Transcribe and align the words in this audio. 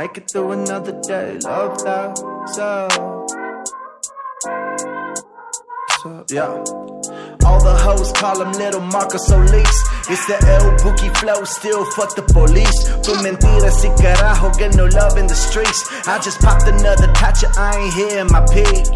Make 0.00 0.16
it 0.16 0.30
through 0.30 0.52
another 0.52 0.98
day. 1.02 1.36
Love 1.44 1.76
that. 1.84 2.16
So, 2.54 2.88
so 6.02 6.24
yeah. 6.30 7.19
All 7.50 7.58
the 7.58 7.74
hoes 7.74 8.12
call 8.12 8.40
him 8.40 8.52
Little 8.52 8.80
Marcus 8.80 9.26
Solis. 9.26 9.76
It's 10.08 10.24
the 10.26 10.38
El 10.54 10.70
Bookie 10.84 11.10
flow, 11.18 11.42
still 11.42 11.84
fuck 11.96 12.14
the 12.14 12.22
police. 12.22 12.78
Tu 13.02 13.10
mentiras 13.26 13.82
y 13.82 13.90
carajo, 13.98 14.56
get 14.56 14.76
no 14.76 14.86
love 14.86 15.18
in 15.18 15.26
the 15.26 15.34
streets. 15.34 15.82
I 16.06 16.20
just 16.20 16.40
popped 16.40 16.68
another 16.68 17.08
tacha, 17.08 17.50
I 17.58 17.74
ain't 17.74 17.94
here 17.94 18.18
in 18.22 18.28
my 18.30 18.46
peak. 18.54 18.86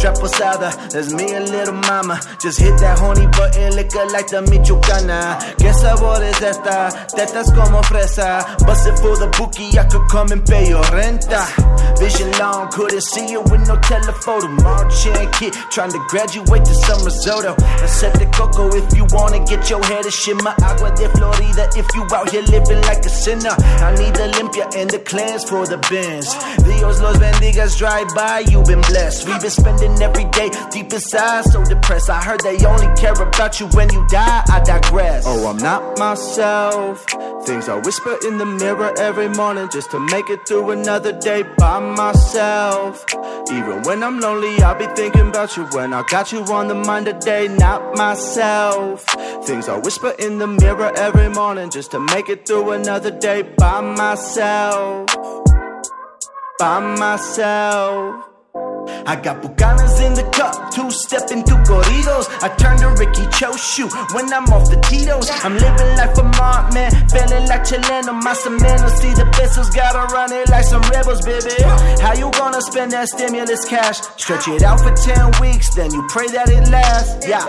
Trap 0.00 0.14
posada, 0.16 0.70
that's 0.88 1.12
me 1.12 1.34
and 1.34 1.50
little 1.50 1.74
mama. 1.74 2.20
Just 2.40 2.58
hit 2.58 2.78
that 2.80 2.98
horny 2.98 3.26
button, 3.36 3.76
liquor 3.76 4.06
like 4.16 4.28
the 4.28 4.40
Michoacana. 4.48 5.36
¿Qué 5.58 5.74
sabor 5.74 6.22
es 6.22 6.40
esta? 6.40 6.88
Tetas 7.12 7.52
como 7.52 7.82
fresa. 7.82 8.46
It 8.78 8.98
for 9.00 9.18
the 9.18 9.26
bookie, 9.36 9.76
I 9.76 9.84
could 9.84 10.08
come 10.08 10.30
and 10.30 10.46
pay 10.46 10.68
your 10.68 10.84
renta. 10.94 11.42
Vision 11.98 12.30
long, 12.38 12.70
couldn't 12.70 13.02
see 13.02 13.28
you 13.28 13.42
with 13.42 13.66
no 13.66 13.76
telephoto. 13.82 14.46
Marching 14.62 15.30
kid, 15.32 15.52
trying 15.70 15.90
to 15.90 15.98
graduate 16.08 16.64
to 16.64 16.74
some 16.74 17.04
risotto. 17.04 17.57
I 17.62 17.86
said 17.86 18.14
the 18.14 18.26
coco 18.26 18.68
if 18.74 18.94
you 18.96 19.06
wanna 19.10 19.44
get 19.44 19.70
your 19.70 19.82
head 19.84 20.06
a 20.06 20.10
shimmer. 20.10 20.54
Agua 20.62 20.94
de 20.94 21.08
Florida 21.16 21.68
if 21.76 21.86
you 21.94 22.06
out 22.14 22.30
here 22.30 22.42
living 22.42 22.80
like 22.82 23.04
a 23.04 23.08
sinner. 23.08 23.54
I 23.84 23.94
need 23.96 24.14
the 24.14 24.28
limpia 24.36 24.66
and 24.76 24.90
the 24.90 24.98
clans 24.98 25.44
for 25.48 25.66
the 25.66 25.78
bins. 25.90 26.28
Dios 26.64 27.00
los 27.00 27.16
bendigas 27.18 27.76
drive 27.78 28.08
by, 28.14 28.40
you 28.50 28.62
been 28.62 28.80
blessed. 28.82 29.26
We've 29.26 29.40
been 29.40 29.50
spending 29.50 30.00
every 30.02 30.24
day 30.26 30.50
deep 30.70 30.92
inside, 30.92 31.44
so 31.44 31.64
depressed. 31.64 32.10
I 32.10 32.22
heard 32.22 32.40
they 32.40 32.56
only 32.64 32.88
care 32.96 33.12
about 33.12 33.60
you 33.60 33.66
when 33.68 33.92
you 33.92 34.06
die. 34.08 34.42
I 34.48 34.60
digress. 34.60 35.24
Oh, 35.26 35.48
I'm 35.48 35.58
not 35.58 35.98
myself. 35.98 37.04
Things 37.44 37.68
I 37.68 37.80
whisper 37.80 38.16
in 38.26 38.38
the 38.38 38.46
mirror 38.46 38.92
every 38.98 39.28
morning 39.28 39.68
just 39.72 39.90
to 39.92 40.00
make 40.00 40.28
it 40.28 40.46
through 40.46 40.70
another 40.70 41.12
day 41.18 41.44
by 41.56 41.80
myself. 41.80 43.04
Even 43.50 43.82
when 43.82 44.02
I'm 44.02 44.20
lonely, 44.20 44.60
I'll 44.62 44.78
be 44.78 44.86
thinking 44.94 45.28
about 45.28 45.56
you 45.56 45.64
when 45.66 45.94
I 45.94 46.02
got 46.02 46.32
you 46.32 46.42
on 46.44 46.68
the 46.68 46.74
mind 46.74 47.06
today, 47.06 47.47
not 47.56 47.96
myself. 47.96 49.04
Things 49.44 49.68
I 49.68 49.78
whisper 49.78 50.14
in 50.18 50.38
the 50.38 50.46
mirror 50.46 50.92
every 50.96 51.28
morning 51.28 51.70
just 51.70 51.90
to 51.92 52.00
make 52.00 52.28
it 52.28 52.46
through 52.46 52.72
another 52.72 53.10
day 53.10 53.42
by 53.42 53.80
myself. 53.80 55.06
By 56.58 56.80
myself. 56.98 58.27
I 59.06 59.16
got 59.16 59.42
Bucanas 59.42 60.00
in 60.04 60.14
the 60.14 60.24
cup, 60.30 60.70
two 60.72 60.90
stepping 60.90 61.44
through 61.44 61.62
corridos. 61.64 62.26
I 62.42 62.48
turn 62.56 62.78
to 62.78 62.88
Ricky 62.98 63.26
Cho 63.36 63.56
shoot 63.56 63.92
when 64.12 64.32
I'm 64.32 64.44
off 64.52 64.70
the 64.70 64.80
Tito's. 64.88 65.28
I'm 65.44 65.54
living 65.54 65.92
like 65.96 66.14
Vermont, 66.14 66.74
man, 66.74 66.90
feeling 67.08 67.46
like 67.48 67.64
Chileno. 67.64 68.12
My 68.22 68.34
cemento, 68.34 68.88
see 69.00 69.12
the 69.14 69.26
pesos, 69.32 69.70
gotta 69.70 70.12
run 70.12 70.32
it 70.32 70.48
like 70.48 70.64
some 70.64 70.82
rebels, 70.92 71.24
baby. 71.24 71.54
How 72.00 72.14
you 72.14 72.30
gonna 72.32 72.60
spend 72.62 72.92
that 72.92 73.08
stimulus 73.08 73.64
cash? 73.68 74.00
Stretch 74.16 74.48
it 74.48 74.62
out 74.62 74.80
for 74.80 74.94
10 74.94 75.40
weeks, 75.40 75.74
then 75.74 75.92
you 75.92 76.06
pray 76.08 76.28
that 76.28 76.48
it 76.48 76.68
lasts. 76.68 77.26
Yeah, 77.26 77.44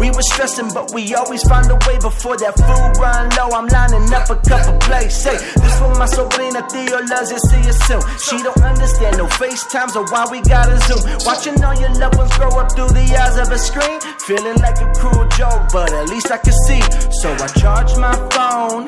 we 0.00 0.10
were 0.10 0.26
stressing, 0.34 0.70
but 0.72 0.92
we 0.92 1.14
always 1.14 1.42
find 1.48 1.70
a 1.70 1.78
way 1.86 1.98
before 1.98 2.36
that 2.38 2.54
food 2.54 2.92
run 3.00 3.30
low. 3.34 3.50
I'm 3.56 3.66
lining 3.68 4.06
up 4.12 4.30
a 4.30 4.36
couple 4.36 4.78
plays. 4.80 5.14
Say, 5.16 5.36
this 5.36 5.74
for 5.78 5.90
my 5.94 6.06
sobrina, 6.06 6.62
Theo 6.70 7.00
loves 7.06 7.30
it, 7.30 7.40
see 7.50 7.62
you 7.62 7.74
soon. 7.86 8.02
She 8.18 8.42
don't 8.42 8.62
understand 8.62 9.18
no 9.18 9.26
FaceTimes 9.26 9.96
or 9.96 10.04
why 10.12 10.26
we 10.30 10.40
gotta 10.42 10.75
zoom. 10.86 11.00
Watching 11.24 11.62
all 11.64 11.74
your 11.74 11.92
loved 11.94 12.16
ones 12.16 12.36
grow 12.36 12.50
up 12.58 12.72
through 12.72 12.88
the 12.88 13.06
eyes 13.16 13.36
of 13.38 13.50
a 13.50 13.58
screen. 13.58 14.00
Feeling 14.26 14.58
like 14.58 14.78
a 14.80 14.92
cruel 14.98 15.26
joke, 15.38 15.68
but 15.72 15.92
at 15.92 16.08
least 16.08 16.30
I 16.30 16.38
can 16.38 16.52
see. 16.66 16.82
So 17.20 17.32
I 17.32 17.48
charge 17.48 17.96
my 17.96 18.14
phone. 18.34 18.86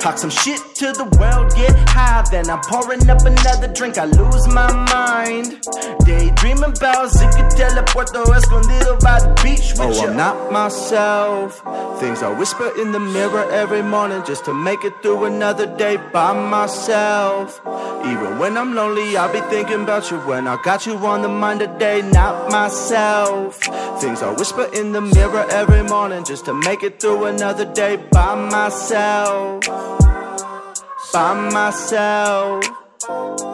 Talk 0.00 0.18
some 0.18 0.30
shit 0.30 0.60
to 0.76 0.92
the 0.92 1.04
world, 1.18 1.54
get 1.54 1.74
high. 1.88 2.24
Then 2.30 2.50
I'm 2.50 2.60
pouring 2.60 3.08
up 3.08 3.22
another 3.24 3.68
drink, 3.68 3.98
I 3.98 4.06
lose 4.06 4.48
my 4.48 4.70
mind. 4.72 5.62
Daydreaming 6.04 6.74
about 6.76 7.10
Zicatela, 7.10 7.86
Puerto 7.86 8.22
Escondido 8.32 8.98
by 8.98 9.20
the 9.20 9.30
beach. 9.42 9.72
With 9.78 9.98
oh, 9.98 10.08
I'm 10.08 10.16
not 10.16 10.50
myself. 10.50 11.62
Things 12.00 12.22
I 12.22 12.36
whisper 12.36 12.72
in 12.80 12.90
the 12.90 12.98
mirror 12.98 13.48
every 13.52 13.82
morning 13.82 14.22
just 14.26 14.44
to 14.46 14.54
make 14.54 14.84
it 14.84 14.94
through 15.02 15.26
another 15.26 15.66
day 15.76 15.96
by 16.12 16.32
myself. 16.32 17.60
Even 18.04 18.38
when 18.38 18.56
I'm 18.56 18.74
lonely, 18.74 19.16
I'll 19.16 19.32
be 19.32 19.40
thinking 19.48 19.82
about 19.82 20.10
you 20.10 20.18
when 20.20 20.48
I 20.48 20.60
got 20.62 20.86
you 20.86 20.96
the 21.22 21.28
mind 21.28 21.60
today, 21.60 22.02
not 22.02 22.50
myself. 22.50 23.56
Things 24.00 24.22
I 24.22 24.34
whisper 24.34 24.68
in 24.74 24.92
the 24.92 25.00
mirror 25.00 25.46
every 25.50 25.82
morning 25.82 26.24
just 26.24 26.44
to 26.46 26.54
make 26.54 26.82
it 26.82 27.00
through 27.00 27.26
another 27.26 27.70
day 27.72 27.96
by 28.10 28.34
myself. 28.34 29.64
By 31.12 31.50
myself. 31.50 33.51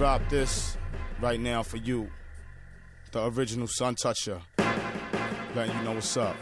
drop 0.00 0.26
this 0.30 0.78
right 1.20 1.38
now 1.38 1.62
for 1.62 1.76
you. 1.76 2.08
The 3.12 3.26
original 3.26 3.66
Sun 3.66 3.96
Toucher. 3.96 4.40
Letting 5.54 5.76
you 5.76 5.82
know 5.82 5.92
what's 5.92 6.16
up. 6.16 6.36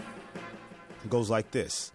It 1.03 1.11
goes 1.11 1.29
like 1.29 1.51
this. 1.51 1.91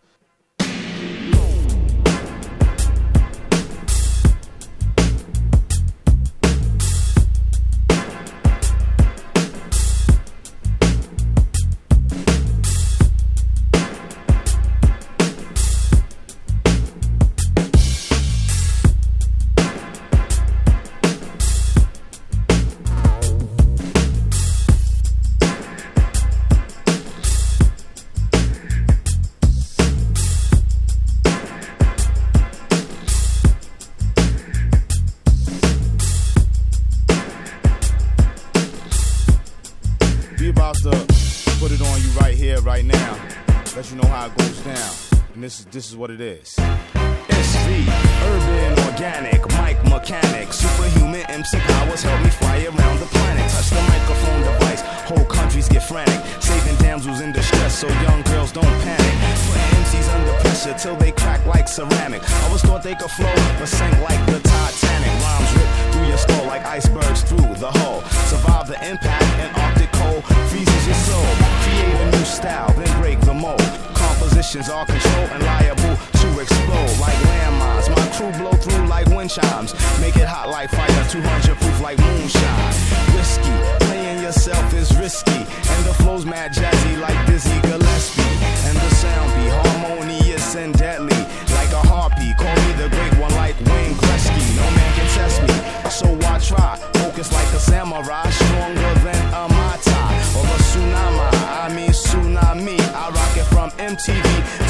Is 45.93 45.97
what 45.97 46.09
it 46.09 46.21
is. 46.21 46.52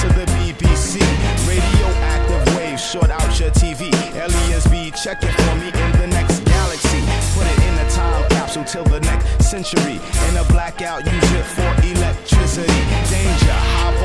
To 0.04 0.10
the 0.20 0.26
BBC. 0.36 1.00
Radioactive 1.48 2.56
waves 2.58 2.84
short 2.84 3.10
out 3.10 3.40
your 3.40 3.52
TV. 3.52 3.88
Aliens 4.16 4.68
be 4.68 4.92
checking 4.92 5.32
for 5.32 5.56
me 5.56 5.68
in 5.68 5.92
the 6.00 6.08
next 6.08 6.44
galaxy. 6.44 7.02
Put 7.36 7.48
it 7.48 7.60
in 7.68 7.74
a 7.80 7.90
time 7.90 8.28
capsule 8.30 8.66
till 8.66 8.84
the 8.84 9.00
next 9.00 9.46
century. 9.50 10.00
In 10.28 10.38
a 10.38 10.44
blackout, 10.52 11.06
use 11.06 11.32
it 11.32 11.46
for 11.56 11.70
electricity. 11.88 12.82
Danger, 13.10 13.60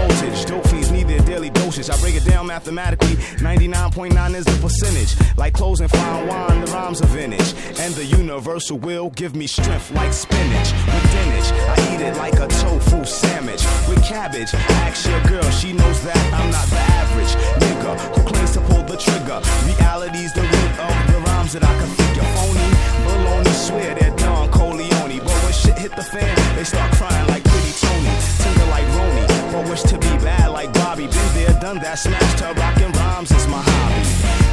voltage, 0.08 0.44
dope 0.46 0.66
fiends 0.68 0.90
need 0.90 1.08
their 1.08 1.20
daily 1.20 1.50
dosage. 1.50 1.90
I 1.90 1.96
break 2.00 2.14
it 2.14 2.24
down 2.24 2.46
mathematically. 2.46 3.16
99.9 3.38 4.34
is 4.34 4.44
the 4.44 4.58
percentage. 4.60 5.14
Like 5.36 5.54
clothes 5.54 5.80
and 5.80 5.90
fine 5.90 6.26
wine, 6.26 6.60
the 6.64 6.70
rhymes 6.72 7.02
are 7.02 7.06
vintage. 7.06 7.54
And 7.78 7.94
the 7.94 8.04
universal 8.04 8.78
will 8.78 9.10
give 9.10 9.34
me 9.34 9.46
strength 9.46 9.90
like 9.92 10.12
spinach. 10.12 10.72
With 10.72 11.06
dinach, 11.12 11.48
I 11.72 11.94
eat 11.94 12.00
it 12.00 12.16
like 12.16 12.34
a 12.34 12.46
tofu 12.46 13.04
sandwich. 13.04 13.64
With 13.88 14.02
cabbage, 14.04 14.54
ask 14.54 15.08
your 15.08 15.22
girl, 15.24 15.48
she 15.50 15.72
knows 15.72 16.02
that 16.02 16.22
I'm 16.34 16.50
not 16.50 16.66
the 16.68 16.82
average 17.00 17.32
nigga 17.62 17.92
who 18.14 18.22
claims 18.30 18.52
to 18.52 18.60
pull 18.60 18.84
the 18.84 18.96
trigger. 18.96 19.40
Reality's 19.66 20.32
the 20.32 20.42
root 20.42 20.72
of 20.78 20.94
the 21.12 21.18
rhymes 21.26 21.52
that 21.52 21.64
I 21.64 21.74
can 21.78 21.90
figure. 22.00 22.26
Phony, 22.36 22.68
baloney, 23.06 23.54
swear 23.66 23.94
they're 23.94 24.16
Don 24.16 24.50
Corleone. 24.50 25.18
But 25.18 25.38
when 25.44 25.52
shit 25.52 25.78
hit 25.78 25.94
the 25.96 26.02
fan, 26.02 26.34
they 26.56 26.64
start 26.64 26.92
crying 26.92 27.26
like 27.28 27.44
pretty 27.44 27.72
Tony. 27.80 28.12
Tender 28.42 28.66
like 28.70 28.86
Roni, 28.96 29.17
but 29.58 29.70
wish 29.70 29.82
to 29.82 29.98
be 29.98 30.12
bad 30.22 30.50
like 30.50 30.72
Bobby. 30.72 31.06
Been 31.06 31.30
there, 31.34 31.54
done 31.60 31.78
that, 31.78 31.98
smashed 31.98 32.40
her, 32.40 32.52
rockin' 32.54 32.92
rhymes 32.92 33.30
is 33.30 33.46
my 33.48 33.62
hobby. 33.62 34.02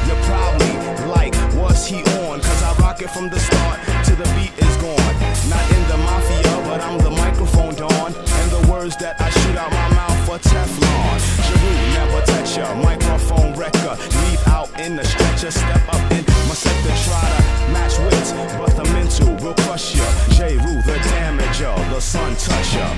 You're 0.08 0.24
probably 0.26 0.74
like, 1.06 1.36
what's 1.60 1.86
he 1.86 2.02
on? 2.26 2.42
Cause 2.42 2.62
I 2.64 2.74
rock 2.82 3.02
it 3.02 3.10
from 3.10 3.30
the 3.30 3.40
start 3.40 3.80
to 4.06 4.16
the 4.16 4.28
beat 4.36 4.54
is 4.58 4.76
gone. 4.82 5.14
Not 5.50 5.66
in 5.76 5.84
the 5.92 5.98
mafia, 5.98 6.54
but 6.66 6.82
I'm 6.82 6.98
the 7.00 7.12
microphone 7.12 7.76
dawn. 7.76 8.14
And 8.16 8.48
the 8.52 8.64
words 8.72 8.98
that 8.98 9.20
I 9.22 9.30
shoot 9.30 9.58
out 9.58 9.72
my 9.72 9.90
mouth 9.94 10.20
for 10.26 10.38
Teflon. 10.40 11.18
Jeru, 11.46 11.72
never 11.94 12.22
touch 12.26 12.58
ya. 12.58 12.74
Microphone 12.76 13.54
wrecker. 13.54 13.96
Leave 14.26 14.44
out 14.48 14.70
in 14.80 14.96
the 14.96 15.06
stretcher. 15.06 15.52
Step 15.52 15.84
up 15.94 16.02
in 16.12 16.26
my 16.50 16.56
sector. 16.58 16.94
Try 17.06 17.26
to 17.30 17.42
match 17.76 17.96
wits, 18.06 18.32
but 18.58 18.74
the 18.76 18.86
mental 18.94 19.36
will 19.44 19.56
crush 19.66 19.96
ya. 19.96 20.08
J. 20.38 20.58
Rue, 20.58 20.82
the 20.82 20.98
damager. 21.14 21.76
The 21.94 22.00
sun 22.00 22.36
toucher. 22.38 22.90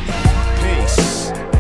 Peace. 0.64 1.57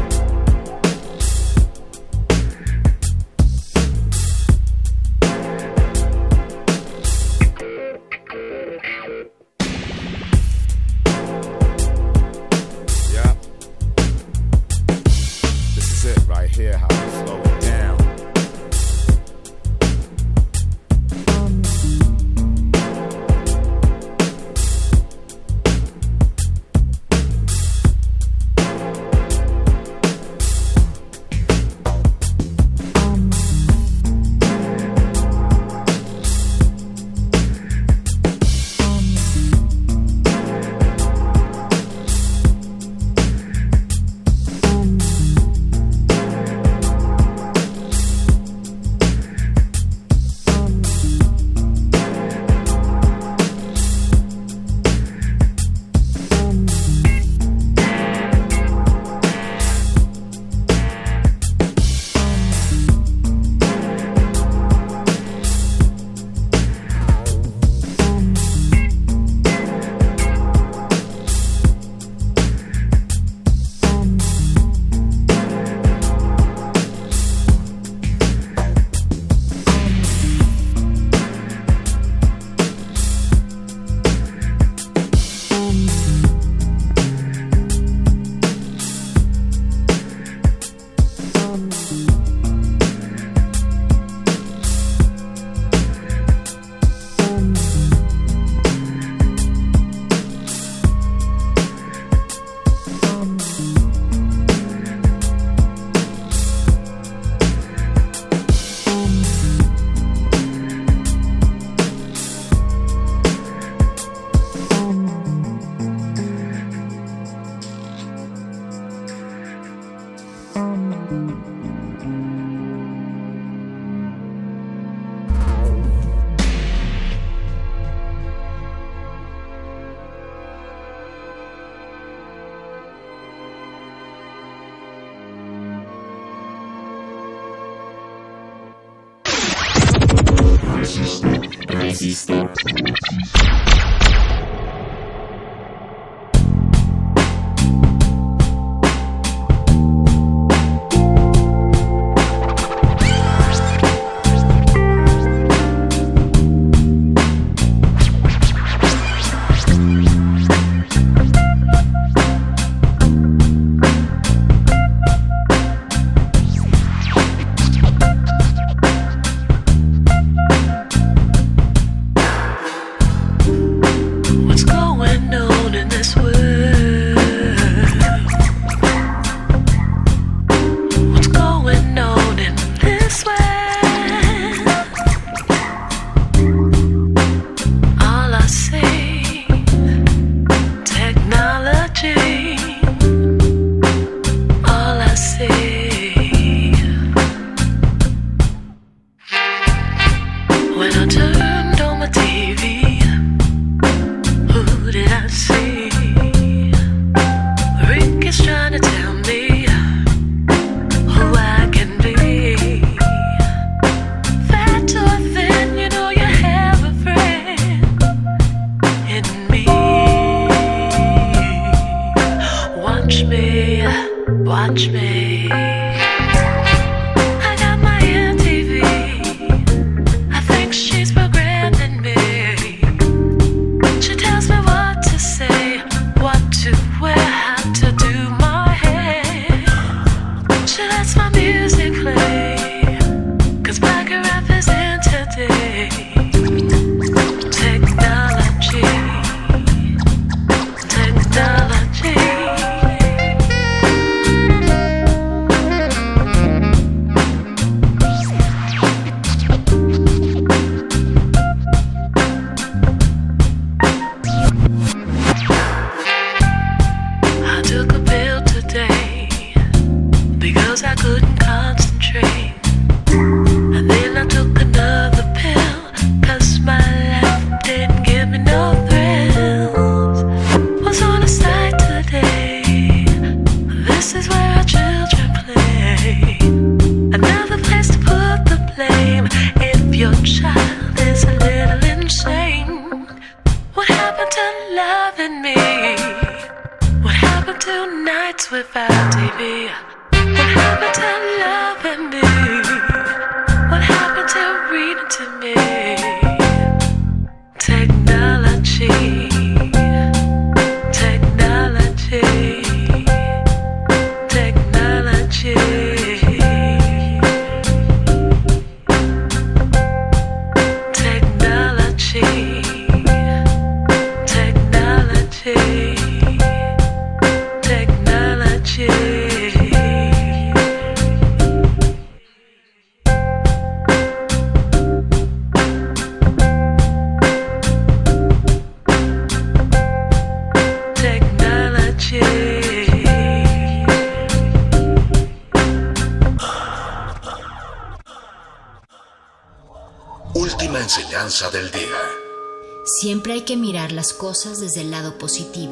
cosas 354.28 354.60
desde 354.60 354.82
el 354.82 354.92
lado 354.92 355.18
positivo. 355.18 355.72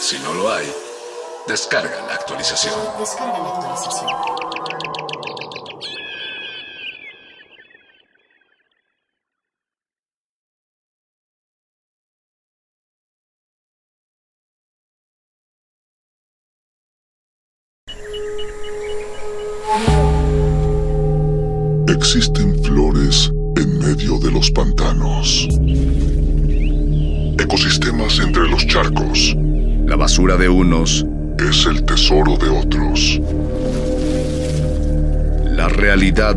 Si 0.00 0.16
no 0.20 0.32
lo 0.32 0.52
hay, 0.52 0.72
descarga 1.48 2.06
la 2.06 2.14
actualización. 2.14 2.72
Descarga 3.00 3.38
la 3.40 3.48
actualización. 3.48 4.35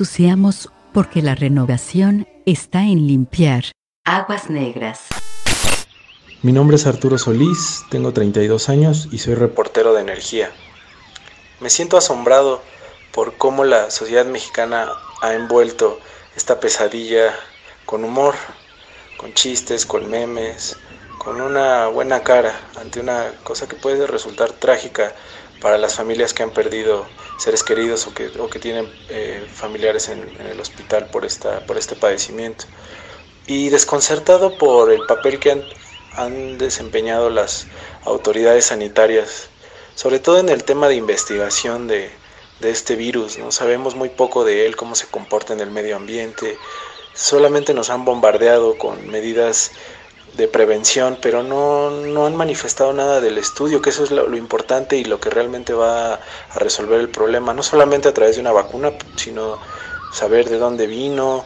Ensuciamos 0.00 0.70
porque 0.94 1.20
la 1.20 1.34
renovación 1.34 2.26
está 2.46 2.84
en 2.84 3.06
limpiar. 3.06 3.64
Aguas 4.06 4.48
negras. 4.48 5.00
Mi 6.40 6.52
nombre 6.52 6.76
es 6.76 6.86
Arturo 6.86 7.18
Solís, 7.18 7.84
tengo 7.90 8.10
32 8.14 8.70
años 8.70 9.08
y 9.12 9.18
soy 9.18 9.34
reportero 9.34 9.92
de 9.92 10.00
energía. 10.00 10.52
Me 11.60 11.68
siento 11.68 11.98
asombrado 11.98 12.62
por 13.12 13.36
cómo 13.36 13.66
la 13.66 13.90
sociedad 13.90 14.24
mexicana 14.24 14.88
ha 15.20 15.34
envuelto 15.34 16.00
esta 16.34 16.60
pesadilla 16.60 17.34
con 17.84 18.02
humor, 18.02 18.36
con 19.18 19.34
chistes, 19.34 19.84
con 19.84 20.08
memes, 20.08 20.78
con 21.18 21.42
una 21.42 21.88
buena 21.88 22.22
cara 22.22 22.58
ante 22.80 23.00
una 23.00 23.32
cosa 23.44 23.68
que 23.68 23.76
puede 23.76 24.06
resultar 24.06 24.52
trágica 24.52 25.12
para 25.60 25.78
las 25.78 25.94
familias 25.94 26.34
que 26.34 26.42
han 26.42 26.50
perdido 26.50 27.06
seres 27.38 27.62
queridos 27.62 28.06
o 28.06 28.14
que, 28.14 28.30
o 28.38 28.48
que 28.48 28.58
tienen 28.58 28.88
eh, 29.08 29.46
familiares 29.52 30.08
en, 30.08 30.20
en 30.40 30.46
el 30.46 30.60
hospital 30.60 31.06
por, 31.10 31.24
esta, 31.24 31.60
por 31.66 31.78
este 31.78 31.96
padecimiento. 31.96 32.64
Y 33.46 33.68
desconcertado 33.68 34.58
por 34.58 34.90
el 34.92 35.02
papel 35.06 35.38
que 35.38 35.52
han, 35.52 35.64
han 36.16 36.58
desempeñado 36.58 37.30
las 37.30 37.66
autoridades 38.04 38.66
sanitarias, 38.66 39.48
sobre 39.94 40.18
todo 40.18 40.38
en 40.38 40.48
el 40.48 40.64
tema 40.64 40.88
de 40.88 40.96
investigación 40.96 41.88
de, 41.88 42.10
de 42.60 42.70
este 42.70 42.96
virus. 42.96 43.38
¿no? 43.38 43.50
Sabemos 43.50 43.94
muy 43.94 44.08
poco 44.10 44.44
de 44.44 44.66
él, 44.66 44.76
cómo 44.76 44.94
se 44.94 45.06
comporta 45.06 45.52
en 45.52 45.60
el 45.60 45.70
medio 45.70 45.96
ambiente, 45.96 46.58
solamente 47.14 47.74
nos 47.74 47.90
han 47.90 48.04
bombardeado 48.04 48.78
con 48.78 49.08
medidas 49.08 49.72
de 50.32 50.48
prevención, 50.48 51.18
pero 51.20 51.42
no, 51.42 51.90
no 51.90 52.26
han 52.26 52.36
manifestado 52.36 52.92
nada 52.92 53.20
del 53.20 53.38
estudio, 53.38 53.82
que 53.82 53.90
eso 53.90 54.04
es 54.04 54.10
lo, 54.10 54.36
importante 54.36 54.96
y 54.96 55.04
lo 55.04 55.20
que 55.20 55.30
realmente 55.30 55.72
va 55.72 56.14
a 56.14 56.58
resolver 56.58 57.00
el 57.00 57.08
problema, 57.10 57.52
no 57.54 57.62
solamente 57.62 58.08
a 58.08 58.14
través 58.14 58.36
de 58.36 58.40
una 58.40 58.52
vacuna, 58.52 58.92
sino 59.16 59.60
saber 60.10 60.48
de 60.48 60.58
dónde 60.58 60.86
vino, 60.86 61.44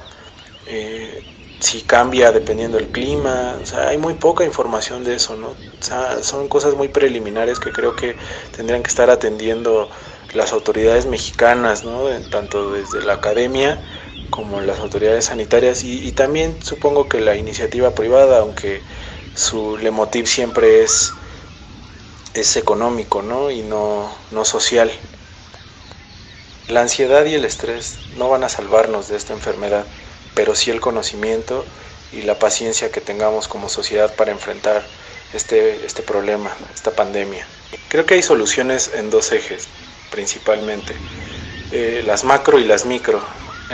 eh, 0.66 1.24
si 1.60 1.82
cambia 1.82 2.30
dependiendo 2.32 2.76
del 2.76 2.90
clima, 2.90 3.58
o 3.62 3.66
sea, 3.66 3.88
hay 3.88 3.98
muy 3.98 4.14
poca 4.14 4.44
información 4.44 5.02
de 5.04 5.14
eso, 5.16 5.36
¿no? 5.36 5.50
O 5.50 5.86
sea, 5.86 6.22
son 6.22 6.48
cosas 6.48 6.74
muy 6.74 6.88
preliminares 6.88 7.58
que 7.60 7.72
creo 7.72 7.96
que 7.96 8.16
tendrían 8.54 8.82
que 8.82 8.88
estar 8.88 9.10
atendiendo 9.10 9.90
las 10.34 10.52
autoridades 10.52 11.06
mexicanas, 11.06 11.84
¿no? 11.84 12.08
Tanto 12.28 12.72
desde 12.72 13.02
la 13.02 13.14
academia 13.14 13.82
como 14.34 14.60
las 14.60 14.80
autoridades 14.80 15.26
sanitarias 15.26 15.84
y, 15.84 16.04
y, 16.04 16.10
también 16.10 16.60
supongo 16.60 17.08
que 17.08 17.20
la 17.20 17.36
iniciativa 17.36 17.94
privada, 17.94 18.40
aunque 18.40 18.80
su 19.36 19.76
lemotiv 19.76 20.26
siempre 20.26 20.82
es, 20.82 21.12
es 22.34 22.56
económico 22.56 23.22
¿no? 23.22 23.52
y 23.52 23.62
no, 23.62 24.12
no 24.32 24.44
social. 24.44 24.90
La 26.66 26.80
ansiedad 26.80 27.24
y 27.26 27.34
el 27.34 27.44
estrés 27.44 27.94
no 28.16 28.28
van 28.28 28.42
a 28.42 28.48
salvarnos 28.48 29.06
de 29.06 29.16
esta 29.16 29.34
enfermedad, 29.34 29.86
pero 30.34 30.56
sí 30.56 30.72
el 30.72 30.80
conocimiento 30.80 31.64
y 32.12 32.22
la 32.22 32.36
paciencia 32.40 32.90
que 32.90 33.00
tengamos 33.00 33.46
como 33.46 33.68
sociedad 33.68 34.16
para 34.16 34.32
enfrentar 34.32 34.84
este, 35.32 35.86
este 35.86 36.02
problema, 36.02 36.50
esta 36.74 36.90
pandemia. 36.90 37.46
Creo 37.88 38.04
que 38.04 38.14
hay 38.14 38.22
soluciones 38.24 38.90
en 38.94 39.10
dos 39.10 39.30
ejes, 39.30 39.68
principalmente, 40.10 40.92
eh, 41.70 42.02
las 42.04 42.24
macro 42.24 42.58
y 42.58 42.64
las 42.64 42.84
micro. 42.84 43.22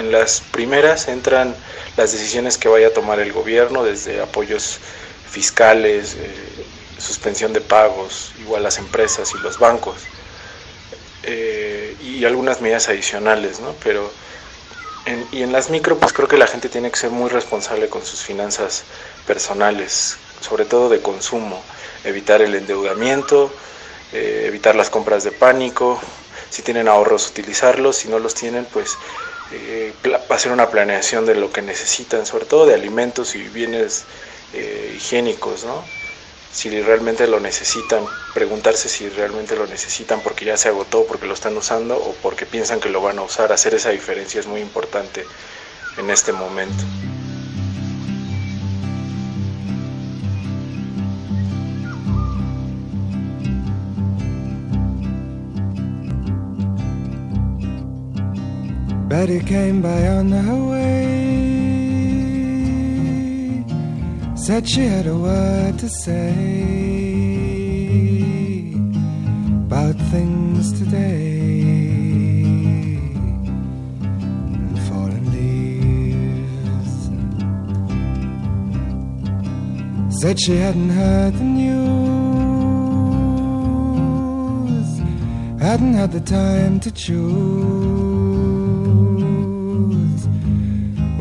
En 0.00 0.10
las 0.10 0.40
primeras 0.40 1.08
entran 1.08 1.54
las 1.98 2.10
decisiones 2.12 2.56
que 2.56 2.70
vaya 2.70 2.86
a 2.86 2.92
tomar 2.94 3.20
el 3.20 3.34
gobierno, 3.34 3.84
desde 3.84 4.22
apoyos 4.22 4.80
fiscales, 5.30 6.16
eh, 6.18 6.64
suspensión 6.96 7.52
de 7.52 7.60
pagos, 7.60 8.32
igual 8.38 8.62
las 8.62 8.78
empresas 8.78 9.34
y 9.34 9.38
los 9.40 9.58
bancos, 9.58 9.96
eh, 11.22 11.94
y 12.00 12.24
algunas 12.24 12.62
medidas 12.62 12.88
adicionales, 12.88 13.60
¿no? 13.60 13.74
Pero 13.84 14.10
en, 15.04 15.28
y 15.32 15.42
en 15.42 15.52
las 15.52 15.68
micro, 15.68 15.98
pues 15.98 16.14
creo 16.14 16.28
que 16.28 16.38
la 16.38 16.46
gente 16.46 16.70
tiene 16.70 16.90
que 16.90 16.98
ser 16.98 17.10
muy 17.10 17.28
responsable 17.28 17.90
con 17.90 18.02
sus 18.02 18.22
finanzas 18.22 18.84
personales, 19.26 20.16
sobre 20.40 20.64
todo 20.64 20.88
de 20.88 21.02
consumo, 21.02 21.62
evitar 22.04 22.40
el 22.40 22.54
endeudamiento, 22.54 23.54
eh, 24.12 24.44
evitar 24.46 24.76
las 24.76 24.88
compras 24.88 25.24
de 25.24 25.32
pánico, 25.32 26.00
si 26.48 26.62
tienen 26.62 26.88
ahorros 26.88 27.28
utilizarlos, 27.28 27.96
si 27.96 28.08
no 28.08 28.18
los 28.18 28.34
tienen, 28.34 28.64
pues 28.64 28.96
eh, 29.52 29.92
hacer 30.28 30.52
una 30.52 30.70
planeación 30.70 31.26
de 31.26 31.34
lo 31.34 31.52
que 31.52 31.62
necesitan, 31.62 32.26
sobre 32.26 32.44
todo 32.44 32.66
de 32.66 32.74
alimentos 32.74 33.34
y 33.34 33.42
bienes 33.48 34.04
eh, 34.52 34.94
higiénicos, 34.96 35.64
¿no? 35.64 35.84
Si 36.52 36.68
realmente 36.82 37.26
lo 37.28 37.38
necesitan, 37.38 38.04
preguntarse 38.34 38.88
si 38.88 39.08
realmente 39.08 39.54
lo 39.54 39.66
necesitan 39.66 40.20
porque 40.20 40.44
ya 40.44 40.56
se 40.56 40.68
agotó, 40.68 41.04
porque 41.06 41.26
lo 41.26 41.34
están 41.34 41.56
usando 41.56 41.96
o 41.96 42.14
porque 42.22 42.44
piensan 42.46 42.80
que 42.80 42.88
lo 42.88 43.00
van 43.00 43.18
a 43.18 43.22
usar. 43.22 43.52
Hacer 43.52 43.74
esa 43.74 43.90
diferencia 43.90 44.40
es 44.40 44.46
muy 44.46 44.60
importante 44.60 45.24
en 45.96 46.10
este 46.10 46.32
momento. 46.32 46.82
Betty 59.10 59.40
came 59.40 59.82
by 59.82 60.06
on 60.06 60.30
her 60.30 60.64
way. 60.70 61.00
Said 64.36 64.68
she 64.68 64.82
had 64.86 65.08
a 65.08 65.16
word 65.16 65.80
to 65.80 65.88
say 65.88 66.30
about 69.66 69.96
things 70.12 70.78
today. 70.78 71.40
and 75.16 75.26
leaves. 75.34 76.94
Said 80.20 80.38
she 80.38 80.54
hadn't 80.54 80.90
heard 80.90 81.34
the 81.34 81.42
news, 81.42 81.80
hadn't 85.60 85.94
had 85.94 86.12
the 86.12 86.20
time 86.20 86.78
to 86.78 86.92
choose 86.92 88.09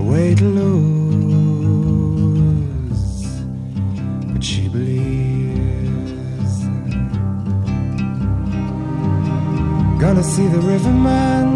way 0.10 0.34
to 0.34 0.44
lose. 0.44 1.80
But 4.34 4.44
she 4.44 4.68
believes. 4.68 6.54
Gonna 10.04 10.24
see 10.24 10.48
the 10.48 10.62
riverman. 10.74 11.48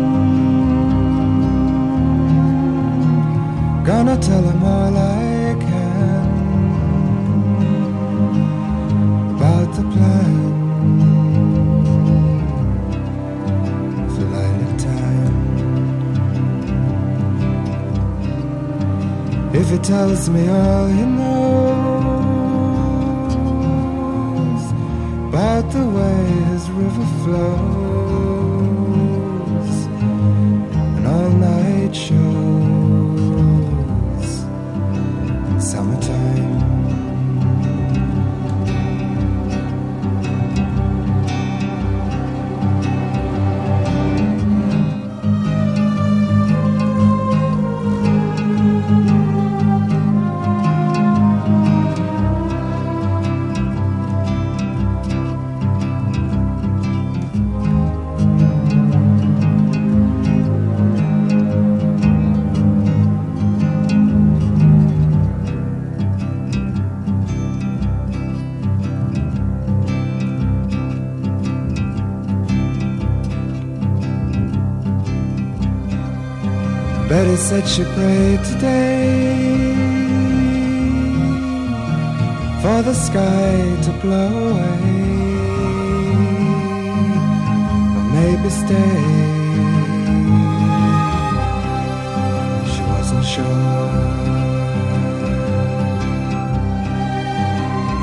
Gonna 3.84 4.18
tell 4.18 4.44
him 4.52 4.64
all 4.64 4.96
I 4.98 5.56
can 5.66 6.24
about 9.36 9.70
the 9.76 9.84
plan 9.94 10.53
He 19.74 19.80
tells 19.80 20.30
me 20.30 20.48
all 20.48 20.86
he 20.86 21.04
knows 21.04 21.34
about 25.30 25.72
the 25.72 25.86
way 25.96 26.26
his 26.52 26.70
river 26.70 27.06
flows 27.24 27.48
and 30.96 31.08
all 31.08 31.30
night 31.32 31.96
shows 31.96 32.43
said 77.50 77.68
she 77.68 77.84
prayed 77.96 78.42
today 78.46 79.76
for 82.62 82.82
the 82.88 82.94
sky 82.94 83.56
to 83.86 83.92
blow 84.02 84.32
away, 84.52 84.80
or 87.98 88.04
maybe 88.18 88.50
stay. 88.50 89.00
She 92.72 92.82
wasn't 92.94 93.26
sure. 93.34 93.92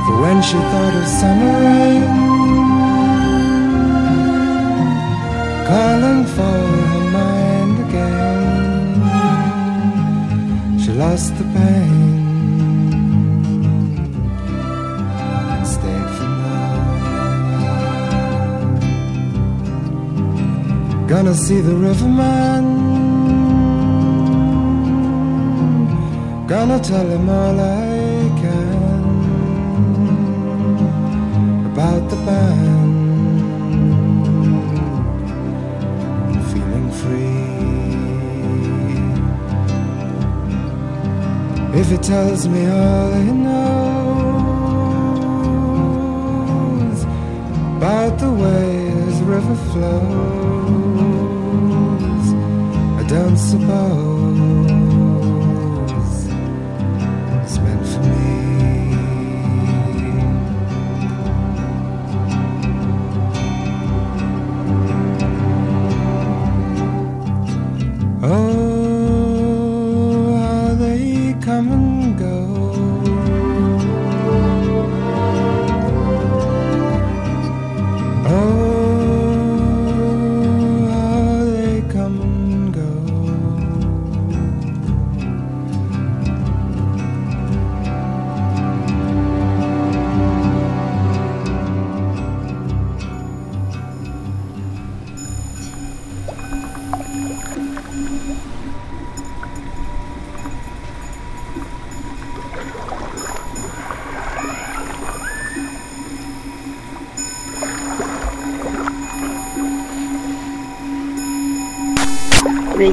For 0.05 0.17
when 0.25 0.39
she 0.43 0.59
thought 0.71 0.95
of 1.01 1.07
summer 1.21 1.53
rain, 1.65 2.20
Gonna 21.31 21.43
see 21.43 21.61
the 21.61 21.77
riverman. 21.77 22.65
Gonna 26.49 26.81
tell 26.81 27.07
him 27.07 27.29
all 27.29 27.61
I 27.61 28.31
can 28.41 29.05
about 31.71 32.11
the 32.11 32.17
band. 32.27 32.95
Feeling 36.51 36.91
free. 37.01 37.47
If 41.81 41.87
he 41.91 41.99
tells 41.99 42.49
me 42.49 42.67
all 42.67 43.13
he 43.13 43.31
knows 43.47 43.71
about 47.77 48.19
the 48.19 48.33
way 48.33 48.91
his 49.05 49.21
river 49.23 49.55
flows, 49.71 50.60
I 53.11 53.15
don't 53.15 54.10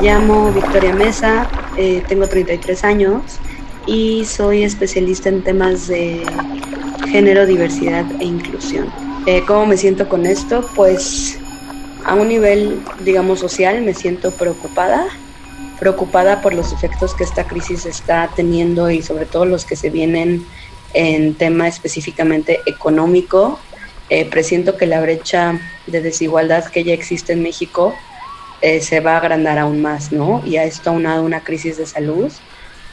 llamo 0.07 0.53
Victoria 0.53 0.93
Mesa, 0.93 1.49
eh, 1.75 2.01
tengo 2.07 2.29
33 2.29 2.85
años 2.85 3.39
y 3.85 4.23
soy 4.23 4.63
especialista 4.63 5.27
en 5.27 5.43
temas 5.43 5.87
de 5.87 6.23
género, 7.11 7.45
diversidad 7.45 8.05
e 8.21 8.23
inclusión. 8.23 8.89
Eh, 9.25 9.43
¿Cómo 9.45 9.65
me 9.65 9.75
siento 9.75 10.07
con 10.07 10.25
esto? 10.25 10.65
Pues 10.77 11.37
a 12.05 12.13
un 12.13 12.29
nivel, 12.29 12.79
digamos, 13.03 13.41
social 13.41 13.81
me 13.81 13.93
siento 13.93 14.31
preocupada, 14.31 15.07
preocupada 15.77 16.41
por 16.41 16.53
los 16.53 16.71
efectos 16.71 17.13
que 17.13 17.25
esta 17.25 17.43
crisis 17.43 17.85
está 17.85 18.29
teniendo 18.33 18.89
y 18.89 19.01
sobre 19.01 19.25
todo 19.25 19.43
los 19.43 19.65
que 19.65 19.75
se 19.75 19.89
vienen 19.89 20.45
en 20.93 21.35
tema 21.35 21.67
específicamente 21.67 22.61
económico. 22.65 23.59
Eh, 24.09 24.23
presiento 24.23 24.77
que 24.77 24.85
la 24.85 25.01
brecha 25.01 25.59
de 25.85 25.99
desigualdad 25.99 26.63
que 26.71 26.85
ya 26.85 26.93
existe 26.93 27.33
en 27.33 27.43
México 27.43 27.93
eh, 28.61 28.81
se 28.81 28.99
va 28.99 29.13
a 29.13 29.17
agrandar 29.17 29.57
aún 29.57 29.81
más, 29.81 30.11
¿no? 30.11 30.41
Y 30.45 30.57
a 30.57 30.63
esto 30.63 30.89
aunado 30.89 31.23
una 31.23 31.43
crisis 31.43 31.77
de 31.77 31.85
salud, 31.85 32.31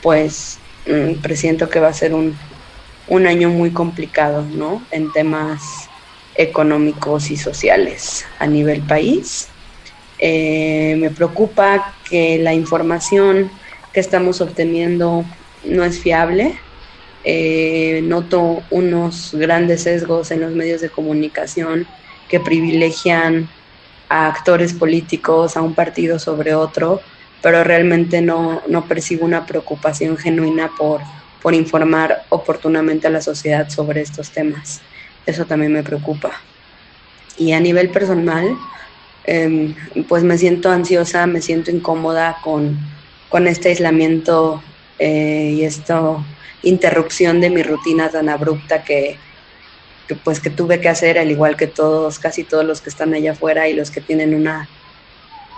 pues 0.03 0.59
mm, 0.87 1.21
presiento 1.23 1.69
que 1.69 1.81
va 1.81 1.89
a 1.89 1.95
ser 1.95 2.15
un, 2.15 2.37
un 3.09 3.27
año 3.27 3.49
muy 3.49 3.71
complicado, 3.71 4.43
¿no? 4.43 4.83
En 4.91 5.12
temas 5.12 5.89
económicos 6.37 7.31
y 7.31 7.37
sociales 7.37 8.27
a 8.39 8.47
nivel 8.47 8.83
país. 8.83 9.49
Eh, 10.19 10.97
me 10.99 11.11
preocupa 11.11 11.95
que 12.09 12.39
la 12.39 12.55
información 12.55 13.51
que 13.93 14.01
estamos 14.01 14.41
obteniendo 14.41 15.25
no 15.65 15.85
es 15.85 16.01
fiable. 16.01 16.59
Eh, 17.25 18.01
noto 18.05 18.62
unos 18.70 19.35
grandes 19.35 19.82
sesgos 19.82 20.31
en 20.31 20.41
los 20.41 20.53
medios 20.53 20.82
de 20.82 20.91
comunicación 20.91 21.86
que 22.28 22.39
privilegian 22.39 23.49
a 24.09 24.26
actores 24.26 24.72
políticos, 24.72 25.56
a 25.56 25.62
un 25.62 25.74
partido 25.74 26.18
sobre 26.18 26.55
otro, 26.55 27.01
pero 27.43 27.64
realmente 27.64 28.22
no, 28.22 28.62
no 28.68 28.86
percibo 28.86 29.24
una 29.24 29.47
preocupación 29.47 30.16
genuina 30.16 30.70
por, 30.78 31.01
por 31.43 31.55
informar 31.55 32.24
oportunamente 32.31 33.06
a 33.06 33.10
la 33.10 33.20
sociedad 33.20 33.68
sobre 33.68 34.01
estos 34.01 34.31
temas. 34.31 34.81
Eso 35.26 35.44
también 35.44 35.72
me 35.72 35.82
preocupa. 35.82 36.32
Y 37.36 37.52
a 37.52 37.60
nivel 37.60 37.90
personal, 37.90 38.56
eh, 39.26 39.74
pues 40.09 40.22
me 40.22 40.39
siento 40.39 40.70
ansiosa, 40.70 41.26
me 41.26 41.43
siento 41.43 41.70
incómoda 41.70 42.39
con, 42.43 42.78
con 43.28 43.47
este 43.47 43.70
aislamiento 43.70 44.62
eh, 44.98 45.55
y 45.56 45.64
esta 45.64 46.16
interrupción 46.62 47.40
de 47.40 47.51
mi 47.51 47.62
rutina 47.62 48.09
tan 48.09 48.28
abrupta 48.28 48.85
que, 48.85 49.18
que, 50.06 50.14
pues 50.14 50.40
que 50.40 50.51
tuve 50.51 50.81
que 50.81 50.89
hacer, 50.89 51.18
al 51.18 51.31
igual 51.31 51.56
que 51.56 51.66
todos, 51.66 52.18
casi 52.18 52.44
todos 52.44 52.64
los 52.64 52.81
que 52.81 52.90
están 52.90 53.14
allá 53.14 53.32
afuera 53.32 53.68
y 53.68 53.74
los 53.74 53.90
que 53.90 54.01
tienen 54.01 54.35
una, 54.35 54.68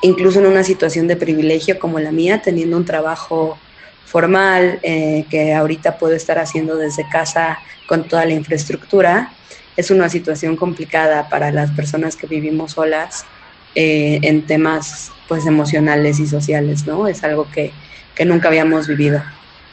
incluso 0.03 0.41
en 0.41 0.47
una 0.47 0.65
situación 0.65 1.09
de 1.09 1.17
privilegio 1.17 1.79
como 1.79 1.99
la 1.99 2.13
mía, 2.13 2.43
teniendo 2.43 2.77
un 2.77 2.85
trabajo 2.85 3.59
formal 4.05 4.79
eh, 4.83 5.25
que 5.31 5.53
ahorita 5.53 5.99
puedo 5.99 6.15
estar 6.15 6.39
haciendo 6.39 6.77
desde 6.77 7.09
casa 7.09 7.59
con 7.87 8.05
toda 8.05 8.25
la 8.25 8.33
infraestructura, 8.33 9.33
es 9.77 9.91
una 9.91 10.09
situación 10.09 10.57
complicada 10.57 11.29
para 11.29 11.51
las 11.51 11.71
personas 11.73 12.17
que 12.17 12.27
vivimos 12.27 12.73
solas 12.73 13.27
eh, 13.75 14.21
en 14.23 14.47
temas 14.47 15.13
pues 15.29 15.45
emocionales 15.45 16.19
y 16.19 16.27
sociales, 16.27 16.87
¿no? 16.87 17.09
Es 17.09 17.25
algo 17.25 17.51
que, 17.51 17.73
que 18.15 18.25
nunca 18.25 18.49
habíamos 18.49 18.87
vivido. 18.87 19.23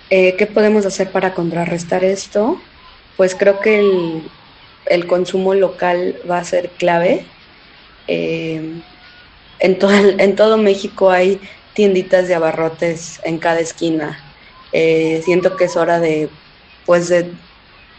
Eh, 0.10 0.36
¿Qué 0.38 0.46
podemos 0.46 0.86
hacer 0.86 1.10
para 1.12 1.34
contrarrestar 1.34 2.04
esto? 2.04 2.60
Pues 3.16 3.36
creo 3.36 3.60
que 3.60 3.80
el, 3.80 4.24
el 4.86 5.08
consumo 5.08 5.54
local 5.54 6.20
va 6.30 6.40
a 6.40 6.44
ser 6.44 6.70
clave. 6.70 7.26
Eh, 8.08 8.82
en, 9.60 9.80
todo, 9.80 9.94
en 9.94 10.36
todo 10.36 10.58
México 10.58 11.10
hay 11.10 11.40
tienditas 11.74 12.28
de 12.28 12.36
abarrotes 12.36 13.20
en 13.24 13.38
cada 13.38 13.60
esquina. 13.60 14.20
Eh, 14.72 15.22
siento 15.24 15.56
que 15.56 15.66
es 15.66 15.76
hora 15.76 16.00
de, 16.00 16.30
pues 16.86 17.08
de, 17.10 17.32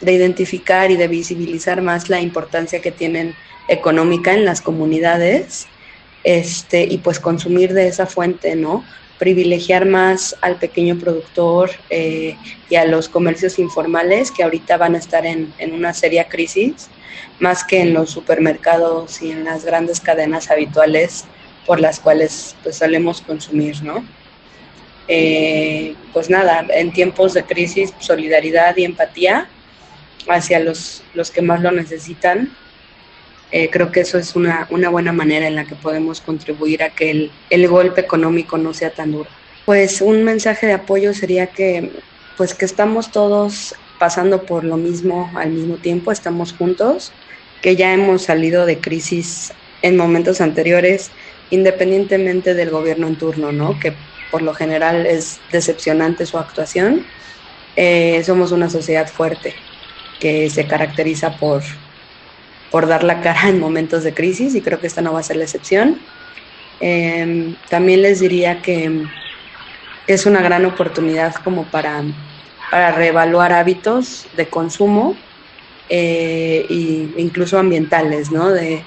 de, 0.01 0.12
identificar 0.12 0.90
y 0.90 0.97
de 0.97 1.09
visibilizar 1.09 1.82
más 1.82 2.09
la 2.09 2.20
importancia 2.20 2.81
que 2.81 2.90
tienen 2.90 3.35
económica 3.69 4.35
en 4.35 4.44
las 4.44 4.61
comunidades 4.61 5.66
este, 6.24 6.85
y 6.85 6.98
pues 6.98 7.20
consumir 7.20 7.73
de 7.73 7.86
esa 7.86 8.06
fuente, 8.06 8.56
¿no? 8.56 8.85
Privilegiar 9.19 9.86
más 9.86 10.36
al 10.41 10.57
pequeño 10.57 10.99
productor 10.99 11.70
eh, 11.91 12.36
y 12.69 12.74
a 12.77 12.85
los 12.85 13.09
comercios 13.09 13.59
informales 13.59 14.31
que 14.31 14.43
ahorita 14.43 14.77
van 14.77 14.95
a 14.95 14.99
estar 14.99 15.24
en, 15.24 15.53
en, 15.59 15.73
una 15.73 15.95
seria 15.95 16.28
crisis, 16.28 16.89
más 17.39 17.65
que 17.65 17.81
en 17.81 17.95
los 17.95 18.11
supermercados 18.11 19.23
y 19.23 19.31
en 19.31 19.45
las 19.45 19.65
grandes 19.65 20.01
cadenas 20.01 20.51
habituales 20.51 21.24
por 21.66 21.81
las 21.81 22.01
cuales 22.01 22.57
pues 22.62 22.77
solemos 22.77 23.20
consumir, 23.23 23.82
¿no? 23.82 24.05
Eh, 25.07 25.95
pues 26.12 26.31
nada, 26.31 26.65
en 26.70 26.93
tiempos 26.93 27.35
de 27.35 27.45
crisis, 27.45 27.93
solidaridad 27.99 28.77
y 28.77 28.85
empatía 28.85 29.49
hacia 30.28 30.61
los, 30.61 31.03
los 31.12 31.31
que 31.31 31.43
más 31.43 31.61
lo 31.61 31.70
necesitan 31.70 32.57
eh, 33.56 33.70
creo 33.70 33.93
que 33.93 34.01
eso 34.01 34.18
es 34.18 34.35
una, 34.35 34.66
una, 34.70 34.89
buena 34.89 35.12
manera 35.12 35.47
en 35.47 35.55
la 35.55 35.64
que 35.64 35.76
podemos 35.76 36.20
contribuir 36.20 36.82
a 36.82 36.90
que 36.90 37.12
el, 37.12 37.31
el, 37.51 37.68
golpe 37.68 38.01
económico 38.01 38.59
no 38.59 38.74
sea 38.74 38.90
tan 38.90 39.12
duro. 39.12 39.31
Pues 39.64 40.01
un 40.01 40.24
mensaje 40.24 40.66
de 40.66 40.72
apoyo 40.72 41.14
sería 41.14 41.47
que, 41.47 41.93
pues 42.36 42.52
que 42.52 42.64
estamos 42.64 43.12
todos 43.12 43.76
pasando 44.01 44.43
por 44.43 44.64
lo 44.64 44.76
mismo 44.76 45.31
al 45.36 45.51
mismo 45.51 45.76
tiempo, 45.76 46.10
estamos 46.10 46.52
juntos, 46.52 47.12
que 47.62 47.76
ya 47.76 47.93
hemos 47.93 48.22
salido 48.22 48.66
de 48.66 48.81
crisis 48.81 49.52
en 49.82 49.97
momentos 49.97 50.40
anteriores, 50.40 51.12
independientemente 51.51 52.55
del 52.55 52.70
gobierno 52.70 53.06
en 53.06 53.14
turno, 53.14 53.52
¿no? 53.52 53.78
Que 53.78 53.94
por 54.32 54.43
lo 54.43 54.52
general 54.52 55.06
es 55.06 55.39
decepcionante 55.52 56.26
su 56.26 56.39
actuación. 56.39 57.06
Eh, 57.76 58.20
somos 58.24 58.51
una 58.51 58.68
sociedad 58.68 59.06
fuerte 59.06 59.55
que 60.18 60.51
se 60.51 60.66
caracteriza 60.66 61.36
por 61.36 61.62
por 62.70 62.86
dar 62.86 63.05
la 63.05 63.20
cara 63.20 63.49
en 63.49 63.61
momentos 63.61 64.03
de 64.05 64.15
crisis 64.15 64.55
y 64.55 64.61
creo 64.61 64.81
que 64.81 64.86
esta 64.86 65.03
no 65.03 65.12
va 65.12 65.20
a 65.20 65.23
ser 65.23 65.36
la 65.36 65.45
excepción. 65.45 66.01
Eh, 66.81 67.55
también 67.69 68.03
les 68.03 68.20
diría 68.20 68.61
que 68.62 69.05
es 70.07 70.27
una 70.27 70.43
gran 70.43 70.65
oportunidad 70.65 71.35
como 71.36 71.65
para, 71.65 72.03
para 72.70 72.93
reevaluar 72.93 73.53
hábitos 73.53 74.27
de 74.36 74.47
consumo 74.49 75.16
eh, 75.89 76.66
e 76.69 77.20
incluso 77.20 77.59
ambientales, 77.59 78.31
¿no? 78.31 78.51
De, 78.51 78.82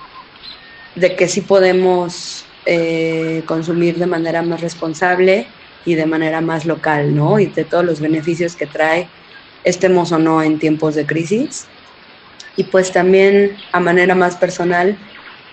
de 0.96 1.16
que 1.16 1.28
sí 1.28 1.42
podemos 1.42 2.46
eh, 2.66 3.44
consumir 3.46 3.98
de 3.98 4.08
manera 4.08 4.42
más 4.42 4.62
responsable 4.62 5.48
y 5.86 5.96
de 5.96 6.06
manera 6.06 6.42
más 6.42 6.66
local, 6.66 7.16
¿no? 7.16 7.40
Y 7.40 7.46
de 7.46 7.64
todos 7.64 7.86
los 7.86 8.02
beneficios 8.02 8.56
que 8.56 8.68
trae, 8.68 9.08
estemos 9.64 10.12
o 10.12 10.20
no 10.20 10.44
en 10.44 10.60
tiempos 10.60 10.96
de 10.96 11.06
crisis 11.06 11.68
y 12.58 12.66
pues 12.66 12.92
también 12.92 13.56
a 13.72 13.80
manera 13.80 14.16
más 14.16 14.36
personal 14.36 14.98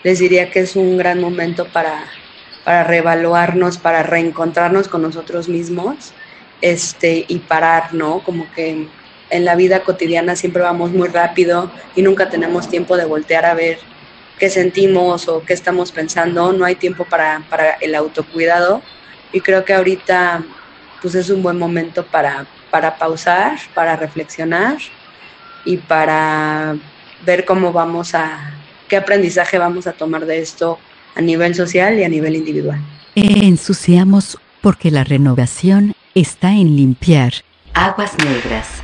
les 0.03 0.19
diría 0.19 0.51
que 0.51 0.61
es 0.61 0.75
un 0.75 0.97
gran 0.99 1.21
momento 1.21 1.67
para, 1.67 2.05
para 2.65 2.83
reevaluarnos, 2.83 3.79
para 3.79 4.03
reencontrarnos 4.03 4.89
con 4.89 5.03
nosotros 5.03 5.49
mismos 5.49 6.13
este, 6.61 7.25
y 7.29 7.39
parar, 7.41 7.95
¿no? 7.95 8.21
Como 8.21 8.51
que 8.53 8.89
en 9.31 9.45
la 9.45 9.55
vida 9.55 9.81
cotidiana 9.81 10.35
siempre 10.35 10.63
vamos 10.63 10.93
muy 10.93 11.09
rápido 11.09 11.71
y 11.95 12.03
nunca 12.03 12.29
tenemos 12.31 12.69
tiempo 12.69 12.97
de 12.97 13.05
voltear 13.05 13.45
a 13.45 13.55
ver 13.55 13.79
qué 14.39 14.51
sentimos 14.51 15.29
o 15.29 15.43
qué 15.45 15.53
estamos 15.53 15.93
pensando, 15.93 16.53
no 16.53 16.65
hay 16.65 16.75
tiempo 16.75 17.05
para, 17.05 17.43
para 17.49 17.73
el 17.81 17.95
autocuidado 17.95 18.83
y 19.33 19.41
creo 19.41 19.65
que 19.65 19.75
ahorita 19.75 20.43
pues 21.01 21.15
es 21.15 21.31
un 21.31 21.43
buen 21.43 21.59
momento 21.59 22.05
para, 22.07 22.47
para 22.71 22.97
pausar, 22.97 23.59
para 23.75 23.97
reflexionar 23.97 24.79
y 25.65 25.77
para 25.77 26.77
ver 27.25 27.45
cómo 27.45 27.73
vamos 27.73 28.15
a, 28.15 28.53
qué 28.89 28.97
aprendizaje 28.97 29.59
vamos 29.59 29.87
a 29.87 29.93
tomar 29.93 30.27
de 30.27 30.41
esto 30.41 30.79
a 31.15 31.21
nivel 31.21 31.55
social 31.55 31.99
y 31.99 32.05
a 32.05 32.09
nivel 32.09 32.37
individual. 32.37 32.81
Ensuciamos 33.15 34.39
porque 34.61 34.91
la 34.91 35.05
renovación 35.05 35.95
está 36.15 36.53
en 36.53 36.77
limpiar. 36.77 37.33
Aguas 37.75 38.13
negras. 38.25 38.84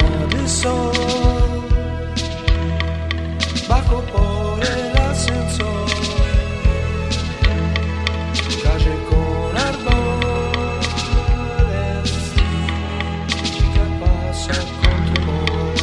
sol, 0.51 0.91
bajo 3.69 4.01
por 4.13 4.59
el 4.63 4.97
ascensor, 5.09 5.87
calle 8.63 8.95
con 9.09 9.57
árboles, 9.71 10.83
chica 13.43 13.85
pasa 14.01 14.57
con 14.81 14.99
temor. 15.13 15.75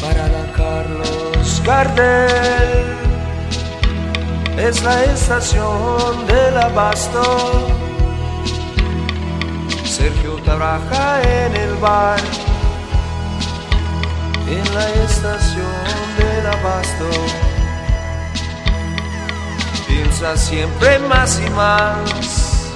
Para 0.00 0.24
la 0.28 0.44
Carlos 0.56 1.62
Gardel 1.64 2.84
es 4.58 4.82
la 4.82 5.04
estación 5.04 6.26
del 6.26 6.56
abasto. 6.56 7.77
Trabaja 10.58 11.22
en 11.22 11.54
el 11.54 11.74
bar, 11.76 12.18
en 14.48 14.74
la 14.74 14.90
estación 15.04 15.84
del 16.18 16.46
abasto. 16.48 17.08
Piensa 19.86 20.36
siempre 20.36 20.98
más 20.98 21.40
y 21.46 21.50
más, 21.50 22.72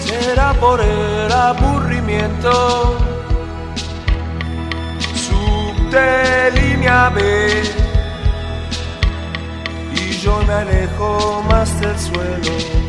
será 0.00 0.52
por 0.54 0.80
el 0.80 1.30
aburrimiento. 1.30 2.98
Subte 5.14 6.50
línea 6.60 7.08
B 7.10 7.62
y 9.94 10.10
yo 10.18 10.42
me 10.42 10.54
alejo 10.54 11.44
más 11.48 11.80
del 11.80 11.96
suelo. 11.96 12.79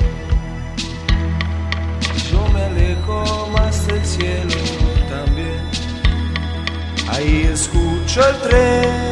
Más 3.52 3.88
del 3.88 4.06
cielo 4.06 4.56
también. 5.10 5.60
Ahí 7.10 7.50
escucho 7.52 8.22
el 8.28 8.38
tren. 8.42 9.11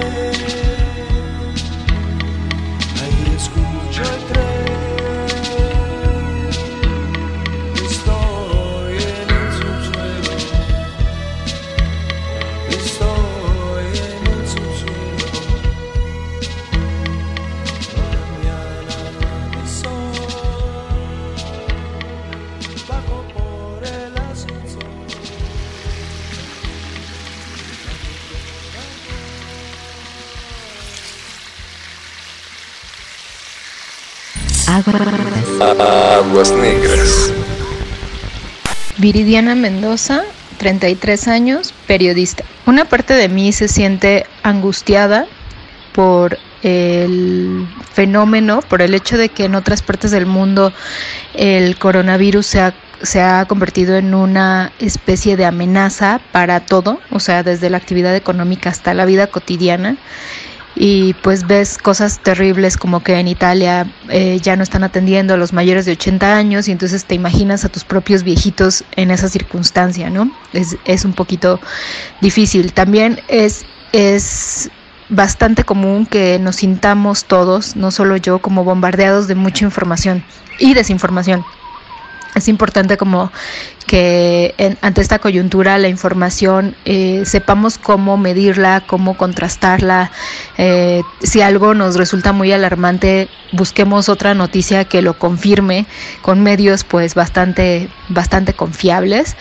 Aguas. 36.30 36.54
Viridiana 38.98 39.56
Mendoza, 39.56 40.22
33 40.60 41.28
años, 41.28 41.74
periodista. 41.88 42.44
Una 42.68 42.86
parte 42.86 43.16
de 43.16 43.30
mí 43.30 43.52
se 43.52 43.68
siente 43.68 44.28
angustiada 44.44 45.26
por 45.92 46.38
el 46.62 47.68
fenómeno, 47.94 48.62
por 48.62 48.84
el 48.84 48.94
hecho 48.94 49.18
de 49.18 49.30
que 49.30 49.46
en 49.46 49.56
otras 49.56 49.82
partes 49.82 50.12
del 50.12 50.28
mundo 50.28 50.72
el 51.34 51.80
coronavirus 51.80 52.46
se 52.46 52.60
ha, 52.62 52.76
se 53.02 53.22
ha 53.22 53.46
convertido 53.46 53.98
en 53.98 54.14
una 54.14 54.72
especie 54.78 55.36
de 55.36 55.46
amenaza 55.46 56.22
para 56.32 56.60
todo, 56.60 57.00
o 57.10 57.20
sea, 57.20 57.42
desde 57.42 57.72
la 57.72 57.78
actividad 57.78 58.16
económica 58.16 58.70
hasta 58.70 58.94
la 58.94 59.06
vida 59.06 59.28
cotidiana 59.28 59.98
y 60.82 61.14
pues 61.16 61.46
ves 61.46 61.78
cosas 61.78 62.20
terribles 62.24 62.78
como 62.78 63.04
que 63.04 63.20
en 63.20 63.28
Italia 63.28 63.86
eh, 64.08 64.40
ya 64.42 64.56
no 64.56 64.64
están 64.64 64.86
atendiendo 64.86 65.34
a 65.34 65.38
los 65.38 65.52
mayores 65.52 65.86
de 65.86 65.92
80 65.92 66.38
años 66.38 66.70
y 66.70 66.72
entonces 66.72 67.04
te 67.04 67.16
imaginas 67.16 67.66
a 67.66 67.70
tus 67.70 67.84
propios 67.84 68.24
viejitos 68.24 68.86
en 68.96 69.12
esa 69.12 69.28
circunstancia, 69.28 70.10
¿no? 70.10 70.32
Es, 70.54 70.78
es 70.86 71.04
un 71.04 71.12
poquito 71.12 71.60
difícil. 72.22 72.72
También 72.72 73.20
es, 73.28 73.66
es 73.92 74.72
bastante 75.10 75.66
común 75.66 76.06
que 76.06 76.40
nos 76.40 76.56
sintamos 76.56 77.26
todos, 77.26 77.76
no 77.76 77.92
solo 77.92 78.16
yo, 78.16 78.40
como 78.40 78.64
bombardeados 78.64 79.28
de 79.28 79.36
mucha 79.36 79.66
información 79.66 80.24
y 80.60 80.76
desinformación. 80.76 81.44
Es 82.36 82.48
importante 82.48 82.98
como 82.98 83.32
que 83.88 84.78
ante 84.82 85.02
esta 85.02 85.18
coyuntura 85.18 85.78
la 85.80 85.88
información 85.88 86.76
eh, 86.86 87.24
sepamos 87.26 87.80
cómo 87.80 88.18
medirla, 88.18 88.84
cómo 88.86 89.18
contrastarla. 89.18 90.12
eh, 90.58 91.02
si 91.24 91.42
algo 91.42 91.74
nos 91.74 91.96
resulta 91.96 92.32
muy 92.32 92.52
alarmante, 92.52 93.30
busquemos 93.52 94.08
otra 94.08 94.36
noticia 94.36 94.86
que 94.86 95.02
lo 95.02 95.18
confirme 95.18 95.88
con 96.22 96.44
medios 96.44 96.84
pues 96.84 97.16
bastante, 97.16 97.90
bastante 98.10 98.54
confiables. 98.54 99.36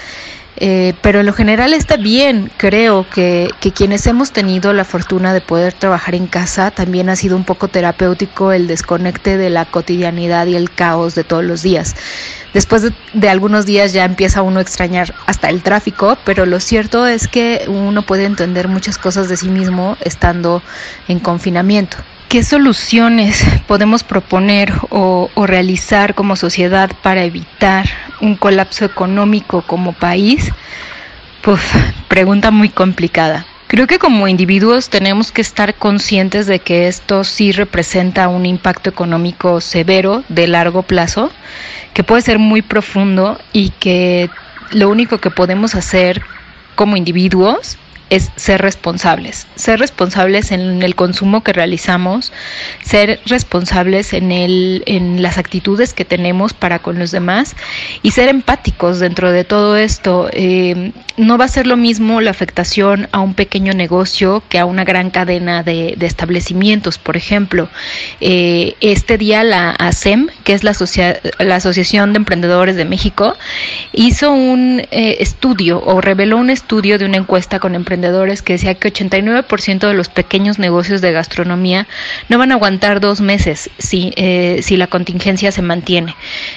Eh, 0.61 0.95
pero 1.03 1.21
en 1.21 1.27
lo 1.27 1.33
general 1.33 1.73
está 1.73 1.97
bien, 1.97 2.51
creo 2.57 3.07
que, 3.09 3.49
que 3.61 3.71
quienes 3.71 4.07
hemos 4.09 4.33
tenido 4.33 4.73
la 4.73 4.85
fortuna 4.85 5.33
de 5.33 5.41
poder 5.41 5.73
trabajar 5.73 6.17
en 6.17 6.27
casa, 6.27 6.73
también 6.73 7.09
ha 7.09 7.17
sido 7.17 7.37
un 7.37 7.45
poco 7.45 7.69
terapéutico 7.69 8.51
el 8.51 8.67
desconecte 8.67 9.37
de 9.37 9.51
la 9.51 9.67
cotidianidad 9.67 10.47
y 10.49 10.57
el 10.57 10.71
caos 10.71 11.15
de 11.15 11.23
todos 11.23 11.45
los 11.45 11.63
días. 11.63 11.95
Después 12.55 12.91
de, 13.13 13.29
algunos 13.29 13.67
días 13.67 13.93
ya 13.93 14.05
empieza 14.05 14.43
uno 14.43 14.59
a 14.59 14.63
extrañar 14.63 15.15
hasta 15.27 15.49
el 15.49 15.63
tráfico, 15.63 16.19
pero 16.25 16.45
lo 16.45 16.59
cierto 16.59 17.07
es 17.07 17.29
que 17.29 17.65
uno 17.69 18.03
puede 18.03 18.25
entender 18.25 18.67
muchas 18.67 18.99
cosas 18.99 19.29
de 19.29 19.37
sí 19.37 19.49
mismo 19.49 19.97
estando 20.01 20.61
en 21.07 21.21
confinamiento. 21.21 21.99
¿Qué 22.29 22.43
soluciones 22.43 23.45
podemos 23.69 24.03
proponer 24.03 24.73
o 24.91 25.31
realizar 25.47 26.15
como 26.17 26.35
sociedad 26.35 26.91
para 27.03 27.23
evitar 27.23 27.87
un 28.21 28.37
colapso 28.37 28.85
económico 28.85 29.63
como 29.63 29.93
país? 29.93 30.51
Pues 31.43 31.61
pregunta 32.09 32.51
muy 32.51 32.69
complicada. 32.69 33.47
Creo 33.69 33.87
que 33.87 33.99
como 33.99 34.29
individuos 34.29 34.89
tenemos 34.89 35.31
que 35.31 35.43
estar 35.43 35.75
conscientes 35.75 36.47
de 36.47 36.59
que 36.59 36.89
esto 36.89 37.23
sí 37.23 37.53
representa 37.53 38.29
un 38.29 38.47
impacto 38.47 38.89
económico 38.89 39.61
severo 39.61 40.25
de 40.31 40.49
largo 40.49 40.83
plazo, 40.83 41.31
que 41.93 42.03
puede 42.03 42.23
ser 42.23 42.39
muy 42.39 42.63
profundo 42.63 43.39
y 43.53 43.69
que 43.71 44.31
lo 44.73 44.89
único 44.89 45.19
que 45.19 45.31
podemos 45.31 45.75
hacer 45.75 46.23
como 46.77 46.97
individuos 46.97 47.77
es 48.11 48.31
ser 48.37 48.63
responsables, 48.63 49.47
ser 49.55 49.79
responsables 49.79 50.51
en 50.53 50.83
el 50.83 50.95
consumo 50.95 51.43
que 51.43 51.53
realizamos, 51.53 52.33
ser 52.83 53.21
responsables 53.27 54.13
en 54.13 54.33
el 54.33 54.83
en 54.87 55.23
las 55.23 55.37
actitudes 55.37 55.93
que 55.93 56.05
tenemos 56.05 56.55
para 56.55 56.79
con 56.79 56.99
los 56.99 57.11
demás 57.11 57.55
y 58.03 58.13
ser 58.13 58.29
empáticos 58.29 58.99
dentro 58.99 59.31
de 59.31 59.45
todo 59.45 59.77
esto. 59.77 60.29
Eh, 60.33 60.93
no 61.17 61.37
va 61.37 61.47
a 61.47 61.49
ser 61.49 61.67
lo 61.67 61.77
mismo 61.77 62.21
la 62.21 62.31
afectación 62.31 63.09
a 63.13 63.21
un 63.21 63.35
pequeño 63.35 63.73
negocio 63.75 64.43
que 64.49 64.59
a 64.59 64.65
una 64.65 64.85
gran 64.85 65.11
cadena 65.11 65.63
de, 65.63 65.95
de 65.99 66.07
establecimientos, 66.07 66.99
por 66.99 67.17
ejemplo. 67.17 67.69
Eh, 68.21 68.75
este 68.81 69.19
día 69.19 69.43
la 69.43 69.71
ASEM, 69.71 70.29
que 70.45 70.53
es 70.53 70.63
la, 70.63 70.73
la 71.41 71.57
Asociación 71.57 72.13
de 72.13 72.19
Emprendedores 72.19 72.77
de 72.77 72.85
México, 72.85 73.37
hizo 73.93 74.33
un 74.33 74.81
eh, 74.91 75.17
estudio 75.21 75.83
o 75.85 76.01
reveló 76.01 76.39
un 76.39 76.51
estudio 76.51 76.99
de 76.99 77.05
una 77.05 77.17
encuesta 77.17 77.59
con 77.59 77.75
emprendedores 77.75 77.98
que 78.43 78.55
decía 78.55 78.75
que 78.75 78.93
89% 78.93 79.87
de 79.87 79.95
los 79.95 80.09
pequeños 80.09 80.59
negocios 80.59 81.01
de 81.01 81.13
gastronomía 81.13 81.87
no 82.29 82.39
van 82.39 82.53
a 82.53 82.55
aguantar 82.55 83.01
dos 83.01 83.21
meses 83.21 83.71
si, 83.79 84.13
eh, 84.17 84.61
si 84.63 84.77
la 84.77 84.87
contingencia 84.87 85.53
se 85.53 85.63
mantiene. 85.63 86.15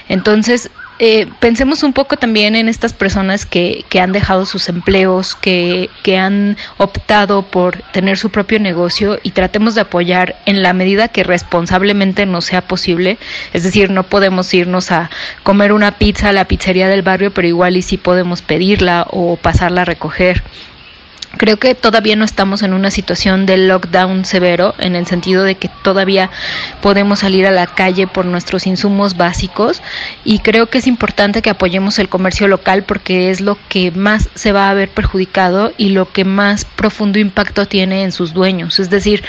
Entonces, 0.07 0.69
eh, 1.03 1.27
pensemos 1.39 1.81
un 1.81 1.93
poco 1.93 2.15
también 2.15 2.55
en 2.55 2.69
estas 2.69 2.93
personas 2.93 3.47
que, 3.47 3.83
que 3.89 3.99
han 3.99 4.11
dejado 4.11 4.45
sus 4.45 4.69
empleos, 4.69 5.33
que, 5.33 5.89
que, 6.03 6.19
han 6.19 6.57
optado 6.77 7.41
por 7.41 7.81
tener 7.91 8.19
su 8.19 8.29
propio 8.29 8.59
negocio 8.59 9.19
y 9.23 9.31
tratemos 9.31 9.73
de 9.73 9.81
apoyar 9.81 10.35
en 10.45 10.61
la 10.61 10.73
medida 10.73 11.07
que 11.07 11.23
responsablemente 11.23 12.27
nos 12.27 12.45
sea 12.45 12.61
posible. 12.61 13.17
Es 13.51 13.63
decir, 13.63 13.89
no 13.89 14.03
podemos 14.03 14.53
irnos 14.53 14.91
a 14.91 15.09
comer 15.41 15.73
una 15.73 15.97
pizza 15.97 16.29
a 16.29 16.33
la 16.33 16.45
pizzería 16.45 16.87
del 16.87 17.01
barrio, 17.01 17.33
pero 17.33 17.47
igual 17.47 17.77
y 17.77 17.81
sí 17.81 17.97
podemos 17.97 18.43
pedirla 18.43 19.07
o 19.09 19.37
pasarla 19.37 19.81
a 19.81 19.85
recoger. 19.85 20.43
Creo 21.37 21.57
que 21.57 21.75
todavía 21.75 22.15
no 22.15 22.25
estamos 22.25 22.61
en 22.61 22.73
una 22.73 22.91
situación 22.91 23.45
de 23.45 23.57
lockdown 23.57 24.25
severo, 24.25 24.75
en 24.79 24.95
el 24.95 25.07
sentido 25.07 25.43
de 25.43 25.55
que 25.55 25.69
todavía 25.81 26.29
podemos 26.81 27.19
salir 27.19 27.47
a 27.47 27.51
la 27.51 27.67
calle 27.67 28.05
por 28.05 28.25
nuestros 28.25 28.67
insumos 28.67 29.15
básicos 29.15 29.81
y 30.25 30.39
creo 30.39 30.67
que 30.67 30.79
es 30.79 30.87
importante 30.87 31.41
que 31.41 31.49
apoyemos 31.49 31.99
el 31.99 32.09
comercio 32.09 32.47
local 32.47 32.83
porque 32.83 33.31
es 33.31 33.39
lo 33.39 33.57
que 33.69 33.91
más 33.91 34.29
se 34.35 34.51
va 34.51 34.69
a 34.69 34.73
ver 34.73 34.89
perjudicado 34.89 35.71
y 35.77 35.89
lo 35.89 36.11
que 36.11 36.25
más 36.25 36.65
profundo 36.65 37.17
impacto 37.17 37.65
tiene 37.65 38.03
en 38.03 38.11
sus 38.11 38.33
dueños. 38.33 38.79
Es 38.79 38.89
decir, 38.89 39.23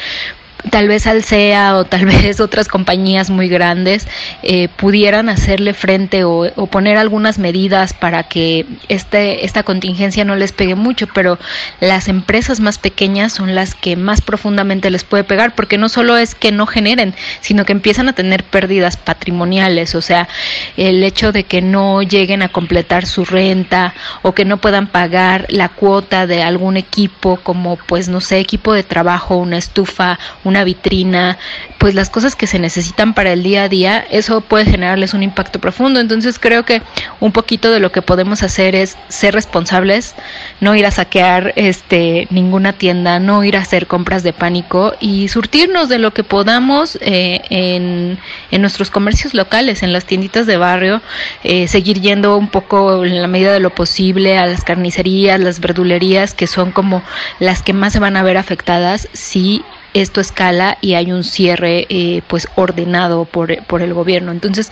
tal 0.71 0.89
vez 0.89 1.07
Alsea 1.07 1.77
o 1.77 1.85
tal 1.85 2.07
vez 2.07 2.41
otras 2.41 2.69
compañías 2.69 3.31
muy 3.31 3.49
grandes 3.49 4.07
eh, 4.43 4.69
pudieran 4.69 5.29
hacerle 5.29 5.75
frente 5.75 6.25
o, 6.25 6.51
o, 6.55 6.67
poner 6.67 6.97
algunas 6.97 7.39
medidas 7.39 7.93
para 7.93 8.25
que 8.25 8.67
este, 8.89 9.45
esta 9.45 9.63
contingencia 9.63 10.25
no 10.25 10.37
les 10.37 10.53
pegue 10.53 10.75
mucho, 10.75 11.07
pero 11.07 11.39
las 11.81 12.09
empresas 12.09 12.61
más 12.61 12.79
pequeñas 12.79 13.33
son 13.33 13.55
las 13.55 13.75
que 13.75 13.97
más 13.97 14.21
profundamente 14.21 14.91
les 14.91 15.05
puede 15.05 15.25
pegar, 15.25 15.55
porque 15.55 15.79
no 15.79 15.89
solo 15.89 16.17
es 16.17 16.35
que 16.35 16.53
no 16.53 16.67
generen, 16.67 17.15
sino 17.41 17.65
que 17.65 17.73
empiezan 17.73 18.09
a 18.09 18.15
tener 18.15 18.45
pérdidas 18.45 18.97
patrimoniales, 18.97 19.95
o 19.95 20.03
sea, 20.03 20.29
el 20.77 21.03
hecho 21.05 21.33
de 21.33 21.45
que 21.45 21.63
no 21.63 22.03
lleguen 22.03 22.43
a 22.43 22.49
completar 22.49 23.07
su 23.07 23.25
renta 23.25 23.95
o 24.23 24.33
que 24.33 24.45
no 24.45 24.59
puedan 24.59 24.87
pagar 24.87 25.47
la 25.49 25.69
cuota 25.69 26.27
de 26.27 26.43
algún 26.43 26.77
equipo 26.77 27.37
como 27.43 27.77
pues 27.77 28.09
no 28.09 28.21
sé, 28.21 28.39
equipo 28.39 28.73
de 28.73 28.83
trabajo, 28.83 29.37
una 29.37 29.59
estufa, 29.59 30.19
una 30.53 30.65
vitrina, 30.65 31.39
pues 31.79 31.95
las 31.95 32.11
cosas 32.11 32.37
que 32.37 32.47
se 32.47 32.59
necesitan 32.59 33.15
para 33.15 33.33
el 33.33 33.43
día 33.43 33.65
a 33.65 33.69
día, 33.69 34.05
eso 34.11 34.43
puede 34.43 34.67
generarles 34.67 35.15
un 35.15 35.23
impacto 35.23 35.59
profundo. 35.61 35.99
Entonces 35.99 36.39
creo 36.39 36.65
que 36.65 36.83
un 37.21 37.33
poquito 37.33 37.71
de 37.71 37.81
lo 37.81 37.91
que 37.91 38.03
podemos 38.03 38.43
hacer 38.43 38.75
es 38.75 38.99
ser 39.09 39.35
responsables, 39.35 40.15
no 40.61 40.77
ir 40.77 40.85
a 40.85 40.91
saquear 40.91 41.55
este 41.57 42.29
ninguna 42.31 42.75
tienda, 42.75 43.19
no 43.19 43.43
ir 43.45 43.57
a 43.57 43.61
hacer 43.61 43.87
compras 43.87 44.23
de 44.23 44.35
pánico 44.35 44.95
y 45.01 45.29
surtirnos 45.29 45.89
de 45.89 45.99
lo 45.99 46.13
que 46.13 46.23
podamos 46.23 46.99
eh, 47.01 47.41
en, 47.49 48.19
en, 48.51 48.61
nuestros 48.61 48.91
comercios 48.91 49.33
locales, 49.33 49.83
en 49.83 49.93
las 49.93 50.05
tienditas 50.05 50.47
de 50.47 50.59
barrio, 50.59 51.01
eh, 51.45 51.67
seguir 51.67 52.01
yendo 52.01 52.37
un 52.37 52.49
poco 52.49 53.05
en 53.05 53.23
la 53.23 53.29
medida 53.29 53.53
de 53.53 53.61
lo 53.61 53.71
posible 53.71 54.37
a 54.37 54.47
las 54.47 54.65
carnicerías, 54.65 55.41
las 55.41 55.61
verdulerías, 55.61 56.35
que 56.35 56.47
son 56.47 56.73
como 56.73 57.03
las 57.41 57.63
que 57.63 57.73
más 57.73 57.95
se 57.95 58.01
van 58.01 58.17
a 58.17 58.23
ver 58.23 58.37
afectadas 58.37 59.09
si 59.13 59.65
esto 59.95 60.21
escala 60.21 60.79
y 60.81 60.95
hay 60.95 61.13
un 61.13 61.25
cierre 61.25 61.87
eh, 61.89 62.23
pues 62.29 62.49
ordenado 62.55 63.25
por, 63.25 63.65
por 63.67 63.83
el 63.83 63.95
gobierno. 63.95 64.33
Entonces, 64.33 64.71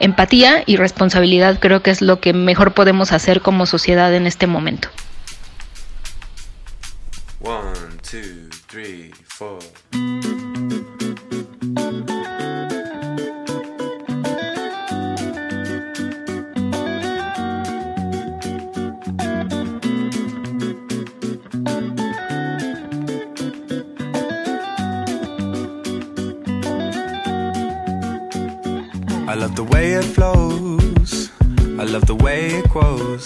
empatía 0.00 0.62
y 0.66 0.76
responsabilidad 0.76 1.58
creo 1.60 1.82
que 1.82 1.90
es 1.90 2.02
lo 2.02 2.20
que 2.20 2.32
mejor 2.32 2.72
podemos 2.72 3.12
hacer 3.12 3.40
como 3.40 3.66
sociedad 3.66 4.14
en 4.14 4.26
este 4.26 4.46
momento. 4.46 4.88
One, 7.40 7.98
two, 8.02 8.48
three, 8.68 9.12
four. 9.26 9.58
I 29.34 29.36
love 29.36 29.56
the 29.56 29.64
way 29.64 29.94
it 29.94 30.04
flows. 30.04 31.28
I 31.80 31.82
love 31.82 32.06
the 32.06 32.14
way 32.14 32.54
it 32.58 32.70
grows. 32.70 33.24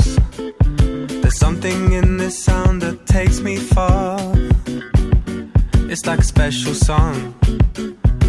There's 1.21 1.39
something 1.39 1.93
in 1.93 2.17
this 2.17 2.43
sound 2.43 2.81
that 2.81 3.05
takes 3.05 3.41
me 3.41 3.57
far. 3.57 4.19
It's 5.93 6.07
like 6.07 6.21
a 6.21 6.25
special 6.25 6.73
song, 6.73 7.35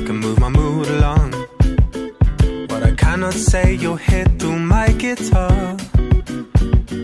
can 0.05 0.17
move 0.17 0.39
my 0.41 0.49
mood 0.49 0.89
along. 0.89 1.31
What 2.67 2.83
I 2.83 2.91
cannot 2.97 3.33
say, 3.33 3.75
you'll 3.75 3.95
hear 3.95 4.25
through 4.25 4.59
my 4.59 4.89
guitar. 4.89 5.77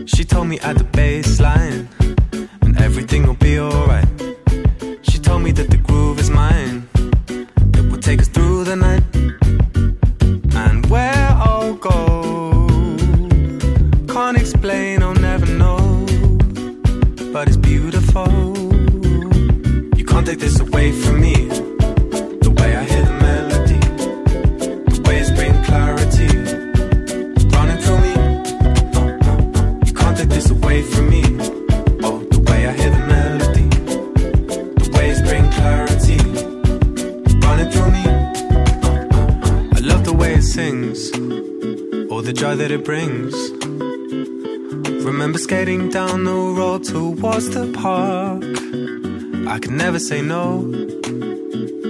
She 0.04 0.24
told 0.26 0.48
me 0.48 0.60
at 0.60 0.76
the 0.76 0.88
bass 0.92 1.40
line, 1.40 1.88
and 2.60 2.78
everything 2.82 3.26
will 3.26 3.40
be 3.48 3.58
alright. 3.58 4.08
She 5.08 5.18
told 5.20 5.40
me 5.42 5.52
that 5.52 5.70
the 5.70 5.78
groove 5.78 6.20
is 6.20 6.28
mine, 6.28 6.86
it 7.78 7.90
will 7.90 8.02
take 8.08 8.20
us 8.20 8.28
through 8.28 8.64
the 8.64 8.76
night. 8.76 8.85
The 42.26 42.32
joy 42.32 42.56
that 42.56 42.72
it 42.72 42.84
brings. 42.84 43.34
Remember 45.04 45.38
skating 45.38 45.90
down 45.90 46.24
the 46.24 46.32
road 46.32 46.82
towards 46.82 47.50
the 47.50 47.70
park. 47.72 48.42
I 49.46 49.60
could 49.60 49.70
never 49.70 50.00
say 50.00 50.22
no. 50.22 50.62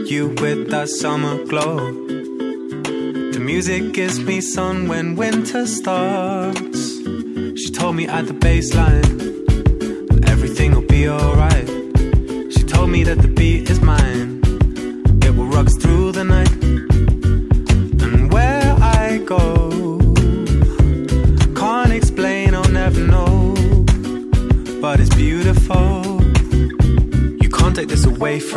You 0.05 0.35
with 0.43 0.69
that 0.73 0.91
summer 0.91 1.43
glow. 1.47 1.79
The 3.33 3.41
music 3.41 3.95
gives 3.95 4.21
me 4.21 4.43
sun 4.43 4.89
when 4.89 5.17
winter 5.17 5.67
starts. 5.67 6.81
She 7.61 7.71
told 7.71 7.97
me 7.97 8.07
at 8.07 8.27
the 8.27 8.35
baseline 8.35 9.09
that 10.09 10.29
everything 10.29 10.75
will 10.75 10.87
be 10.97 11.09
alright. 11.09 11.69
She 12.53 12.63
told 12.65 12.91
me 12.91 13.05
that 13.05 13.23
the 13.23 13.29
beat 13.29 13.71
is 13.71 13.81
mine. 13.81 14.16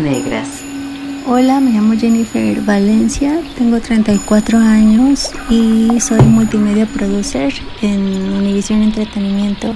negras. 0.00 0.48
Hola, 1.26 1.60
me 1.60 1.70
llamo 1.72 1.94
Jennifer 1.94 2.60
Valencia, 2.62 3.40
tengo 3.56 3.78
34 3.80 4.58
años 4.58 5.30
y 5.50 6.00
soy 6.00 6.22
multimedia 6.22 6.86
producer 6.86 7.52
en 7.82 8.00
Univision 8.32 8.82
Entretenimiento. 8.82 9.74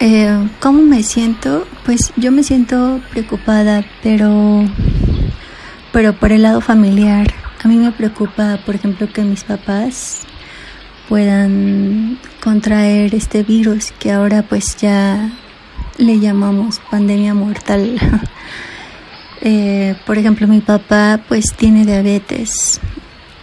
Eh, 0.00 0.48
¿Cómo 0.60 0.82
me 0.82 1.02
siento? 1.02 1.66
Pues 1.84 2.12
yo 2.16 2.32
me 2.32 2.42
siento 2.42 3.00
preocupada, 3.10 3.84
pero, 4.02 4.64
pero 5.92 6.12
por 6.14 6.32
el 6.32 6.42
lado 6.42 6.60
familiar. 6.60 7.28
A 7.62 7.68
mí 7.68 7.76
me 7.76 7.92
preocupa, 7.92 8.58
por 8.66 8.74
ejemplo, 8.74 9.08
que 9.12 9.22
mis 9.22 9.44
papás 9.44 10.22
puedan 11.08 12.18
contraer 12.42 13.14
este 13.14 13.42
virus 13.42 13.92
que 13.92 14.12
ahora 14.12 14.42
pues 14.42 14.76
ya 14.76 15.30
le 15.98 16.18
llamamos 16.18 16.80
pandemia 16.90 17.34
mortal. 17.34 18.00
Eh, 19.42 19.94
por 20.06 20.18
ejemplo, 20.18 20.46
mi 20.46 20.60
papá 20.60 21.20
pues 21.28 21.46
tiene 21.56 21.84
diabetes. 21.84 22.80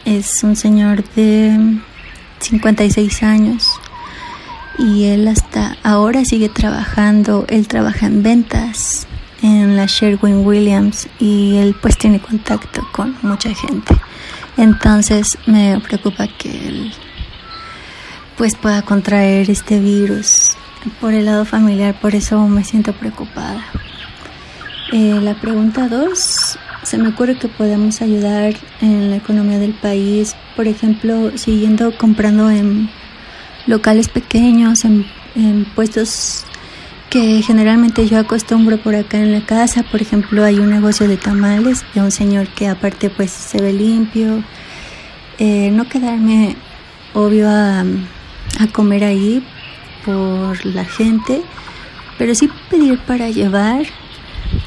Es 0.06 0.44
un 0.44 0.56
señor 0.56 1.04
de 1.16 1.80
56 2.40 3.24
años 3.24 3.70
y 4.78 5.06
él 5.06 5.28
hasta 5.28 5.78
ahora 5.84 6.24
sigue 6.24 6.50
trabajando. 6.50 7.46
Él 7.50 7.68
trabaja 7.68 8.06
en 8.06 8.24
ventas 8.24 9.08
en 9.42 9.76
la 9.76 9.86
Sherwin 9.86 10.46
Williams 10.46 11.08
y 11.20 11.58
él 11.58 11.76
pues 11.82 11.98
tiene 11.98 12.20
contacto 12.20 12.88
con 12.92 13.16
mucha 13.22 13.54
gente. 13.54 13.96
Entonces 14.58 15.38
me 15.46 15.80
preocupa 15.80 16.28
que 16.28 16.68
él 16.68 16.94
pues 18.38 18.56
pueda 18.56 18.82
contraer 18.84 19.50
este 19.50 19.80
virus 19.80 20.56
por 21.02 21.14
el 21.14 21.26
lado 21.26 21.44
familiar, 21.44 22.00
por 22.00 22.16
eso 22.16 22.48
me 22.48 22.64
siento 22.64 22.94
preocupada. 22.94 23.47
Eh, 24.94 25.20
la 25.22 25.34
pregunta 25.34 25.90
dos, 25.90 26.58
se 26.84 26.98
me 26.98 27.10
ocurre 27.10 27.38
que 27.38 27.50
podemos 27.50 28.02
ayudar 28.02 28.54
en 28.82 29.10
la 29.10 29.18
economía 29.18 29.60
del 29.60 29.74
país, 29.74 30.36
por 30.56 30.68
ejemplo, 30.68 31.38
siguiendo 31.38 31.98
comprando 31.98 32.50
en 32.50 32.90
locales 33.66 34.08
pequeños, 34.08 34.86
en, 34.86 35.06
en 35.36 35.66
puestos 35.76 36.46
que 37.10 37.42
generalmente 37.42 38.08
yo 38.08 38.20
acostumbro 38.20 38.78
por 38.78 38.96
acá 38.96 39.18
en 39.18 39.32
la 39.32 39.46
casa. 39.46 39.84
Por 39.84 40.02
ejemplo, 40.02 40.44
hay 40.44 40.60
un 40.60 40.70
negocio 40.70 41.08
de 41.08 41.18
tamales 41.18 41.86
de 41.94 42.02
un 42.02 42.12
señor 42.12 42.48
que 42.50 42.68
aparte 42.68 43.10
pues 43.10 43.32
se 43.32 43.62
ve 43.62 43.74
limpio. 43.74 44.44
Eh, 45.38 45.70
no 45.72 45.88
quedarme, 45.88 46.56
obvio, 47.14 47.50
a, 47.50 47.82
a 47.82 48.68
comer 48.72 49.04
ahí 49.04 49.46
por 50.06 50.66
la 50.66 50.86
gente, 50.86 51.42
pero 52.18 52.34
sí 52.34 52.50
pedir 52.70 53.00
para 53.00 53.30
llevar. 53.30 53.86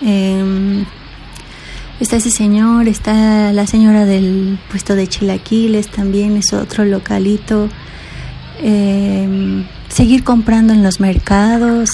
Eh, 0.02 0.84
está 2.00 2.16
ese 2.16 2.30
señor, 2.30 2.88
está 2.88 3.52
la 3.52 3.66
señora 3.66 4.04
del 4.04 4.58
puesto 4.70 4.94
de 4.94 5.06
chilaquiles 5.06 5.88
también, 5.88 6.36
es 6.36 6.52
otro 6.52 6.84
localito. 6.84 7.68
Eh, 8.62 9.64
seguir 9.88 10.24
comprando 10.24 10.72
en 10.72 10.82
los 10.82 11.00
mercados. 11.00 11.90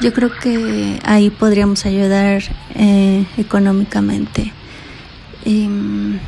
Yo 0.00 0.12
creo 0.12 0.30
que 0.30 1.00
ahí 1.04 1.30
podríamos 1.30 1.86
ayudar 1.86 2.42
eh, 2.74 3.24
económicamente. 3.36 4.52
Eh, 5.44 6.18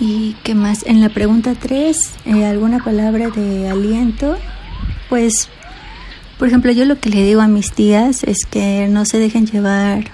¿Y 0.00 0.34
qué 0.42 0.54
más? 0.54 0.84
En 0.86 1.02
la 1.02 1.10
pregunta 1.10 1.54
3, 1.54 2.14
eh, 2.24 2.46
¿alguna 2.46 2.82
palabra 2.82 3.28
de 3.28 3.68
aliento? 3.68 4.36
Pues, 5.10 5.50
por 6.40 6.48
ejemplo, 6.48 6.72
yo 6.72 6.86
lo 6.86 6.98
que 6.98 7.10
le 7.10 7.22
digo 7.22 7.42
a 7.42 7.48
mis 7.48 7.70
tías 7.70 8.24
es 8.24 8.46
que 8.50 8.88
no 8.88 9.04
se 9.04 9.18
dejen 9.18 9.44
llevar 9.44 10.04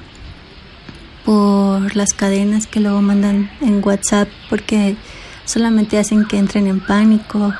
por 1.24 1.94
las 1.94 2.14
cadenas 2.14 2.66
que 2.66 2.80
luego 2.80 3.00
mandan 3.00 3.48
en 3.60 3.80
WhatsApp 3.80 4.28
porque 4.50 4.96
solamente 5.44 5.98
hacen 5.98 6.24
que 6.24 6.36
entren 6.36 6.66
en 6.66 6.80
pánico 6.80 7.54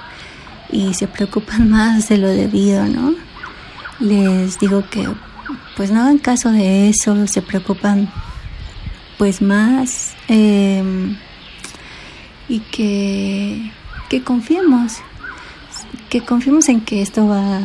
y 0.72 0.94
se 0.94 1.06
preocupan 1.06 1.70
más 1.70 2.08
de 2.08 2.18
lo 2.18 2.26
debido, 2.26 2.84
¿no? 2.86 3.14
Les 4.00 4.58
digo 4.58 4.82
que 4.90 5.08
pues 5.76 5.92
no 5.92 6.00
hagan 6.00 6.18
caso 6.18 6.50
de 6.50 6.88
eso, 6.88 7.28
se 7.28 7.42
preocupan 7.42 8.10
pues 9.16 9.40
más 9.42 10.16
eh, 10.26 10.82
y 12.48 12.58
que, 12.58 13.70
que 14.08 14.24
confiemos, 14.24 15.02
que 16.08 16.24
confiemos 16.24 16.68
en 16.68 16.80
que 16.80 17.02
esto 17.02 17.26
va, 17.26 17.60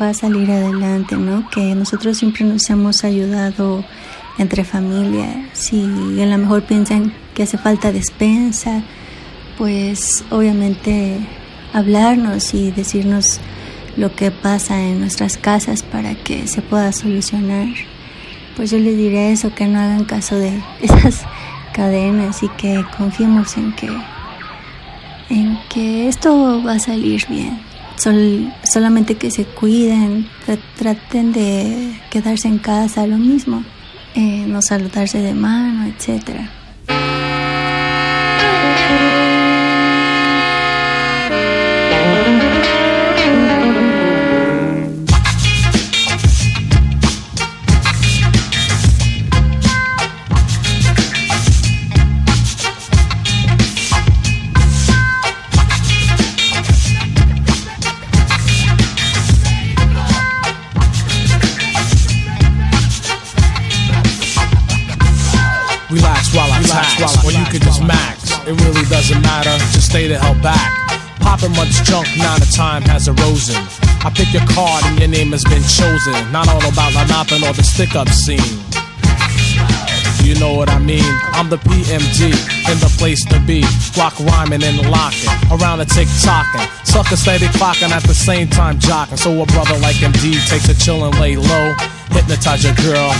va 0.00 0.10
a 0.10 0.14
salir 0.14 0.50
adelante, 0.50 1.16
¿no? 1.16 1.48
Que 1.50 1.74
nosotros 1.74 2.16
siempre 2.16 2.44
nos 2.44 2.68
hemos 2.70 3.04
ayudado 3.04 3.84
entre 4.38 4.64
familia, 4.64 5.48
si 5.52 5.82
a 6.20 6.26
lo 6.26 6.38
mejor 6.38 6.62
piensan 6.64 7.12
que 7.34 7.44
hace 7.44 7.58
falta 7.58 7.92
despensa, 7.92 8.82
pues 9.56 10.24
obviamente 10.30 11.18
hablarnos 11.72 12.54
y 12.54 12.70
decirnos 12.70 13.40
lo 13.96 14.14
que 14.14 14.30
pasa 14.30 14.80
en 14.80 15.00
nuestras 15.00 15.36
casas 15.36 15.82
para 15.82 16.14
que 16.14 16.46
se 16.46 16.62
pueda 16.62 16.92
solucionar. 16.92 17.68
Pues 18.56 18.70
yo 18.70 18.78
les 18.78 18.96
diré 18.96 19.32
eso, 19.32 19.54
que 19.54 19.66
no 19.66 19.78
hagan 19.78 20.04
caso 20.04 20.36
de 20.36 20.60
esas 20.80 21.24
cadenas 21.72 22.42
y 22.42 22.48
que 22.50 22.84
confiemos 22.96 23.56
en 23.56 23.72
que 23.72 23.88
en 25.30 25.58
que 25.68 26.08
esto 26.08 26.62
va 26.62 26.74
a 26.74 26.78
salir 26.78 27.26
bien. 27.28 27.58
Sol, 27.96 28.52
solamente 28.70 29.14
que 29.16 29.30
se 29.30 29.44
cuiden, 29.44 30.28
tra- 30.46 30.58
traten 30.76 31.32
de 31.32 32.00
quedarse 32.10 32.48
en 32.48 32.58
casa, 32.58 33.06
lo 33.06 33.16
mismo, 33.18 33.64
eh, 34.14 34.44
no 34.46 34.60
saludarse 34.62 35.18
de 35.22 35.32
mano, 35.34 35.86
etcétera. 35.86 36.50
Stay 69.94 70.08
the 70.08 70.18
hell 70.18 70.34
back. 70.42 70.58
Popping 71.20 71.54
much 71.54 71.70
junk, 71.86 72.08
now 72.18 72.34
the 72.36 72.50
time 72.50 72.82
has 72.82 73.06
arisen. 73.06 73.54
I 74.02 74.10
pick 74.10 74.26
your 74.34 74.42
card 74.50 74.82
and 74.90 74.98
your 74.98 75.06
name 75.06 75.30
has 75.30 75.44
been 75.46 75.62
chosen. 75.62 76.18
Not 76.34 76.50
all 76.50 76.66
about 76.66 76.98
la 76.98 77.06
napping 77.06 77.46
or 77.46 77.54
the 77.54 77.62
stick 77.62 77.94
up 77.94 78.08
scene. 78.10 78.58
You 80.26 80.34
know 80.42 80.52
what 80.58 80.68
I 80.68 80.80
mean? 80.82 81.06
I'm 81.38 81.48
the 81.48 81.62
PMG 81.62 82.34
in 82.66 82.76
the 82.82 82.90
place 82.98 83.22
to 83.30 83.38
be. 83.46 83.62
Rock 83.94 84.18
rhyming 84.18 84.64
and 84.64 84.82
locking 84.90 85.30
around 85.54 85.78
the 85.78 85.86
tick 85.86 86.10
tocking. 86.26 86.66
Sucker 86.82 87.14
steady 87.14 87.46
clocking 87.54 87.94
at 87.94 88.02
the 88.02 88.18
same 88.18 88.48
time 88.48 88.80
jocking. 88.80 89.18
So 89.18 89.30
a 89.30 89.46
brother 89.46 89.78
like 89.78 90.02
MD 90.02 90.42
takes 90.50 90.66
a 90.68 90.74
chill 90.74 91.06
and 91.06 91.14
lay 91.20 91.36
low. 91.36 91.66
Hypnotize 92.10 92.66
your 92.66 92.74
girl 92.82 93.14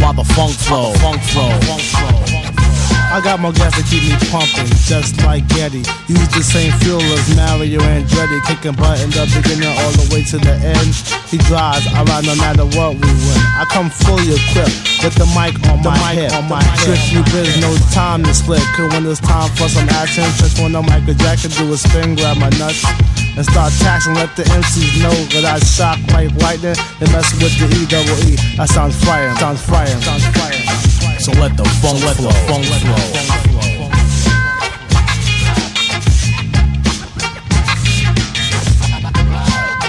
while 0.00 0.16
the 0.16 0.24
funk 0.32 0.56
flow. 0.64 0.94
Funk 1.04 1.20
flow. 1.28 2.25
I 3.16 3.20
got 3.24 3.40
more 3.40 3.56
gas 3.56 3.72
to 3.72 3.82
keep 3.88 4.04
me 4.04 4.12
pumping, 4.28 4.68
just 4.84 5.16
like 5.24 5.48
Getty. 5.48 5.80
Use 6.04 6.28
the 6.36 6.44
same 6.44 6.68
fuel 6.84 7.00
as 7.00 7.24
Mario 7.32 7.80
Andretti, 7.80 8.44
kicking 8.44 8.76
butt 8.76 9.00
in 9.00 9.08
the 9.08 9.24
beginning 9.32 9.72
all 9.72 9.88
the 9.96 10.04
way 10.12 10.20
to 10.28 10.36
the 10.36 10.52
end. 10.52 10.92
He 11.32 11.40
drives, 11.48 11.88
I 11.96 12.04
ride 12.04 12.28
no 12.28 12.36
matter 12.36 12.68
what 12.76 12.92
we 12.92 13.08
win. 13.08 13.40
I 13.56 13.64
come 13.72 13.88
fully 13.88 14.36
equipped 14.36 15.00
with 15.00 15.16
the 15.16 15.24
mic 15.32 15.56
on 15.72 15.80
my 15.80 16.12
hip. 16.12 16.28
On 16.36 16.44
my 16.44 16.60
Strictly 16.76 17.24
biz, 17.32 17.56
no 17.56 17.72
time 17.88 18.20
to 18.20 18.36
split. 18.36 18.60
Cause 18.76 18.92
when 18.92 19.08
it's 19.08 19.24
time 19.24 19.48
for 19.56 19.72
some 19.72 19.88
action, 19.96 20.28
just 20.36 20.60
when 20.60 20.76
the 20.76 20.84
Michael 20.84 21.16
Jackson 21.16 21.56
do 21.56 21.72
a 21.72 21.76
spin, 21.80 22.20
grab 22.20 22.36
my 22.36 22.52
nuts. 22.60 22.84
And 23.32 23.48
start 23.48 23.72
taxing, 23.80 24.12
let 24.12 24.36
the 24.36 24.44
MCs 24.44 25.00
know 25.00 25.16
that 25.32 25.48
I 25.48 25.56
shock 25.64 25.96
like 26.12 26.36
lightning. 26.44 26.76
and 27.00 27.08
mess 27.16 27.32
with 27.40 27.56
the 27.56 27.64
E 27.80 27.88
double 27.88 28.20
E. 28.28 28.36
That 28.60 28.68
sounds 28.68 28.92
fire, 29.00 29.32
sounds 29.40 29.64
fire, 29.64 29.88
sounds 30.04 30.28
frightening. 30.36 30.85
So 31.26 31.32
let 31.40 31.56
the 31.56 31.64
funk 31.82 32.04
let 32.04 32.16
the 32.18 32.30
funk 32.46 32.64
flow. 32.66 33.26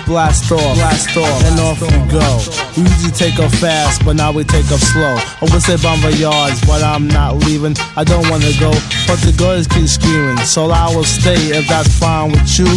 blast 0.08 0.52
off, 0.52 0.76
blast 0.78 1.16
off, 1.16 1.46
and 1.46 1.60
off 1.60 1.80
we 1.80 2.12
go. 2.12 2.67
We 2.78 2.84
usually 2.84 3.12
take 3.12 3.40
off 3.40 3.54
fast, 3.56 4.06
but 4.06 4.16
now 4.16 4.32
we 4.32 4.44
take 4.44 4.70
off 4.72 4.80
slow. 4.80 5.18
I 5.18 5.50
would 5.50 5.64
say 5.64 5.78
bomber 5.82 6.12
yards, 6.12 6.62
but 6.62 6.84
I'm 6.84 7.08
not 7.08 7.38
leaving. 7.38 7.76
I 7.98 8.04
don't 8.04 8.30
wanna 8.30 8.54
go, 8.60 8.70
but 9.10 9.18
the 9.26 9.34
girls 9.36 9.66
keep 9.66 9.88
screaming. 9.88 10.38
So 10.46 10.70
I 10.70 10.86
will 10.94 11.04
stay 11.04 11.42
if 11.58 11.68
that's 11.68 11.90
fine 11.98 12.32
with 12.32 12.46
you. 12.60 12.70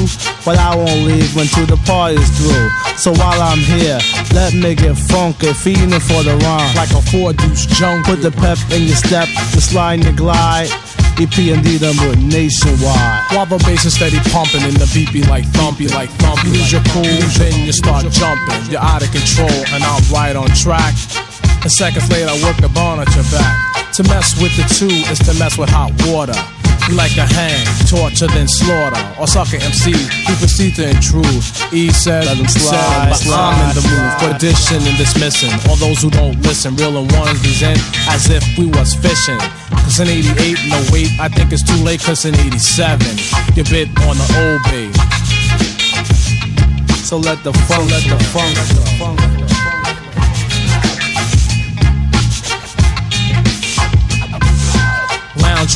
But 0.42 0.56
I 0.56 0.74
won't 0.74 1.04
leave 1.04 1.36
until 1.36 1.66
the 1.66 1.76
party's 1.84 2.24
through. 2.32 2.70
So 2.96 3.12
while 3.12 3.42
I'm 3.42 3.58
here, 3.58 4.00
let 4.32 4.54
me 4.54 4.74
get 4.74 4.96
funky, 4.96 5.52
feeling 5.52 6.00
for 6.00 6.22
the 6.24 6.34
rhyme. 6.48 6.74
Like 6.76 6.92
a 6.96 7.02
four 7.12 7.34
deuce 7.34 7.66
junk. 7.66 8.06
Put 8.06 8.22
the 8.22 8.30
pep 8.30 8.56
in 8.72 8.84
your 8.84 8.96
step, 8.96 9.28
the 9.52 9.60
slide 9.60 10.00
and 10.00 10.04
the 10.04 10.12
glide. 10.12 10.70
EP&D 11.20 11.76
them 11.76 11.96
with 12.08 12.16
nationwide. 12.16 13.24
While 13.36 13.44
bass 13.44 13.84
is 13.84 13.94
steady 13.94 14.16
pumping 14.32 14.62
and 14.62 14.72
the 14.76 14.88
beat 14.94 15.12
be 15.12 15.22
like 15.28 15.44
thumpy, 15.52 15.92
like 15.92 16.08
thumpy. 16.16 16.48
Lose 16.48 16.72
your 16.72 16.80
cool, 16.96 17.04
then 17.36 17.66
you 17.66 17.72
start 17.72 18.08
jumping. 18.08 18.72
You're 18.72 18.80
out 18.80 19.02
of 19.02 19.12
control 19.12 19.52
and 19.76 19.84
I'm 19.84 20.00
right 20.08 20.34
on 20.34 20.48
track. 20.56 20.94
And 21.60 21.70
seconds 21.70 22.10
later, 22.10 22.30
I 22.30 22.40
work 22.42 22.56
the 22.56 22.70
bone 22.72 23.00
at 23.00 23.14
your 23.14 23.28
back. 23.28 23.92
To 23.94 24.02
mess 24.04 24.40
with 24.40 24.56
the 24.56 24.64
two 24.72 24.88
is 25.12 25.18
to 25.28 25.34
mess 25.38 25.58
with 25.58 25.68
hot 25.68 25.92
water. 26.08 26.59
Like 26.94 27.16
a 27.16 27.24
hang, 27.24 27.64
torture, 27.86 28.26
then 28.26 28.48
slaughter. 28.48 29.00
Or 29.18 29.26
sucker 29.26 29.56
MC 29.56 29.92
who 30.26 30.34
proceed 30.36 30.74
to 30.76 30.90
intrude. 30.90 31.42
E 31.72 31.90
said, 31.90 32.26
Let 32.26 32.38
'em 32.38 32.48
slide, 32.48 33.10
but 33.10 33.22
I'm 33.30 33.70
in 33.70 33.74
the. 33.76 33.82
For 34.18 34.34
addition 34.34 34.82
and 34.82 34.96
dismissing. 34.98 35.52
All 35.68 35.76
those 35.76 36.02
who 36.02 36.10
don't 36.10 36.40
listen, 36.42 36.76
real 36.76 36.98
and 36.98 37.10
ones 37.12 37.40
present 37.40 37.78
as 38.08 38.28
if 38.28 38.44
we 38.58 38.66
was 38.66 38.94
fishing. 38.94 39.38
Cause 39.70 40.00
in 40.00 40.08
88, 40.08 40.58
no 40.68 40.82
wait, 40.92 41.10
I 41.18 41.28
think 41.28 41.52
it's 41.52 41.62
too 41.62 41.80
late 41.82 42.02
cause 42.02 42.24
in 42.24 42.34
87, 42.34 43.00
you 43.56 43.64
bit 43.64 43.88
on 44.06 44.16
the 44.18 44.28
old 44.42 44.62
babe. 44.70 44.94
So 47.04 47.16
let 47.16 47.42
the 47.42 47.52
funk, 47.66 47.90
let 47.90 48.04
the 48.04 48.18
funk, 48.30 48.56
let 48.56 48.68
the 48.68 48.84
funk. 48.98 49.29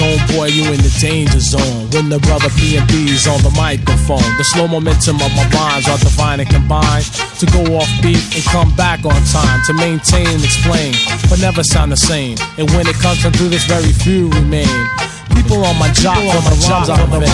Lounge 0.00 0.20
on, 0.20 0.36
boy, 0.36 0.46
you 0.46 0.64
in 0.72 0.80
the 0.80 0.96
danger 1.00 1.40
zone. 1.40 1.90
When 1.90 2.08
the 2.08 2.18
brother 2.18 2.48
P&B's 2.50 3.26
on 3.26 3.42
the 3.42 3.50
microphone, 3.50 4.24
the 4.38 4.44
slow 4.44 4.66
momentum 4.66 5.16
of 5.16 5.30
my 5.36 5.48
rhymes 5.50 5.88
are 5.88 5.98
divine 5.98 6.40
and 6.40 6.48
combined 6.48 7.04
to 7.38 7.46
go 7.46 7.76
off 7.76 7.88
beat 8.02 8.22
and 8.34 8.44
come 8.44 8.74
back 8.76 9.04
on 9.04 9.22
time 9.26 9.60
to 9.66 9.72
maintain 9.74 10.26
and 10.26 10.42
explain, 10.42 10.94
but 11.28 11.38
never 11.40 11.62
sound 11.62 11.92
the 11.92 11.96
same. 11.96 12.36
And 12.58 12.70
when 12.70 12.86
it 12.86 12.96
comes 12.96 13.22
to 13.22 13.30
do 13.30 13.48
this, 13.48 13.64
very 13.66 13.92
few 13.92 14.30
remain. 14.30 15.13
People 15.34 15.64
on 15.64 15.78
my 15.78 15.90
job, 15.92 16.18
on 16.18 16.44
my 16.44 16.56
jobs 16.62 16.88
I'm 16.88 17.10
in. 17.18 17.26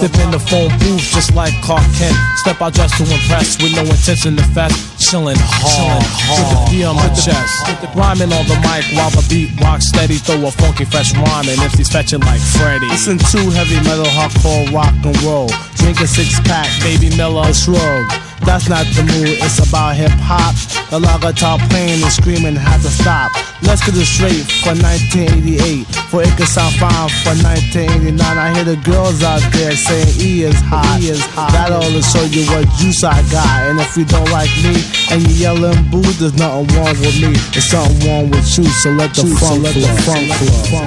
Dip 0.00 0.14
in 0.20 0.30
the 0.30 0.38
phone 0.38 0.70
booth 0.78 1.02
just 1.12 1.34
like 1.34 1.52
Clark 1.62 1.84
Kent. 1.96 2.16
Step 2.36 2.60
out 2.60 2.74
just 2.74 2.96
to 2.98 3.04
impress 3.04 3.60
with 3.60 3.74
no 3.74 3.82
intention 3.82 4.36
to 4.36 4.44
fest. 4.54 4.76
Chillin' 5.00 5.36
hard, 5.38 6.02
with 6.02 6.48
the 6.50 6.58
P 6.70 6.84
on 6.84 6.96
my 6.96 7.08
chest. 7.14 7.66
Rhyming 7.94 8.32
on 8.32 8.44
the 8.46 8.58
mic 8.66 8.84
while 8.96 9.10
the 9.10 9.24
beat 9.28 9.54
rocks 9.60 9.88
steady. 9.88 10.16
Throw 10.16 10.46
a 10.46 10.50
funky 10.50 10.84
fresh 10.84 11.14
rhyme 11.14 11.48
and 11.48 11.58
MC's 11.60 11.88
fetching 11.88 12.20
like 12.20 12.40
Freddy. 12.40 12.88
Listen 12.88 13.18
to 13.18 13.38
heavy 13.54 13.80
metal, 13.86 14.06
hardcore, 14.12 14.72
rock 14.72 14.94
and 15.04 15.16
roll. 15.22 15.48
Drink 15.76 16.00
a 16.00 16.06
six 16.06 16.40
pack, 16.40 16.68
Baby 16.82 17.14
Miller, 17.16 17.50
rogue. 17.68 18.25
That's 18.46 18.70
not 18.70 18.86
the 18.94 19.02
mood, 19.02 19.42
it's 19.42 19.58
about 19.58 19.96
hip 19.98 20.14
hop. 20.22 20.54
The 20.88 21.00
logger 21.00 21.34
top 21.34 21.58
playing 21.68 22.00
and 22.00 22.12
screaming 22.14 22.54
had 22.54 22.78
to 22.86 22.88
stop. 22.88 23.34
Let's 23.66 23.82
get 23.82 23.98
it 23.98 24.06
straight 24.06 24.46
for 24.62 24.70
1988. 24.78 25.82
For 26.06 26.22
it 26.22 26.30
could 26.38 26.46
sound 26.46 26.78
fine 26.78 27.10
for 27.26 27.34
1989. 27.42 28.22
I 28.22 28.54
hear 28.54 28.62
the 28.62 28.78
girls 28.86 29.26
out 29.26 29.42
there 29.50 29.74
saying 29.74 30.14
E 30.22 30.46
is 30.46 30.54
hot. 30.62 31.02
E 31.02 31.10
is 31.10 31.18
hot. 31.34 31.50
That'll 31.50 31.82
show 32.06 32.22
you 32.30 32.46
what 32.54 32.70
juice 32.78 33.02
I 33.02 33.18
got. 33.34 33.66
And 33.66 33.82
if 33.82 33.98
you 33.98 34.06
don't 34.06 34.30
like 34.30 34.54
me 34.62 34.78
and 35.10 35.26
you 35.26 35.34
yelling 35.42 35.82
boo, 35.90 36.06
there's 36.22 36.38
nothing 36.38 36.70
wrong 36.78 36.94
with 37.02 37.18
me. 37.18 37.34
There's 37.50 37.66
something 37.66 37.98
wrong 38.06 38.30
with 38.30 38.46
you. 38.54 38.70
So 38.78 38.94
let 38.94 39.10
the 39.10 39.26
Juice, 39.26 39.42
funk, 39.42 39.58
so 39.58 39.66
let 39.66 39.74
the 39.74 39.90
funk, 40.06 40.30
flow. 40.30 40.86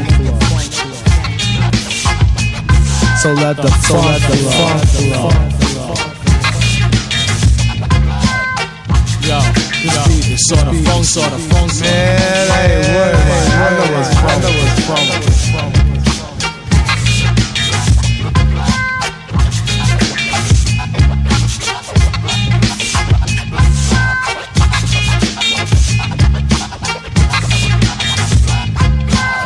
so 3.20 3.36
let 3.36 3.60
the 3.60 3.68
funk, 3.68 3.84
so 3.84 4.00
let 4.00 4.24
the 4.24 5.12
funk, 5.20 5.69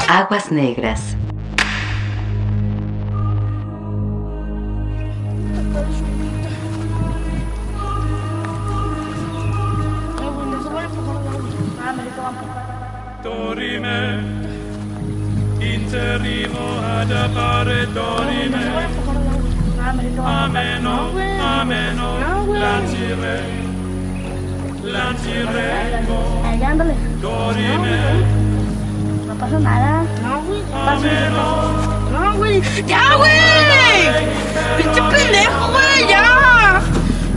Aguas 0.08 0.52
negras. 0.52 1.13
Ad 15.96 17.12
appare 17.12 17.88
dorime. 17.94 18.92
Ameno, 20.26 21.12
ameno, 21.40 22.18
lancire, 22.48 23.44
lanciremo. 24.82 26.42
Dorime, 27.20 27.98
No 29.28 29.36
pasa 29.36 29.60
nada. 29.60 30.04
No, 30.24 30.42
güey. 30.42 30.62
ameno. 30.74 31.46
No, 32.12 32.38
güey. 32.38 32.62
¡Ya, 32.88 33.16
güey! 33.16 33.32
¡Pinche 34.78 35.02
pendejo, 35.12 35.72
güey! 35.72 36.08
¡Ya! 36.10 36.82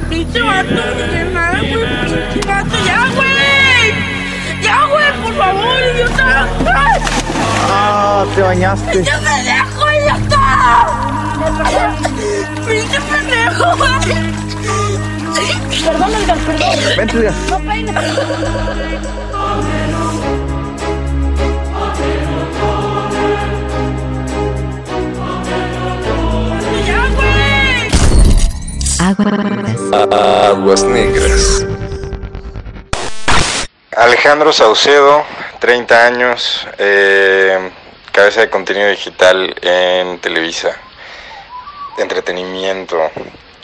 ¡Pinche 0.08 0.40
vato! 0.40 0.68
¡Que 0.68 1.24
nada, 1.32 1.58
güey! 1.58 2.32
¡Pinche 2.32 2.48
vato! 2.48 2.76
¡Ya, 2.86 3.00
güey! 3.16 4.62
¡Ya, 4.62 4.86
güey! 4.86 5.12
¡Por 5.22 5.34
favor, 5.34 5.78
idiota! 5.94 6.48
¡Ay! 6.74 6.95
Ah, 7.58 8.24
te 8.34 8.42
bañaste. 8.42 8.92
¡Pinche 8.92 9.12
pendejo, 9.18 9.90
idiota! 9.92 10.44
¡Pinche 12.66 13.00
pendejo, 13.00 13.76
güey! 13.76 14.36
Perdón, 15.84 16.10
Edgar, 16.14 16.38
perdón. 16.38 16.70
Vente, 16.96 17.16
Edgar. 17.18 17.34
No 17.50 17.58
peines. 17.60 17.94
¡Ya, 26.86 27.00
güey! 27.16 27.90
Aguas 28.98 29.32
negras. 29.44 29.80
Aguas 30.50 30.82
Negras. 30.84 31.66
Alejandro 33.96 34.52
Saucedo, 34.52 35.24
30 35.58 36.06
años, 36.06 36.66
eh, 36.78 37.70
cabeza 38.12 38.40
de 38.42 38.50
contenido 38.50 38.88
digital 38.88 39.54
en 39.62 40.18
Televisa, 40.18 40.70
entretenimiento. 41.98 42.96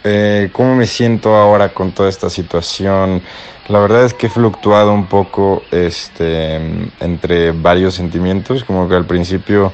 Eh, 0.05 0.51
¿Cómo 0.53 0.75
me 0.75 0.87
siento 0.87 1.37
ahora 1.37 1.69
con 1.71 1.93
toda 1.93 2.09
esta 2.09 2.29
situación? 2.29 3.23
La 3.69 3.79
verdad 3.79 4.05
es 4.05 4.15
que 4.15 4.27
he 4.27 4.31
fluctuado 4.31 4.93
un 4.93 5.07
poco 5.07 5.63
este, 5.71 6.57
entre 7.01 7.53
varios 7.53 7.95
sentimientos, 7.95 8.65
como 8.65 8.89
que 8.89 8.97
al 8.97 9.07
principio 9.07 9.73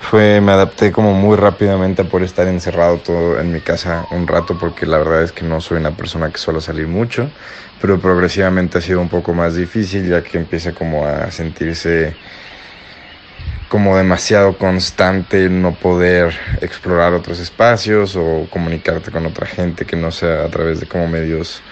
fue, 0.00 0.40
me 0.40 0.52
adapté 0.52 0.92
como 0.92 1.12
muy 1.14 1.36
rápidamente 1.36 2.04
por 2.04 2.22
estar 2.22 2.46
encerrado 2.48 3.02
todo 3.02 3.38
en 3.40 3.50
mi 3.52 3.62
casa 3.62 4.06
un 4.10 4.26
rato, 4.26 4.56
porque 4.56 4.86
la 4.86 4.98
verdad 4.98 5.22
es 5.22 5.32
que 5.32 5.44
no 5.44 5.60
soy 5.60 5.78
una 5.78 5.96
persona 5.96 6.30
que 6.32 6.38
suelo 6.38 6.60
salir 6.60 6.86
mucho, 6.88 7.34
pero 7.78 8.00
progresivamente 8.00 8.78
ha 8.78 8.80
sido 8.80 9.00
un 9.00 9.08
poco 9.08 9.34
más 9.34 9.54
difícil 9.56 10.08
ya 10.08 10.22
que 10.22 10.38
empieza 10.38 10.74
como 10.74 11.06
a 11.06 11.30
sentirse 11.32 12.18
como 13.68 13.96
demasiado 13.98 14.56
constante 14.58 15.48
no 15.50 15.78
poder 15.78 16.34
explorar 16.60 17.12
otros 17.12 17.38
espacios 17.40 18.16
o 18.16 18.48
comunicarte 18.50 19.10
con 19.10 19.26
otra 19.26 19.46
gente 19.46 19.84
que 19.86 19.96
no 19.96 20.10
sea 20.10 20.44
a 20.44 20.50
través 20.50 20.80
de 20.80 20.88
como 20.88 21.06
medios 21.08 21.64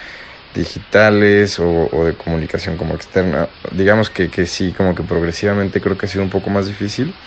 digitales 0.53 1.59
o, 1.59 1.89
o 1.93 2.05
de 2.07 2.17
comunicación 2.17 2.77
como 2.77 2.95
externa. 2.95 3.51
Digamos 3.73 4.11
que, 4.11 4.31
que 4.31 4.47
sí, 4.47 4.73
como 4.75 4.95
que 4.95 5.05
progresivamente 5.05 5.81
creo 5.81 5.97
que 5.99 6.07
ha 6.07 6.09
sido 6.09 6.25
un 6.25 6.31
poco 6.31 6.51
más 6.51 6.67
difícil, 6.67 7.19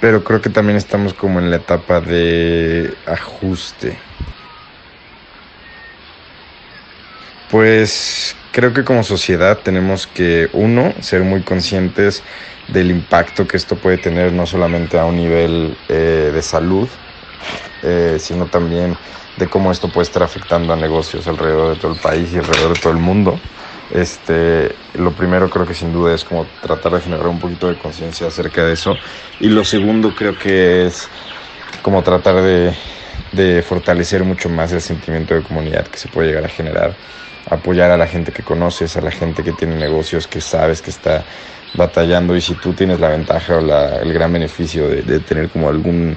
pero 0.00 0.24
creo 0.24 0.40
que 0.40 0.50
también 0.50 0.76
estamos 0.78 1.14
como 1.14 1.38
en 1.38 1.50
la 1.50 1.56
etapa 1.56 2.00
de 2.00 2.96
ajuste. 3.06 3.98
Pues 7.50 8.36
creo 8.52 8.72
que 8.72 8.84
como 8.84 9.02
sociedad 9.02 9.58
tenemos 9.58 10.06
que, 10.06 10.48
uno, 10.52 10.94
ser 11.00 11.22
muy 11.24 11.42
conscientes 11.42 12.24
del 12.68 12.90
impacto 12.90 13.46
que 13.46 13.56
esto 13.56 13.76
puede 13.76 13.98
tener 13.98 14.32
no 14.32 14.46
solamente 14.46 14.98
a 14.98 15.04
un 15.04 15.16
nivel 15.16 15.76
eh, 15.88 16.30
de 16.32 16.42
salud, 16.42 16.88
eh, 17.82 18.18
sino 18.20 18.46
también 18.46 18.96
de 19.36 19.48
cómo 19.48 19.72
esto 19.72 19.88
puede 19.90 20.04
estar 20.04 20.22
afectando 20.22 20.72
a 20.72 20.76
negocios 20.76 21.26
alrededor 21.26 21.74
de 21.74 21.80
todo 21.80 21.92
el 21.92 21.98
país 21.98 22.32
y 22.32 22.38
alrededor 22.38 22.74
de 22.74 22.80
todo 22.80 22.92
el 22.92 22.98
mundo. 22.98 23.40
Este, 23.92 24.74
lo 24.94 25.12
primero 25.12 25.50
creo 25.50 25.66
que 25.66 25.74
sin 25.74 25.92
duda 25.92 26.14
es 26.14 26.24
como 26.24 26.46
tratar 26.62 26.92
de 26.92 27.00
generar 27.00 27.26
un 27.26 27.40
poquito 27.40 27.68
de 27.68 27.76
conciencia 27.76 28.28
acerca 28.28 28.64
de 28.64 28.74
eso. 28.74 28.96
Y 29.40 29.48
lo 29.48 29.64
segundo 29.64 30.14
creo 30.14 30.38
que 30.38 30.86
es 30.86 31.08
como 31.82 32.02
tratar 32.02 32.36
de, 32.42 33.62
fortalecer 33.62 34.24
mucho 34.24 34.48
más 34.48 34.72
el 34.72 34.80
sentimiento 34.80 35.34
de 35.34 35.42
comunidad 35.42 35.86
que 35.86 35.98
se 35.98 36.08
puede 36.08 36.28
llegar 36.28 36.44
a 36.44 36.48
generar. 36.48 36.94
Apoyar 37.48 37.90
a 37.90 37.96
la 37.96 38.06
gente 38.06 38.32
que 38.32 38.42
conoces, 38.42 38.96
a 38.96 39.00
la 39.00 39.10
gente 39.10 39.42
que 39.42 39.52
tiene 39.52 39.74
negocios, 39.76 40.26
que 40.26 40.40
sabes 40.40 40.82
que 40.82 40.90
está 40.90 41.24
batallando 41.74 42.36
y 42.36 42.40
si 42.40 42.54
tú 42.54 42.72
tienes 42.74 43.00
la 43.00 43.08
ventaja 43.08 43.56
o 43.56 43.60
la, 43.60 43.96
el 43.96 44.12
gran 44.12 44.32
beneficio 44.32 44.88
de, 44.88 45.02
de 45.02 45.20
tener 45.20 45.48
como 45.48 45.68
algún 45.68 46.16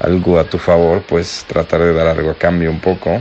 algo 0.00 0.38
a 0.38 0.44
tu 0.44 0.58
favor, 0.58 1.02
pues 1.02 1.44
tratar 1.46 1.80
de 1.80 1.92
dar 1.92 2.08
algo 2.08 2.30
a 2.30 2.34
cambio 2.34 2.70
un 2.70 2.80
poco 2.80 3.20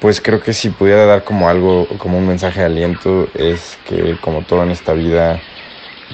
pues 0.00 0.20
creo 0.20 0.40
que 0.40 0.52
si 0.52 0.70
pudiera 0.70 1.06
dar 1.06 1.24
como 1.24 1.48
algo, 1.48 1.88
como 1.98 2.18
un 2.18 2.26
mensaje 2.26 2.60
de 2.60 2.66
aliento, 2.66 3.28
es 3.34 3.78
que 3.84 4.18
como 4.20 4.42
todo 4.44 4.62
en 4.62 4.70
esta 4.70 4.92
vida, 4.92 5.42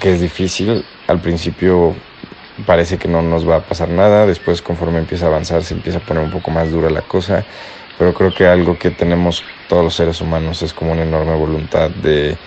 que 0.01 0.12
es 0.12 0.20
difícil, 0.20 0.85
al 1.06 1.20
principio 1.20 1.94
parece 2.66 2.98
que 2.98 3.09
no 3.09 3.23
nos 3.23 3.48
va 3.48 3.56
a 3.56 3.66
pasar 3.66 3.89
nada, 3.90 4.27
después 4.27 4.62
conforme 4.62 4.98
empieza 4.98 5.27
a 5.27 5.28
avanzar 5.28 5.65
se 5.65 5.74
empieza 5.74 5.98
a 5.98 6.02
poner 6.02 6.23
un 6.23 6.31
poco 6.31 6.51
más 6.51 6.70
dura 6.70 6.89
la 6.90 7.02
cosa, 7.02 7.44
pero 7.98 8.15
creo 8.15 8.32
que 8.32 8.47
algo 8.47 8.78
que 8.78 8.90
tenemos 8.90 9.44
todos 9.66 9.85
los 9.85 9.94
seres 9.94 10.20
humanos 10.20 10.62
es 10.62 10.73
como 10.74 10.93
una 10.93 11.02
enorme 11.02 11.35
voluntad 11.35 11.90
de, 11.90 12.39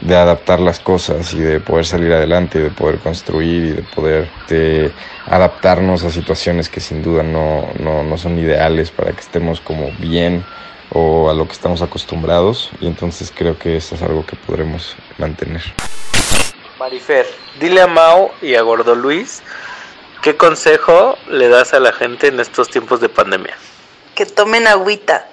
de 0.00 0.16
adaptar 0.16 0.60
las 0.60 0.80
cosas 0.80 1.32
y 1.34 1.38
de 1.38 1.60
poder 1.60 1.84
salir 1.84 2.12
adelante, 2.12 2.58
y 2.58 2.62
de 2.62 2.70
poder 2.70 2.98
construir 2.98 3.64
y 3.64 3.70
de 3.72 3.82
poder 3.82 4.28
de 4.48 4.90
adaptarnos 5.26 6.02
a 6.04 6.10
situaciones 6.10 6.68
que 6.68 6.80
sin 6.80 7.02
duda 7.02 7.22
no, 7.22 7.68
no, 7.78 8.02
no 8.02 8.18
son 8.18 8.38
ideales 8.38 8.90
para 8.90 9.12
que 9.12 9.20
estemos 9.20 9.60
como 9.60 9.92
bien 9.98 10.44
o 10.90 11.30
a 11.30 11.34
lo 11.34 11.46
que 11.46 11.52
estamos 11.52 11.82
acostumbrados 11.82 12.70
y 12.80 12.86
entonces 12.86 13.32
creo 13.34 13.58
que 13.58 13.76
eso 13.76 13.94
es 13.94 14.02
algo 14.02 14.26
que 14.26 14.36
podremos 14.36 14.96
mantener. 15.18 15.62
Marifer, 16.78 17.26
dile 17.60 17.80
a 17.80 17.86
Mau 17.86 18.30
y 18.40 18.54
a 18.56 18.62
Gordo 18.62 18.94
Luis 18.94 19.42
qué 20.22 20.36
consejo 20.36 21.16
le 21.28 21.48
das 21.48 21.74
a 21.74 21.80
la 21.80 21.92
gente 21.92 22.28
en 22.28 22.40
estos 22.40 22.68
tiempos 22.68 23.00
de 23.00 23.08
pandemia. 23.08 23.56
Que 24.14 24.26
tomen 24.26 24.66
agüita. 24.66 25.28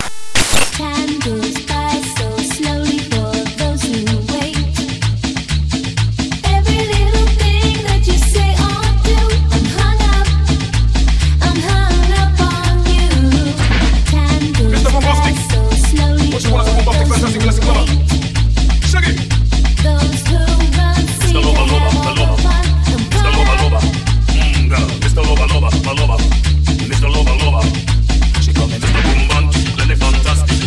Mr. 25.10 25.24
Loba 25.24 25.46
Loba, 25.48 26.18
Mr. 26.88 27.08
Loba 27.10 27.34
Loba, 27.40 27.62
she 28.44 28.54
coming 28.54 28.80
to 28.80 28.88
the 28.88 29.02
boom 29.02 29.28
band, 29.28 29.50
Lily 29.78 29.96
fantastic, 29.96 30.58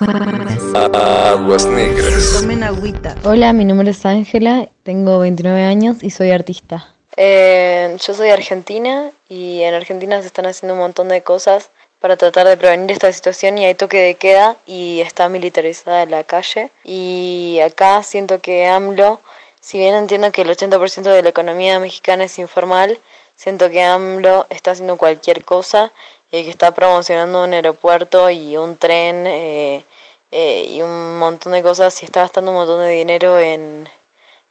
Aguas 0.00 1.66
negras. 1.66 2.32
Tomen 2.40 2.62
agüita. 2.62 3.16
Hola, 3.24 3.52
mi 3.52 3.64
nombre 3.64 3.90
es 3.90 4.06
Ángela, 4.06 4.68
tengo 4.84 5.18
29 5.18 5.64
años 5.64 5.96
y 6.02 6.10
soy 6.10 6.30
artista. 6.30 6.94
Eh, 7.16 7.96
yo 8.06 8.14
soy 8.14 8.30
argentina 8.30 9.10
y 9.28 9.62
en 9.62 9.74
Argentina 9.74 10.20
se 10.20 10.28
están 10.28 10.46
haciendo 10.46 10.74
un 10.74 10.80
montón 10.80 11.08
de 11.08 11.22
cosas 11.22 11.70
para 11.98 12.16
tratar 12.16 12.46
de 12.46 12.56
prevenir 12.56 12.92
esta 12.92 13.12
situación 13.12 13.58
y 13.58 13.64
hay 13.64 13.74
toque 13.74 13.98
de 13.98 14.14
queda 14.14 14.56
y 14.66 15.00
está 15.00 15.28
militarizada 15.28 16.06
la 16.06 16.22
calle. 16.22 16.70
Y 16.84 17.58
acá 17.64 18.02
siento 18.04 18.40
que 18.40 18.66
AMLO, 18.66 19.20
si 19.60 19.78
bien 19.78 19.94
entiendo 19.94 20.30
que 20.30 20.42
el 20.42 20.48
80% 20.48 21.02
de 21.02 21.22
la 21.24 21.28
economía 21.30 21.80
mexicana 21.80 22.24
es 22.24 22.38
informal, 22.38 23.00
siento 23.34 23.68
que 23.68 23.82
AMLO 23.82 24.46
está 24.50 24.70
haciendo 24.70 24.96
cualquier 24.96 25.44
cosa 25.44 25.92
y 26.30 26.44
que 26.44 26.50
está 26.50 26.72
promocionando 26.72 27.44
un 27.44 27.52
aeropuerto 27.52 28.30
y 28.30 28.56
un 28.56 28.76
tren 28.76 29.26
eh, 29.26 29.84
eh, 30.30 30.66
y 30.70 30.82
un 30.82 31.18
montón 31.18 31.52
de 31.52 31.62
cosas 31.62 32.02
y 32.02 32.04
está 32.04 32.20
gastando 32.20 32.50
un 32.50 32.58
montón 32.58 32.80
de 32.80 32.90
dinero 32.90 33.38
en, 33.38 33.88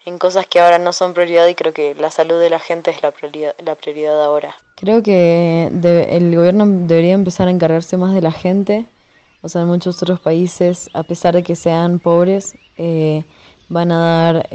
en 0.05 0.17
cosas 0.17 0.47
que 0.47 0.59
ahora 0.59 0.79
no 0.79 0.91
son 0.91 1.13
prioridad 1.13 1.47
y 1.47 1.55
creo 1.55 1.73
que 1.73 1.93
la 1.95 2.09
salud 2.09 2.39
de 2.39 2.49
la 2.49 2.59
gente 2.59 2.91
es 2.91 3.03
la 3.03 3.11
prioridad, 3.11 3.55
la 3.63 3.75
prioridad 3.75 4.23
ahora. 4.23 4.55
Creo 4.75 5.03
que 5.03 5.67
el 5.67 6.35
gobierno 6.35 6.65
debería 6.65 7.13
empezar 7.13 7.47
a 7.47 7.51
encargarse 7.51 7.97
más 7.97 8.13
de 8.13 8.21
la 8.21 8.31
gente. 8.31 8.85
O 9.41 9.49
sea, 9.49 9.61
en 9.61 9.67
muchos 9.67 10.01
otros 10.01 10.19
países, 10.19 10.89
a 10.93 11.03
pesar 11.03 11.35
de 11.35 11.43
que 11.43 11.55
sean 11.55 11.99
pobres, 11.99 12.55
eh, 12.77 13.23
van 13.69 13.91
a 13.91 13.99
dar 13.99 14.47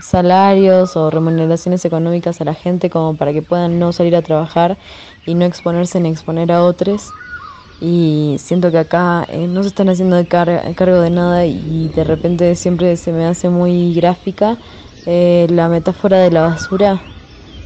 salarios 0.00 0.96
o 0.96 1.10
remuneraciones 1.10 1.84
económicas 1.84 2.40
a 2.40 2.44
la 2.44 2.54
gente 2.54 2.90
como 2.90 3.16
para 3.16 3.32
que 3.32 3.42
puedan 3.42 3.78
no 3.78 3.92
salir 3.92 4.16
a 4.16 4.22
trabajar 4.22 4.78
y 5.24 5.34
no 5.34 5.44
exponerse 5.44 6.00
ni 6.00 6.08
exponer 6.10 6.52
a 6.52 6.64
otros. 6.64 7.14
Y 7.80 8.36
siento 8.38 8.70
que 8.70 8.78
acá 8.78 9.26
eh, 9.28 9.48
no 9.48 9.62
se 9.62 9.68
están 9.68 9.88
haciendo 9.88 10.16
de 10.16 10.28
car- 10.28 10.74
cargo 10.74 11.00
de 11.00 11.10
nada 11.10 11.46
y 11.46 11.88
de 11.90 12.04
repente 12.04 12.54
siempre 12.56 12.96
se 12.96 13.12
me 13.12 13.24
hace 13.26 13.48
muy 13.50 13.94
gráfica 13.94 14.60
eh, 15.06 15.46
la 15.50 15.68
metáfora 15.68 16.18
de 16.18 16.30
la 16.30 16.42
basura. 16.42 17.06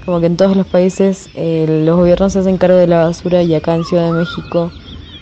Como 0.05 0.21
que 0.21 0.27
en 0.27 0.37
todos 0.37 0.57
los 0.57 0.67
países 0.67 1.31
eh, 1.35 1.67
los 1.69 1.97
gobiernos 1.97 2.33
se 2.35 2.41
hacen 2.41 2.59
cargo 2.59 2.77
de 2.77 2.87
la 2.87 3.05
basura 3.07 3.43
y 3.43 3.55
acá 3.55 3.75
en 3.75 3.85
Ciudad 3.85 4.07
de 4.07 4.13
México 4.13 4.75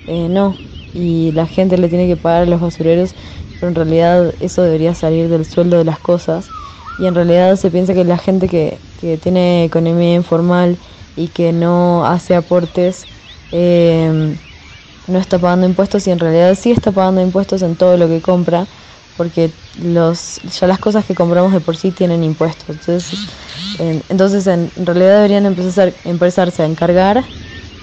eh, 0.07 0.29
no. 0.29 0.59
Y 0.93 1.33
la 1.33 1.47
gente 1.47 1.79
le 1.79 1.89
tiene 1.89 2.07
que 2.09 2.17
pagar 2.17 2.43
a 2.43 2.47
los 2.47 2.61
basureros, 2.61 3.17
pero 3.59 3.71
en 3.71 3.75
realidad 3.77 4.35
eso 4.41 4.63
debería 4.63 4.95
salir 4.95 5.29
del 5.29 5.45
sueldo 5.47 5.79
de 5.79 5.85
las 5.85 6.01
cosas. 6.01 6.53
Y 6.97 7.07
en 7.07 7.15
realidad 7.15 7.57
se 7.57 7.71
piensa 7.71 7.95
que 7.95 8.05
la 8.05 8.19
gente 8.19 8.49
que, 8.49 8.83
que 8.97 9.19
tiene 9.19 9.65
economía 9.65 10.15
informal 10.15 10.79
y 11.17 11.29
que 11.29 11.53
no 11.53 12.05
hace 12.07 12.35
aportes 12.35 13.09
eh, 13.51 14.37
no 15.07 15.19
está 15.19 15.39
pagando 15.41 15.67
impuestos 15.67 16.07
y 16.07 16.11
en 16.11 16.19
realidad 16.19 16.55
sí 16.55 16.71
está 16.71 16.93
pagando 16.93 17.21
impuestos 17.21 17.63
en 17.63 17.77
todo 17.77 17.97
lo 17.97 18.09
que 18.09 18.23
compra 18.23 18.69
porque 19.15 19.55
los 19.75 20.41
ya 20.45 20.67
las 20.67 20.79
cosas 20.79 21.05
que 21.05 21.15
compramos 21.15 21.53
de 21.53 21.61
por 21.61 21.77
sí 21.77 21.93
tienen 21.93 22.23
impuestos. 22.25 22.69
Entonces 22.71 23.19
en, 23.79 24.05
entonces 24.09 24.47
en 24.47 24.73
realidad 24.77 25.17
deberían 25.17 25.47
empezar 25.47 25.97
empezarse 26.05 26.63
a 26.63 26.67
encargar 26.67 27.33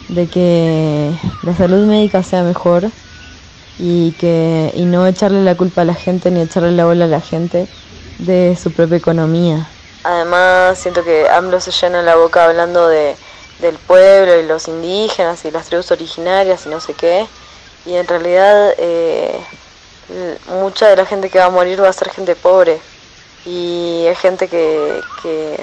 de 0.08 0.30
que 0.30 1.18
la 1.42 1.56
salud 1.56 1.88
médica 1.88 2.24
sea 2.24 2.44
mejor 2.44 2.94
y 3.78 4.14
que 4.14 4.72
y 4.76 4.86
no 4.86 5.08
echarle 5.08 5.44
la 5.44 5.56
culpa 5.58 5.82
a 5.82 5.86
la 5.86 5.96
gente 5.96 6.32
ni 6.32 6.42
echarle 6.42 6.72
la 6.72 6.86
bola 6.86 7.06
a 7.06 7.08
la 7.08 7.22
gente 7.22 7.70
de 8.20 8.58
su 8.62 8.72
propia 8.72 8.98
economía 8.98 9.68
Además, 10.04 10.80
siento 10.80 11.04
que 11.04 11.28
AMLO 11.28 11.60
se 11.60 11.72
llena 11.72 12.02
la 12.02 12.16
boca 12.16 12.46
hablando 12.46 12.88
de, 12.88 13.18
del 13.60 13.76
pueblo 13.76 14.40
y 14.40 14.44
los 14.44 14.68
indígenas 14.68 15.44
y 15.44 15.52
las 15.52 15.68
tribus 15.68 15.92
originarias 15.92 16.66
y 16.66 16.70
no 16.70 16.80
sé 16.80 16.94
qué. 16.94 17.28
Y 17.86 17.96
en 17.96 18.08
realidad, 18.08 18.74
eh, 18.78 19.40
mucha 20.48 20.88
de 20.88 20.96
la 20.96 21.06
gente 21.06 21.30
que 21.30 21.40
va 21.40 21.46
a 21.46 21.50
morir 21.50 21.84
va 21.84 21.90
a 21.90 21.94
ser 21.94 22.10
gente 22.12 22.36
pobre. 22.36 22.80
Y 23.46 24.06
es 24.08 24.18
gente 24.20 24.48
que, 24.48 25.02
que, 25.22 25.60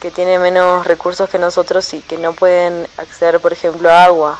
que 0.00 0.10
tiene 0.10 0.38
menos 0.38 0.86
recursos 0.86 1.28
que 1.28 1.38
nosotros 1.38 1.92
y 1.92 2.00
que 2.00 2.16
no 2.16 2.32
pueden 2.32 2.88
acceder, 2.96 3.38
por 3.40 3.52
ejemplo, 3.52 3.90
a 3.90 4.04
agua. 4.04 4.38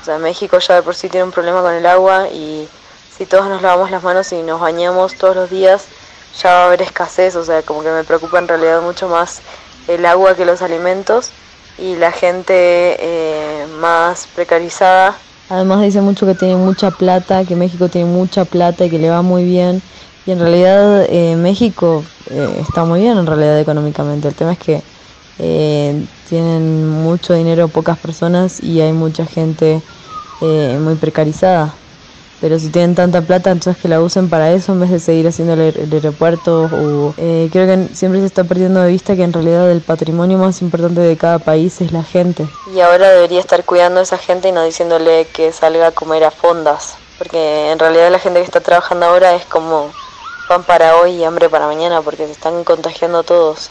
O 0.00 0.04
sea, 0.04 0.18
México 0.18 0.58
ya 0.58 0.76
de 0.76 0.82
por 0.82 0.94
sí 0.94 1.08
tiene 1.08 1.24
un 1.24 1.32
problema 1.32 1.60
con 1.60 1.74
el 1.74 1.86
agua 1.86 2.28
y 2.28 2.68
si 3.16 3.26
todos 3.26 3.46
nos 3.46 3.62
lavamos 3.62 3.90
las 3.90 4.02
manos 4.02 4.32
y 4.32 4.42
nos 4.42 4.60
bañamos 4.60 5.16
todos 5.16 5.36
los 5.36 5.50
días, 5.50 5.86
ya 6.42 6.50
va 6.50 6.62
a 6.62 6.66
haber 6.66 6.82
escasez, 6.82 7.36
o 7.36 7.44
sea, 7.44 7.62
como 7.62 7.82
que 7.82 7.90
me 7.90 8.04
preocupa 8.04 8.38
en 8.38 8.48
realidad 8.48 8.82
mucho 8.82 9.08
más 9.08 9.40
el 9.88 10.04
agua 10.06 10.34
que 10.34 10.44
los 10.44 10.62
alimentos 10.62 11.30
y 11.78 11.96
la 11.96 12.12
gente 12.12 12.96
eh, 12.98 13.66
más 13.80 14.26
precarizada. 14.34 15.16
Además 15.48 15.82
dice 15.82 16.00
mucho 16.00 16.26
que 16.26 16.34
tiene 16.34 16.56
mucha 16.56 16.90
plata, 16.90 17.44
que 17.44 17.54
México 17.54 17.88
tiene 17.88 18.10
mucha 18.10 18.44
plata 18.44 18.84
y 18.84 18.90
que 18.90 18.98
le 18.98 19.10
va 19.10 19.22
muy 19.22 19.44
bien. 19.44 19.82
Y 20.26 20.30
en 20.30 20.38
realidad 20.38 21.04
eh, 21.08 21.36
México 21.36 22.02
eh, 22.30 22.48
está 22.60 22.84
muy 22.84 23.00
bien 23.00 23.18
en 23.18 23.26
realidad 23.26 23.58
económicamente. 23.60 24.28
El 24.28 24.34
tema 24.34 24.52
es 24.52 24.58
que 24.58 24.82
eh, 25.38 26.06
tienen 26.28 26.88
mucho 26.88 27.34
dinero 27.34 27.68
pocas 27.68 27.98
personas 27.98 28.62
y 28.62 28.80
hay 28.80 28.92
mucha 28.92 29.26
gente 29.26 29.82
eh, 30.40 30.78
muy 30.80 30.94
precarizada. 30.94 31.74
Pero 32.38 32.58
si 32.58 32.70
tienen 32.70 32.94
tanta 32.94 33.26
plata, 33.26 33.50
entonces 33.50 33.80
que 33.80 33.88
la 33.88 34.02
usen 34.02 34.28
para 34.28 34.52
eso 34.52 34.72
en 34.72 34.80
vez 34.80 34.90
de 34.90 35.00
seguir 35.00 35.26
haciendo 35.28 35.54
el, 35.54 35.60
aer- 35.60 35.78
el 35.80 35.92
aeropuerto. 35.92 36.68
O, 36.72 37.14
eh, 37.16 37.48
creo 37.52 37.66
que 37.66 37.94
siempre 37.94 38.20
se 38.20 38.26
está 38.26 38.44
perdiendo 38.44 38.80
de 38.80 38.90
vista 38.90 39.16
que 39.16 39.22
en 39.22 39.32
realidad 39.32 39.70
el 39.70 39.82
patrimonio 39.82 40.38
más 40.38 40.60
importante 40.62 41.00
de 41.00 41.16
cada 41.16 41.38
país 41.40 41.80
es 41.80 41.92
la 41.92 42.04
gente. 42.04 42.50
Y 42.66 42.80
ahora 42.80 43.10
debería 43.10 43.40
estar 43.40 43.64
cuidando 43.64 44.00
a 44.00 44.02
esa 44.02 44.18
gente 44.18 44.48
y 44.48 44.52
no 44.52 44.62
diciéndole 44.64 45.30
que 45.32 45.52
salga 45.52 45.86
a 45.88 45.92
comer 45.92 46.24
a 46.24 46.30
fondas. 46.30 46.98
Porque 47.16 47.70
en 47.70 47.78
realidad 47.78 48.10
la 48.10 48.18
gente 48.18 48.40
que 48.40 48.44
está 48.46 48.60
trabajando 48.60 49.06
ahora 49.06 49.34
es 49.34 49.46
como 49.46 49.94
pan 50.46 50.64
para 50.64 50.96
hoy 50.96 51.12
y 51.12 51.24
hambre 51.24 51.48
para 51.48 51.66
mañana 51.66 52.02
porque 52.02 52.26
se 52.26 52.32
están 52.32 52.64
contagiando 52.64 53.24
todos. 53.24 53.70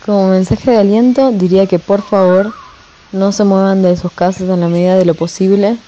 Como 0.00 0.28
mensaje 0.28 0.70
de 0.72 0.78
aliento 0.78 1.30
diría 1.32 1.66
que 1.66 1.78
por 1.78 2.02
favor 2.02 2.54
no 3.12 3.32
se 3.32 3.44
muevan 3.44 3.82
de 3.82 3.96
sus 3.96 4.12
casas 4.12 4.48
en 4.48 4.60
la 4.60 4.68
medida 4.68 4.96
de 4.96 5.04
lo 5.04 5.14
posible 5.14 5.78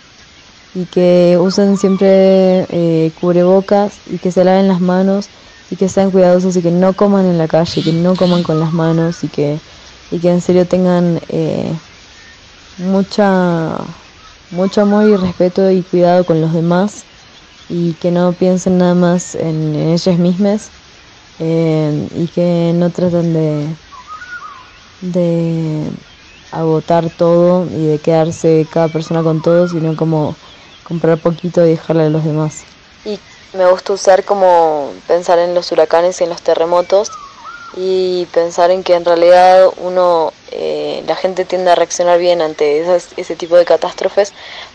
y 0.72 0.86
que 0.86 1.38
usen 1.40 1.76
siempre 1.76 2.66
eh, 2.70 3.12
cubrebocas 3.14 4.02
y 4.06 4.18
que 4.18 4.30
se 4.32 4.44
laven 4.44 4.68
las 4.68 4.80
manos 4.80 5.30
y 5.68 5.76
que 5.76 5.88
sean 5.88 6.10
cuidadosos 6.10 6.56
y 6.56 6.62
que 6.62 6.70
no 6.70 6.94
coman 6.94 7.26
en 7.26 7.38
la 7.38 7.48
calle, 7.48 7.82
que 7.82 7.92
no 7.92 8.16
coman 8.16 8.42
con 8.42 8.60
las 8.60 8.72
manos 8.72 9.24
y 9.24 9.28
que, 9.28 9.62
y 10.10 10.20
que 10.20 10.30
en 10.30 10.40
serio 10.40 10.66
tengan 10.66 11.20
eh, 11.28 11.80
mucha, 12.76 13.96
mucho 14.50 14.82
amor 14.82 15.04
y 15.06 15.16
respeto 15.16 15.70
y 15.70 15.82
cuidado 15.82 16.24
con 16.26 16.40
los 16.40 16.52
demás 16.52 17.06
y 17.68 17.94
que 17.94 18.10
no 18.10 18.34
piensen 18.34 18.78
nada 18.78 18.94
más 18.94 19.34
en, 19.34 19.74
en 19.76 19.90
ellas 19.90 20.18
mismas 20.18 20.72
eh, 21.38 22.08
y 22.12 22.28
que 22.28 22.72
no 22.74 22.90
traten 22.92 23.32
de, 23.32 23.76
de 25.00 25.92
agotar 26.50 27.10
todo 27.10 27.70
y 27.70 27.86
de 27.86 28.00
quedarse 28.00 28.68
cada 28.70 28.90
persona 28.90 29.22
con 29.22 29.40
todo, 29.40 29.68
sino 29.68 29.96
como 29.96 30.38
comprar 30.90 31.20
poquito 31.22 31.64
y 31.64 31.70
dejarle 31.70 32.04
a 32.04 32.10
los 32.10 32.24
demás. 32.24 32.66
Y 33.04 33.22
me 33.52 33.70
gusta 33.70 33.92
usar 33.94 34.24
como 34.24 35.02
pensar 35.06 35.38
en 35.38 35.54
los 35.54 35.72
huracanes 35.72 36.20
y 36.20 36.24
en 36.24 36.30
los 36.30 36.42
terremotos 36.42 37.12
y 37.72 38.26
pensar 38.32 38.70
en 38.72 38.82
que 38.84 38.94
en 38.94 39.04
realidad 39.04 39.70
uno, 39.76 40.34
eh, 40.48 41.04
la 41.06 41.16
gente 41.16 41.44
tiende 41.44 41.70
a 41.70 41.76
reaccionar 41.76 42.18
bien 42.18 42.42
ante 42.42 42.80
esas- 42.80 43.10
ese 43.16 43.36
tipo 43.36 43.56
de 43.56 43.64
catástrofes 43.64 44.34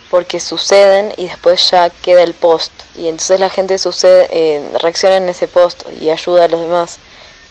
porque 0.10 0.40
suceden 0.40 1.14
y 1.18 1.28
después 1.28 1.70
ya 1.72 1.90
queda 1.92 2.24
el 2.24 2.36
post. 2.36 2.84
Y 2.94 3.08
entonces 3.10 3.40
la 3.40 3.50
gente 3.50 3.78
sucede, 3.78 4.28
eh, 4.32 4.72
reacciona 4.82 5.18
en 5.18 5.30
ese 5.30 5.48
post 5.50 5.84
y 5.92 6.10
ayuda 6.10 6.46
a 6.46 6.48
los 6.48 6.62
demás. 6.62 7.02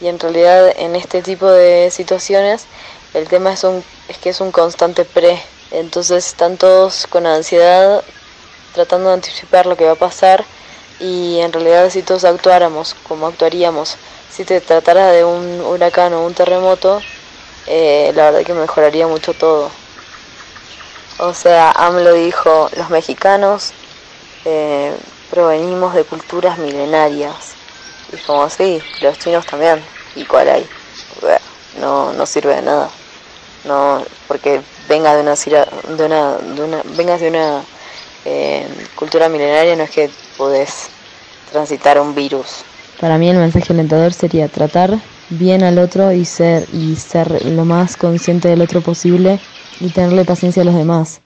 Y 0.00 0.08
en 0.08 0.18
realidad 0.18 0.72
en 0.76 0.96
este 0.96 1.22
tipo 1.22 1.46
de 1.50 1.90
situaciones 1.90 2.68
el 3.12 3.28
tema 3.28 3.52
es, 3.52 3.64
un, 3.64 3.86
es 4.08 4.18
que 4.18 4.30
es 4.30 4.40
un 4.40 4.52
constante 4.52 5.04
pre, 5.04 5.40
entonces 5.70 6.26
están 6.26 6.58
todos 6.58 7.06
con 7.06 7.26
ansiedad 7.26 8.04
tratando 8.74 9.08
de 9.08 9.14
anticipar 9.14 9.66
lo 9.66 9.76
que 9.76 9.86
va 9.86 9.92
a 9.92 9.96
pasar 9.96 10.44
y 11.00 11.40
en 11.40 11.52
realidad 11.52 11.88
si 11.90 12.02
todos 12.02 12.24
actuáramos 12.24 12.94
como 13.08 13.26
actuaríamos 13.26 13.96
si 14.34 14.44
te 14.44 14.60
tratara 14.60 15.12
de 15.12 15.24
un 15.24 15.60
huracán 15.60 16.12
o 16.12 16.26
un 16.26 16.34
terremoto, 16.34 17.00
eh, 17.68 18.10
la 18.16 18.32
verdad 18.32 18.44
que 18.44 18.52
mejoraría 18.52 19.06
mucho 19.06 19.32
todo. 19.32 19.70
O 21.20 21.32
sea, 21.32 21.70
AMLO 21.70 22.14
dijo, 22.14 22.68
los 22.76 22.90
mexicanos 22.90 23.70
eh, 24.44 24.92
provenimos 25.30 25.94
de 25.94 26.02
culturas 26.02 26.58
milenarias. 26.58 27.52
Y 28.12 28.16
como 28.26 28.50
sí, 28.50 28.82
los 29.02 29.16
chinos 29.20 29.46
también. 29.46 29.80
¿Y 30.16 30.24
cuál 30.24 30.48
hay? 30.48 30.66
No, 31.80 32.12
no 32.12 32.26
sirve 32.26 32.56
de 32.56 32.62
nada. 32.62 32.90
No, 33.62 34.04
porque 34.26 34.60
venga 34.88 35.14
de 35.14 35.22
una, 35.22 35.34
de 35.34 36.04
una, 36.04 36.32
de 36.38 36.62
una 36.62 36.82
vengas 36.96 37.20
de 37.20 37.28
una 37.28 37.62
eh, 38.24 38.66
cultura 38.94 39.28
milenaria 39.28 39.76
no 39.76 39.84
es 39.84 39.90
que 39.90 40.10
podés 40.36 40.88
transitar 41.50 42.00
un 42.00 42.14
virus. 42.14 42.64
Para 43.00 43.18
mí 43.18 43.28
el 43.28 43.36
mensaje 43.36 43.72
alentador 43.72 44.12
sería 44.12 44.48
tratar 44.48 44.98
bien 45.30 45.62
al 45.62 45.78
otro 45.78 46.12
y 46.12 46.24
ser 46.24 46.66
y 46.72 46.96
ser 46.96 47.44
lo 47.46 47.64
más 47.64 47.96
consciente 47.96 48.48
del 48.48 48.62
otro 48.62 48.80
posible 48.80 49.40
y 49.80 49.90
tenerle 49.90 50.24
paciencia 50.24 50.62
a 50.62 50.64
los 50.64 50.74
demás. 50.74 51.20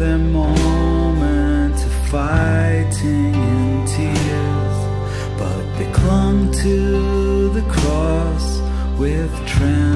Their 0.00 0.16
moment 0.16 1.74
of 1.74 1.92
fighting 2.08 3.34
in 3.34 3.86
tears, 3.86 4.78
but 5.38 5.62
they 5.76 5.92
clung 5.92 6.50
to 6.52 7.50
the 7.50 7.60
cross 7.68 8.62
with 8.98 9.30
trembling 9.46 9.89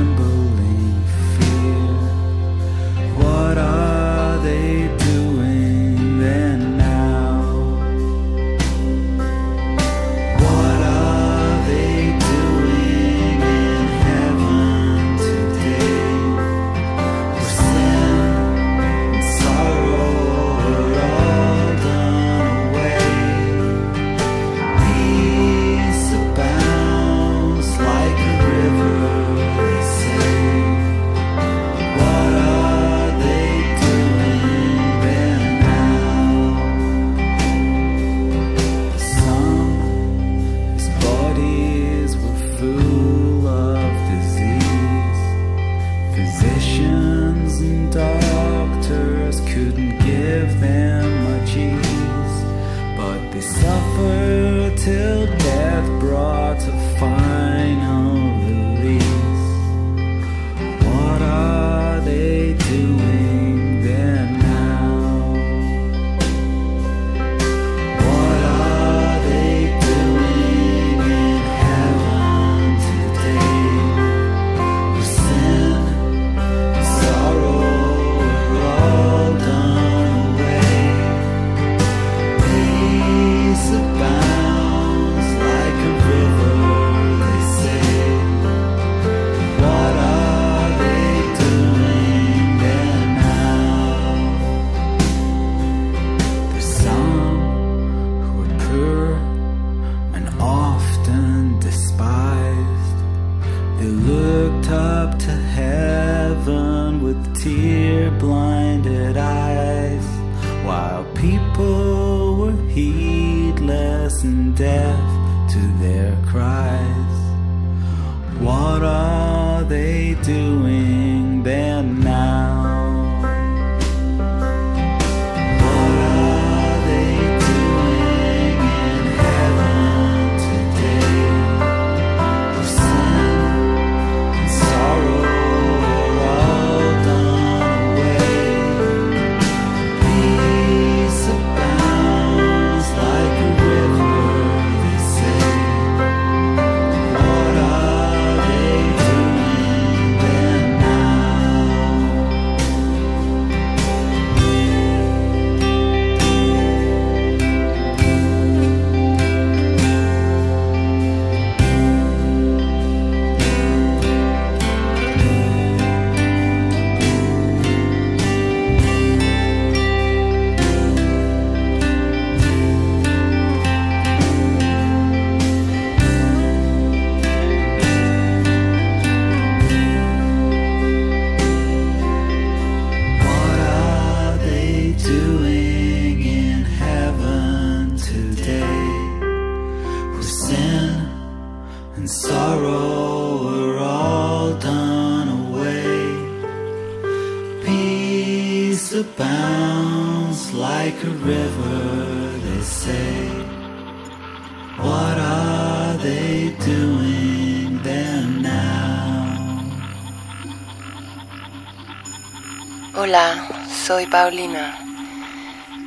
soy 214.05 214.11
Paulina. 214.11 214.79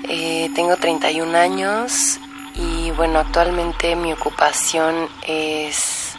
Eh, 0.09 0.49
tengo 0.55 0.75
31 0.77 1.37
años 1.37 2.19
y 2.55 2.91
bueno, 2.91 3.19
actualmente 3.19 3.95
mi 3.95 4.13
ocupación 4.13 5.09
es 5.27 6.15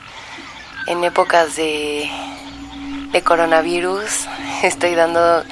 en 0.87 1.03
épocas 1.05 1.57
de, 1.57 2.11
coronavirus. 3.25 4.27
Estoy 4.63 4.95
dando 4.95 5.45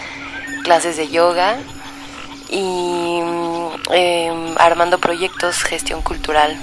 clases 0.62 0.96
de 0.96 1.08
yoga 1.08 1.58
y 2.48 3.20
mm, 3.22 3.68
em, 3.92 4.54
armando 4.58 4.98
proyectos, 4.98 5.62
gestión 5.62 6.02
cultural. 6.02 6.56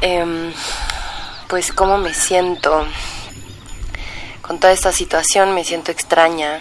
Em, 0.00 0.52
pues 1.48 1.72
cómo 1.72 1.98
me 1.98 2.14
siento 2.14 2.86
con 4.48 4.58
toda 4.58 4.72
esta 4.72 4.92
situación 4.92 5.54
me 5.54 5.62
siento 5.62 5.92
extraña, 5.92 6.60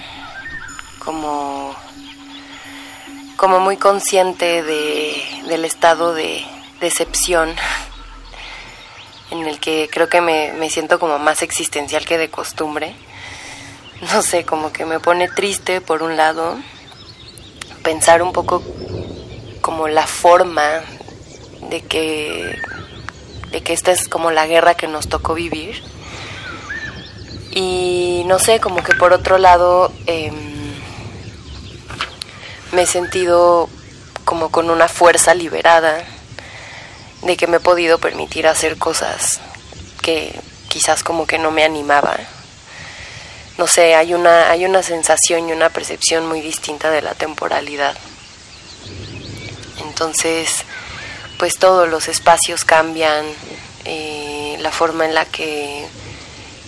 como 3.47 3.61
muy 3.61 3.77
consciente 3.77 4.61
de, 4.61 5.23
del 5.47 5.63
estado 5.63 6.13
de 6.13 6.45
decepción 6.81 7.55
en 9.31 9.47
el 9.47 9.61
que 9.61 9.89
creo 9.89 10.09
que 10.09 10.19
me, 10.19 10.51
me 10.51 10.69
siento 10.69 10.99
como 10.99 11.17
más 11.17 11.41
existencial 11.41 12.05
que 12.05 12.17
de 12.17 12.29
costumbre. 12.29 12.93
No 14.11 14.21
sé, 14.21 14.43
como 14.43 14.73
que 14.73 14.83
me 14.85 14.99
pone 14.99 15.29
triste 15.29 15.79
por 15.79 16.03
un 16.03 16.17
lado, 16.17 16.57
pensar 17.83 18.21
un 18.21 18.33
poco 18.33 18.61
como 19.61 19.87
la 19.87 20.05
forma 20.05 20.81
de 21.69 21.79
que, 21.79 22.53
de 23.51 23.63
que 23.63 23.71
esta 23.71 23.93
es 23.93 24.09
como 24.09 24.29
la 24.29 24.45
guerra 24.45 24.75
que 24.75 24.89
nos 24.89 25.07
tocó 25.07 25.35
vivir 25.35 25.81
y 27.51 28.23
no 28.25 28.39
sé, 28.39 28.59
como 28.59 28.83
que 28.83 28.93
por 28.93 29.13
otro 29.13 29.37
lado 29.37 29.93
em, 30.05 30.46
me 32.71 32.83
he 32.83 32.87
sentido 32.87 33.69
como 34.25 34.49
con 34.51 34.69
una 34.69 34.87
fuerza 34.87 35.33
liberada 35.33 36.03
de 37.21 37.37
que 37.37 37.47
me 37.47 37.57
he 37.57 37.61
podido 37.61 37.97
permitir 37.97 38.47
hacer 38.47 38.77
cosas 38.77 39.39
que 40.01 40.39
quizás 40.67 41.03
como 41.03 41.25
que 41.25 41.37
no 41.37 41.51
me 41.51 41.63
animaba. 41.63 42.17
No 43.57 43.67
sé, 43.67 43.95
hay 43.95 44.13
una, 44.13 44.51
hay 44.51 44.65
una 44.65 44.83
sensación 44.83 45.49
y 45.49 45.51
una 45.51 45.69
percepción 45.69 46.27
muy 46.27 46.41
distinta 46.41 46.91
de 46.91 47.01
la 47.01 47.15
temporalidad. 47.15 47.97
Entonces, 49.81 50.63
pues 51.39 51.57
todos 51.57 51.89
los 51.89 52.07
espacios 52.07 52.65
cambian, 52.65 53.25
eh, 53.85 54.57
la 54.59 54.71
forma 54.71 55.05
en 55.05 55.15
la 55.15 55.25
que 55.25 55.87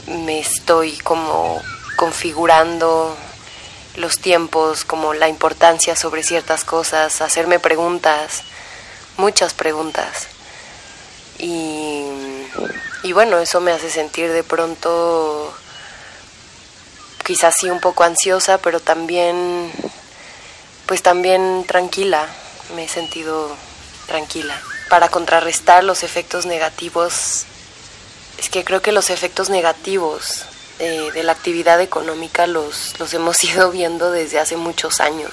me 0.08 0.40
estoy 0.40 0.98
como 0.98 1.62
configurando 1.96 3.16
los 4.00 4.20
tiempos, 4.20 4.86
como 4.86 5.14
la 5.14 5.28
importancia 5.28 5.96
sobre 5.96 6.24
ciertas 6.24 6.64
cosas, 6.64 7.22
hacerme 7.22 7.60
preguntas, 7.60 8.44
muchas 9.18 9.54
preguntas. 9.54 10.28
Y, 11.38 12.06
y 13.04 13.12
bueno, 13.12 13.38
eso 13.40 13.60
me 13.60 13.72
hace 13.72 13.90
sentir 13.90 14.32
de 14.32 14.44
pronto 14.44 15.54
quizás 17.26 17.56
sí 17.60 17.70
un 17.70 17.82
poco 17.82 18.04
ansiosa, 18.04 18.58
pero 18.58 18.80
también 18.80 19.72
pues 20.86 21.04
también 21.04 21.66
tranquila, 21.68 22.26
me 22.76 22.86
he 22.86 22.88
sentido 22.88 23.56
tranquila. 24.08 24.60
Para 24.90 25.10
contrarrestar 25.10 25.84
los 25.84 26.04
efectos 26.04 26.46
negativos 26.46 27.46
es 28.40 28.50
que 28.50 28.64
creo 28.64 28.82
que 28.82 28.94
los 28.94 29.10
efectos 29.10 29.50
negativos 29.50 30.46
eh, 30.80 31.12
de 31.14 31.24
la 31.24 31.34
actividad 31.34 31.82
económica 31.82 32.48
los, 32.48 33.00
los 33.00 33.14
hemos 33.14 33.44
ido 33.44 33.72
viendo 33.72 34.12
desde 34.12 34.40
hace 34.40 34.58
muchos 34.58 35.00
años. 35.00 35.32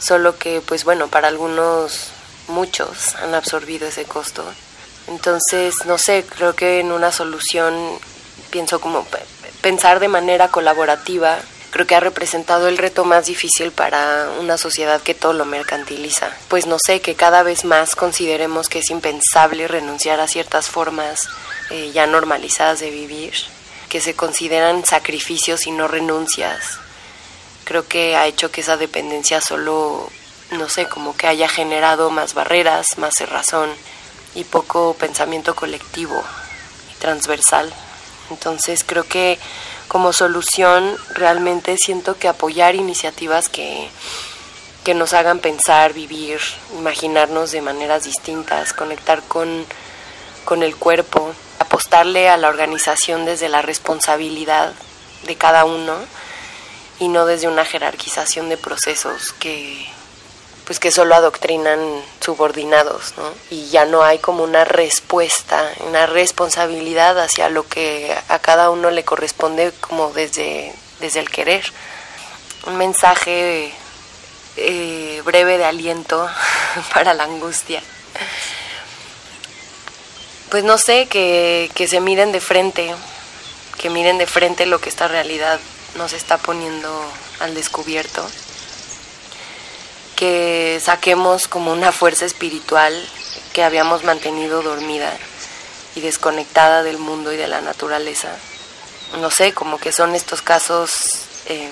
Solo 0.00 0.38
que, 0.38 0.60
pues 0.60 0.84
bueno, 0.84 1.08
para 1.08 1.28
algunos, 1.28 2.10
muchos 2.48 3.14
han 3.16 3.34
absorbido 3.34 3.88
ese 3.88 4.04
costo. 4.04 4.44
Entonces, 5.06 5.74
no 5.86 5.98
sé, 5.98 6.24
creo 6.28 6.54
que 6.54 6.80
en 6.80 6.92
una 6.92 7.12
solución 7.12 7.74
pienso 8.50 8.80
como 8.80 9.06
pensar 9.60 10.00
de 10.00 10.08
manera 10.08 10.48
colaborativa. 10.48 11.38
Creo 11.70 11.86
que 11.86 11.96
ha 11.96 12.00
representado 12.00 12.68
el 12.68 12.78
reto 12.78 13.04
más 13.04 13.26
difícil 13.26 13.72
para 13.72 14.30
una 14.38 14.56
sociedad 14.56 15.00
que 15.02 15.14
todo 15.14 15.32
lo 15.32 15.44
mercantiliza. 15.44 16.30
Pues 16.48 16.66
no 16.66 16.76
sé, 16.78 17.00
que 17.00 17.16
cada 17.16 17.42
vez 17.42 17.64
más 17.64 17.96
consideremos 17.96 18.68
que 18.68 18.78
es 18.78 18.90
impensable 18.90 19.66
renunciar 19.66 20.20
a 20.20 20.28
ciertas 20.28 20.68
formas 20.68 21.28
eh, 21.70 21.90
ya 21.92 22.06
normalizadas 22.06 22.78
de 22.78 22.90
vivir, 22.90 23.34
que 23.94 24.00
se 24.00 24.16
consideran 24.16 24.84
sacrificios 24.84 25.68
y 25.68 25.70
no 25.70 25.86
renuncias. 25.86 26.80
Creo 27.62 27.86
que 27.86 28.16
ha 28.16 28.26
hecho 28.26 28.50
que 28.50 28.62
esa 28.62 28.76
dependencia 28.76 29.40
solo, 29.40 30.10
no 30.50 30.68
sé, 30.68 30.88
como 30.88 31.16
que 31.16 31.28
haya 31.28 31.46
generado 31.48 32.10
más 32.10 32.34
barreras, 32.34 32.98
más 32.98 33.14
cerrazón 33.16 33.70
y 34.34 34.42
poco 34.42 34.96
pensamiento 34.98 35.54
colectivo 35.54 36.20
y 36.92 37.00
transversal. 37.00 37.72
Entonces 38.30 38.82
creo 38.82 39.04
que 39.04 39.38
como 39.86 40.12
solución 40.12 40.96
realmente 41.10 41.76
siento 41.76 42.18
que 42.18 42.26
apoyar 42.26 42.74
iniciativas 42.74 43.48
que, 43.48 43.88
que 44.82 44.94
nos 44.94 45.12
hagan 45.12 45.38
pensar, 45.38 45.92
vivir, 45.92 46.40
imaginarnos 46.76 47.52
de 47.52 47.62
maneras 47.62 48.02
distintas, 48.02 48.72
conectar 48.72 49.22
con, 49.22 49.64
con 50.44 50.64
el 50.64 50.74
cuerpo, 50.74 51.32
apostarle 51.58 52.28
a 52.28 52.36
la 52.36 52.48
organización 52.48 53.24
desde 53.24 53.48
la 53.48 53.62
responsabilidad 53.62 54.72
de 55.26 55.36
cada 55.36 55.64
uno 55.64 55.96
y 56.98 57.08
no 57.08 57.26
desde 57.26 57.48
una 57.48 57.64
jerarquización 57.64 58.48
de 58.48 58.56
procesos 58.56 59.32
que 59.32 59.88
pues 60.64 60.80
que 60.80 60.90
solo 60.90 61.14
adoctrinan 61.14 61.78
subordinados, 62.20 63.14
¿no? 63.18 63.30
Y 63.50 63.68
ya 63.68 63.84
no 63.84 64.02
hay 64.02 64.18
como 64.18 64.42
una 64.42 64.64
respuesta, 64.64 65.70
una 65.80 66.06
responsabilidad 66.06 67.18
hacia 67.18 67.50
lo 67.50 67.68
que 67.68 68.16
a 68.28 68.38
cada 68.38 68.70
uno 68.70 68.90
le 68.90 69.04
corresponde 69.04 69.72
como 69.80 70.10
desde, 70.12 70.72
desde 71.00 71.20
el 71.20 71.28
querer. 71.28 71.70
Un 72.66 72.78
mensaje 72.78 73.74
eh, 74.56 75.22
breve 75.24 75.58
de 75.58 75.66
aliento 75.66 76.28
para 76.94 77.12
la 77.12 77.24
angustia. 77.24 77.82
Pues 80.54 80.62
no 80.62 80.78
sé, 80.78 81.08
que, 81.08 81.68
que 81.74 81.88
se 81.88 81.98
miren 81.98 82.30
de 82.30 82.40
frente, 82.40 82.94
que 83.76 83.90
miren 83.90 84.18
de 84.18 84.26
frente 84.28 84.66
lo 84.66 84.80
que 84.80 84.88
esta 84.88 85.08
realidad 85.08 85.58
nos 85.96 86.12
está 86.12 86.38
poniendo 86.38 86.88
al 87.40 87.56
descubierto, 87.56 88.24
que 90.14 90.80
saquemos 90.80 91.48
como 91.48 91.72
una 91.72 91.90
fuerza 91.90 92.24
espiritual 92.24 92.94
que 93.52 93.64
habíamos 93.64 94.04
mantenido 94.04 94.62
dormida 94.62 95.12
y 95.96 96.02
desconectada 96.02 96.84
del 96.84 96.98
mundo 96.98 97.32
y 97.32 97.36
de 97.36 97.48
la 97.48 97.60
naturaleza. 97.60 98.28
No 99.18 99.32
sé, 99.32 99.54
como 99.54 99.78
que 99.78 99.90
son 99.90 100.14
estos 100.14 100.40
casos 100.40 100.92
eh, 101.46 101.68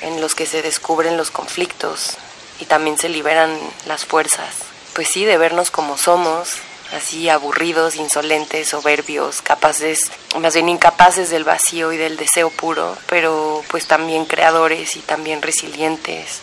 en 0.00 0.20
los 0.20 0.34
que 0.34 0.46
se 0.46 0.60
descubren 0.60 1.16
los 1.16 1.30
conflictos 1.30 2.16
y 2.58 2.64
también 2.64 2.98
se 2.98 3.08
liberan 3.08 3.56
las 3.86 4.04
fuerzas. 4.04 4.56
Pues 4.92 5.06
sí, 5.12 5.24
de 5.24 5.38
vernos 5.38 5.70
como 5.70 5.96
somos, 5.96 6.58
así 6.92 7.28
aburridos, 7.28 7.96
insolentes, 7.96 8.68
soberbios, 8.68 9.42
capaces, 9.42 10.10
más 10.40 10.54
bien 10.54 10.68
incapaces 10.68 11.30
del 11.30 11.44
vacío 11.44 11.92
y 11.92 11.96
del 11.96 12.16
deseo 12.16 12.50
puro, 12.50 12.96
pero 13.08 13.62
pues 13.70 13.86
también 13.86 14.26
creadores 14.26 14.96
y 14.96 15.00
también 15.00 15.42
resilientes. 15.42 16.40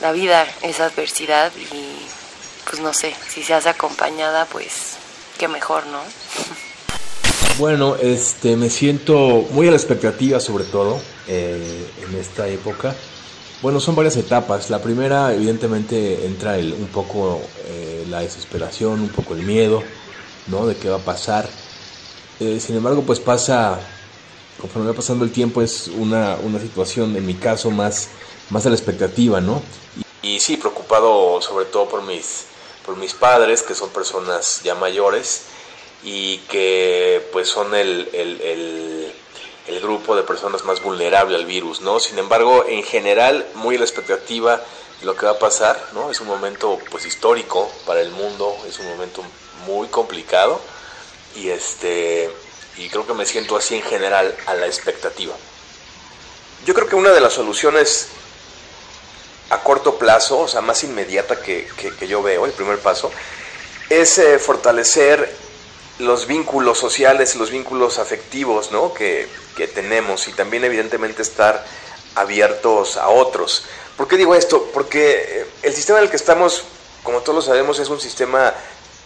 La 0.00 0.12
vida 0.12 0.46
es 0.62 0.80
adversidad 0.80 1.52
y 1.56 1.96
pues 2.68 2.80
no 2.80 2.92
sé, 2.94 3.14
si 3.28 3.42
se 3.42 3.54
hace 3.54 3.68
acompañada, 3.68 4.46
pues 4.46 4.96
qué 5.38 5.48
mejor, 5.48 5.86
¿no? 5.86 6.00
Bueno, 7.58 7.96
este, 7.96 8.56
me 8.56 8.70
siento 8.70 9.46
muy 9.50 9.68
a 9.68 9.70
la 9.70 9.76
expectativa 9.76 10.40
sobre 10.40 10.64
todo 10.64 10.98
eh, 11.28 11.86
en 12.08 12.18
esta 12.18 12.48
época. 12.48 12.94
Bueno, 13.62 13.78
son 13.78 13.94
varias 13.94 14.16
etapas. 14.16 14.70
La 14.70 14.82
primera, 14.82 15.32
evidentemente, 15.32 16.26
entra 16.26 16.58
el, 16.58 16.72
un 16.72 16.88
poco 16.88 17.40
eh, 17.66 18.04
la 18.10 18.20
desesperación, 18.20 19.00
un 19.00 19.08
poco 19.08 19.34
el 19.34 19.42
miedo, 19.44 19.84
¿no? 20.48 20.66
De 20.66 20.76
qué 20.76 20.88
va 20.88 20.96
a 20.96 21.04
pasar. 21.04 21.48
Eh, 22.40 22.58
sin 22.58 22.76
embargo, 22.76 23.02
pues 23.02 23.20
pasa, 23.20 23.78
conforme 24.60 24.88
va 24.88 24.96
pasando 24.96 25.24
el 25.24 25.30
tiempo, 25.30 25.62
es 25.62 25.86
una, 25.86 26.36
una 26.42 26.58
situación, 26.58 27.14
en 27.14 27.24
mi 27.24 27.34
caso, 27.34 27.70
más, 27.70 28.08
más 28.50 28.66
a 28.66 28.68
la 28.68 28.74
expectativa, 28.74 29.40
¿no? 29.40 29.62
Y, 30.22 30.40
sí, 30.40 30.56
preocupado 30.56 31.40
sobre 31.40 31.66
todo 31.66 31.88
por 31.88 32.02
mis, 32.02 32.46
por 32.84 32.96
mis 32.96 33.14
padres, 33.14 33.62
que 33.62 33.76
son 33.76 33.90
personas 33.90 34.60
ya 34.64 34.74
mayores 34.74 35.42
y 36.02 36.38
que 36.48 37.28
pues 37.32 37.48
son 37.48 37.76
el, 37.76 38.08
el, 38.12 39.12
el, 39.66 39.80
grupo 39.80 40.16
de 40.16 40.22
personas 40.22 40.64
más 40.64 40.82
vulnerable 40.82 41.36
al 41.36 41.46
virus, 41.46 41.80
¿no? 41.80 42.00
Sin 42.00 42.18
embargo, 42.18 42.64
en 42.66 42.82
general, 42.82 43.46
muy 43.54 43.78
la 43.78 43.84
expectativa 43.84 44.60
de 45.00 45.06
lo 45.06 45.16
que 45.16 45.26
va 45.26 45.32
a 45.32 45.38
pasar, 45.38 45.80
¿no? 45.92 46.10
Es 46.10 46.20
un 46.20 46.28
momento 46.28 46.78
pues 46.90 47.06
histórico 47.06 47.70
para 47.86 48.00
el 48.00 48.10
mundo, 48.10 48.56
es 48.66 48.78
un 48.78 48.88
momento 48.88 49.22
muy 49.66 49.88
complicado 49.88 50.60
y 51.36 51.48
este 51.50 52.30
y 52.76 52.88
creo 52.88 53.06
que 53.06 53.14
me 53.14 53.26
siento 53.26 53.56
así 53.56 53.76
en 53.76 53.82
general 53.82 54.34
a 54.46 54.54
la 54.54 54.66
expectativa. 54.66 55.34
Yo 56.64 56.74
creo 56.74 56.88
que 56.88 56.96
una 56.96 57.10
de 57.10 57.20
las 57.20 57.34
soluciones 57.34 58.08
a 59.50 59.62
corto 59.62 59.98
plazo, 59.98 60.40
o 60.40 60.48
sea, 60.48 60.62
más 60.62 60.82
inmediata 60.84 61.40
que, 61.42 61.68
que, 61.76 61.94
que 61.94 62.08
yo 62.08 62.22
veo, 62.22 62.46
el 62.46 62.52
primer 62.52 62.78
paso, 62.78 63.10
es 63.90 64.16
eh, 64.18 64.38
fortalecer 64.38 65.36
los 65.98 66.26
vínculos 66.26 66.78
sociales, 66.78 67.36
los 67.36 67.50
vínculos 67.50 67.98
afectivos 67.98 68.72
¿no? 68.72 68.92
que, 68.94 69.28
que, 69.56 69.68
tenemos 69.68 70.26
y 70.28 70.32
también 70.32 70.64
evidentemente 70.64 71.22
estar 71.22 71.64
abiertos 72.14 72.96
a 72.96 73.08
otros. 73.08 73.64
¿Por 73.96 74.08
qué 74.08 74.16
digo 74.16 74.34
esto? 74.34 74.70
Porque 74.72 75.46
el 75.62 75.74
sistema 75.74 75.98
en 75.98 76.04
el 76.04 76.10
que 76.10 76.16
estamos, 76.16 76.64
como 77.02 77.20
todos 77.20 77.36
lo 77.36 77.42
sabemos, 77.42 77.78
es 77.78 77.88
un 77.88 78.00
sistema 78.00 78.54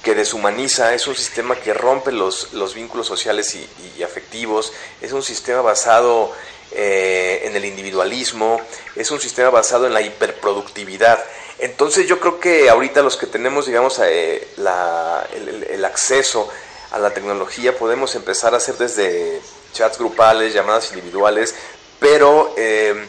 que 0.07 0.15
deshumaniza, 0.15 0.95
es 0.95 1.09
un 1.09 1.17
sistema 1.17 1.57
que 1.57 1.75
rompe 1.75 2.13
los, 2.13 2.53
los 2.53 2.75
vínculos 2.75 3.09
sociales 3.09 3.57
y, 3.57 4.03
afectivos, 4.05 4.73
es 5.03 5.11
un 5.11 5.25
sistema 5.25 5.63
basado 5.63 6.33
eh, 6.71 7.43
en 7.43 7.57
el 7.57 7.65
individualismo, 7.65 8.61
es 8.95 9.11
un 9.11 9.21
sistema 9.21 9.51
basado 9.51 9.85
en 9.85 9.93
la 9.93 10.03
hiperproductividad. 10.03 11.25
Entonces 11.59 12.07
yo 12.07 12.21
creo 12.21 12.39
que 12.39 12.71
ahorita 12.71 13.03
los 13.03 13.17
que 13.17 13.27
tenemos, 13.27 13.67
digamos, 13.67 14.01
eh, 14.05 14.47
el 14.57 15.85
acceso 15.85 16.49
a 16.91 16.99
la 16.99 17.13
tecnología 17.13 17.77
podemos 17.77 18.15
empezar 18.15 18.55
a 18.55 18.59
hacer 18.59 18.77
desde 18.77 19.41
chats 19.73 19.99
grupales, 19.99 20.55
llamadas 20.55 20.91
individuales, 20.91 21.55
pero 21.99 22.55
eh, 22.57 23.07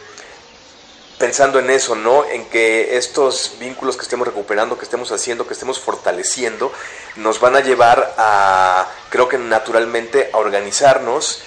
pensando 1.18 1.60
en 1.60 1.70
eso, 1.70 1.96
¿no? 1.96 2.26
En 2.26 2.46
que 2.46 2.98
estos 2.98 3.54
vínculos 3.60 3.96
que 3.96 4.04
estemos 4.04 4.28
recuperando, 4.28 4.78
que 4.78 4.86
estemos 4.86 5.12
haciendo, 5.12 5.48
que 5.48 5.54
estemos 5.54 5.80
fortaleciendo, 5.80 6.72
nos 7.16 7.40
van 7.40 7.56
a 7.56 7.62
llevar 7.62 8.16
a, 8.18 8.88
creo 9.10 9.28
que 9.28 9.38
naturalmente, 9.38 10.30
a 10.34 10.38
organizarnos 10.38 11.42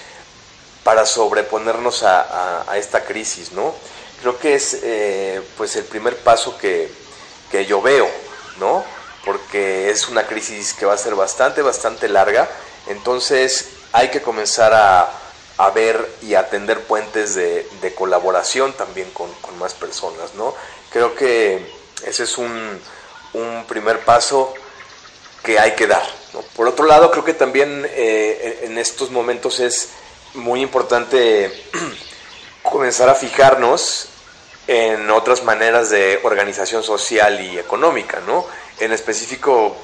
para 0.83 1.05
sobreponernos 1.05 2.03
a 2.03 2.65
esta 2.75 3.05
crisis, 3.05 3.51
¿no? 3.51 3.75
Creo 4.21 4.37
que 4.37 4.53
es 4.53 4.77
eh, 4.83 5.41
pues 5.57 5.75
el 5.75 5.83
primer 5.85 6.15
paso 6.17 6.57
que, 6.57 6.91
que 7.49 7.65
yo 7.65 7.81
veo, 7.81 8.07
¿no? 8.59 8.85
Porque 9.25 9.89
es 9.89 10.07
una 10.07 10.27
crisis 10.27 10.73
que 10.73 10.85
va 10.85 10.93
a 10.93 10.97
ser 10.97 11.15
bastante, 11.15 11.61
bastante 11.61 12.09
larga. 12.09 12.49
Entonces 12.87 13.69
hay 13.91 14.09
que 14.09 14.21
comenzar 14.21 14.73
a, 14.73 15.11
a 15.57 15.69
ver 15.71 16.09
y 16.21 16.35
atender 16.35 16.81
puentes 16.83 17.35
de, 17.35 17.67
de 17.81 17.93
colaboración 17.93 18.73
también 18.73 19.09
con, 19.11 19.31
con, 19.41 19.57
más 19.59 19.73
personas, 19.73 20.33
¿no? 20.35 20.55
Creo 20.91 21.15
que 21.15 21.71
ese 22.05 22.23
es 22.23 22.37
un, 22.37 22.79
un 23.33 23.65
primer 23.67 23.99
paso 23.99 24.53
que 25.43 25.59
hay 25.59 25.73
que 25.75 25.87
dar. 25.87 26.03
¿no? 26.33 26.41
Por 26.55 26.67
otro 26.67 26.85
lado, 26.85 27.11
creo 27.11 27.23
que 27.23 27.33
también 27.33 27.87
eh, 27.89 28.61
en 28.63 28.77
estos 28.77 29.11
momentos 29.11 29.59
es 29.59 29.89
muy 30.33 30.61
importante 30.61 31.51
comenzar 32.63 33.09
a 33.09 33.15
fijarnos 33.15 34.07
en 34.67 35.09
otras 35.09 35.43
maneras 35.43 35.89
de 35.89 36.19
organización 36.23 36.83
social 36.83 37.41
y 37.41 37.57
económica, 37.57 38.21
¿no? 38.25 38.45
En 38.79 38.91
específico, 38.91 39.75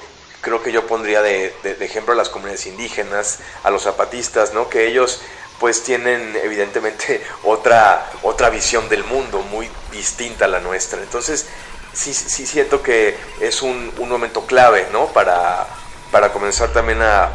creo 0.42 0.62
que 0.62 0.72
yo 0.72 0.88
pondría 0.88 1.22
de, 1.22 1.54
ejemplo 1.82 2.14
a 2.14 2.16
las 2.16 2.30
comunidades 2.30 2.66
indígenas, 2.68 3.40
a 3.64 3.70
los 3.70 3.84
zapatistas, 3.84 4.54
¿no? 4.54 4.70
Que 4.70 4.88
ellos 4.88 5.22
pues 5.60 5.84
tienen 5.84 6.36
evidentemente 6.44 7.24
otra, 7.44 8.10
otra 8.24 8.50
visión 8.50 8.90
del 8.90 9.04
mundo 9.04 9.42
muy 9.42 9.70
distinta 9.92 10.46
a 10.46 10.48
la 10.48 10.60
nuestra. 10.60 11.02
Entonces, 11.02 11.48
sí, 11.94 12.14
sí 12.14 12.46
siento 12.46 12.82
que 12.82 13.18
es 13.42 13.62
un, 13.62 13.92
un 13.98 14.10
momento 14.10 14.46
clave, 14.46 14.88
¿no? 14.92 15.08
Para, 15.08 15.68
para 16.12 16.32
comenzar 16.32 16.70
también 16.70 17.02
a, 17.02 17.30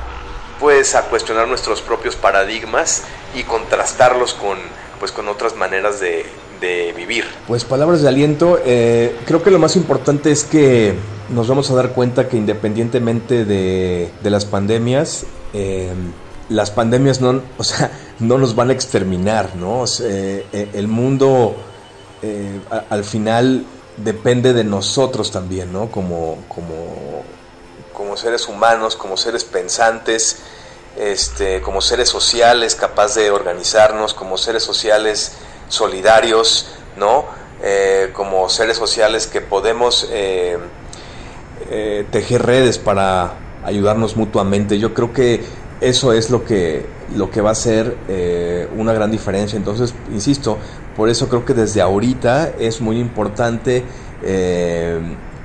pues, 0.60 0.94
a 0.94 1.02
cuestionar 1.02 1.48
nuestros 1.48 1.82
propios 1.82 2.16
paradigmas 2.16 3.02
y 3.34 3.44
contrastarlos 3.44 4.34
con, 4.34 4.58
pues, 5.00 5.12
con 5.12 5.28
otras 5.28 5.56
maneras 5.56 5.98
de, 6.00 6.24
de 6.62 6.94
vivir. 6.96 7.26
Pues 7.46 7.64
palabras 7.64 8.00
de 8.00 8.08
aliento, 8.08 8.58
eh, 8.64 9.14
creo 9.26 9.42
que 9.42 9.50
lo 9.50 9.58
más 9.58 9.76
importante 9.76 10.30
es 10.30 10.44
que 10.44 10.94
nos 11.28 11.48
vamos 11.48 11.70
a 11.70 11.74
dar 11.74 11.92
cuenta 11.92 12.28
que 12.28 12.38
independientemente 12.38 13.44
de, 13.44 14.10
las 14.22 14.46
pandemias, 14.46 15.26
eh, 15.52 15.92
las 16.48 16.70
pandemias 16.70 17.20
no, 17.20 17.42
o 17.58 17.64
sea, 17.64 17.90
no 18.20 18.38
nos 18.38 18.54
van 18.54 18.70
a 18.70 18.72
exterminar, 18.72 19.56
¿no? 19.56 19.84
Eh, 20.02 20.70
el 20.72 20.88
mundo 20.88 21.56
al 22.88 23.02
final 23.02 23.66
depende 23.96 24.52
de 24.52 24.62
nosotros 24.62 25.32
también, 25.32 25.72
¿no? 25.72 25.90
Como, 25.90 26.38
como, 26.46 27.24
como 27.92 28.16
seres 28.16 28.46
humanos, 28.46 28.94
como 28.94 29.16
seres 29.16 29.42
pensantes, 29.42 30.38
este, 30.96 31.60
como 31.62 31.80
seres 31.80 32.08
sociales, 32.08 32.76
capaz 32.76 33.16
de 33.16 33.32
organizarnos, 33.32 34.14
como 34.14 34.38
seres 34.38 34.62
sociales 34.62 35.32
solidarios, 35.72 36.68
¿no? 36.96 37.24
Eh, 37.62 38.10
como 38.12 38.48
seres 38.48 38.76
sociales 38.76 39.26
que 39.26 39.40
podemos 39.40 40.08
eh, 40.10 40.58
eh, 41.70 42.04
tejer 42.10 42.42
redes 42.44 42.78
para 42.78 43.34
ayudarnos 43.64 44.16
mutuamente. 44.16 44.78
Yo 44.78 44.92
creo 44.92 45.12
que 45.12 45.42
eso 45.80 46.12
es 46.12 46.28
lo 46.28 46.44
que, 46.44 46.84
lo 47.16 47.30
que 47.30 47.40
va 47.40 47.52
a 47.52 47.54
ser 47.54 47.96
una 48.76 48.92
gran 48.92 49.10
diferencia. 49.10 49.56
Entonces, 49.56 49.94
insisto, 50.12 50.58
por 50.96 51.08
eso 51.08 51.28
creo 51.28 51.44
que 51.44 51.54
desde 51.54 51.80
ahorita 51.80 52.52
es 52.58 52.80
muy 52.80 52.98
importante 53.00 53.84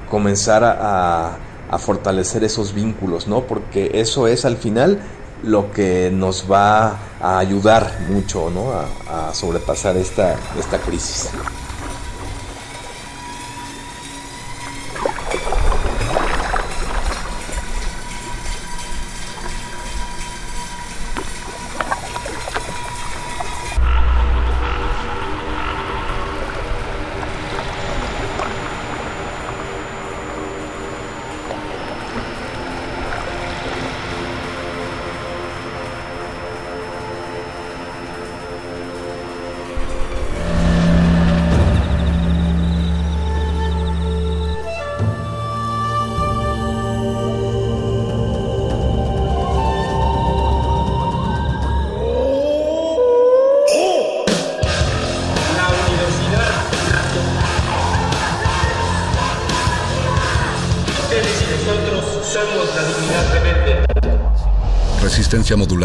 comenzar 0.10 0.64
a, 0.64 1.38
a, 1.70 1.78
fortalecer 1.80 2.44
esos 2.44 2.74
vínculos, 2.74 3.28
¿no? 3.28 3.41
Porque 3.41 3.91
eso 3.95 4.28
es 4.28 4.45
al 4.45 4.58
final 4.58 4.99
lo 5.43 5.72
que 5.72 6.09
nos 6.14 6.49
va 6.49 6.97
a 7.22 7.39
ayudar 7.39 7.99
mucho, 8.09 8.49
¿no? 8.49 8.72
A, 8.72 9.34
sobrepasar 9.34 9.97
esta, 9.97 10.35
esta 10.57 10.77
crisis. 10.80 11.30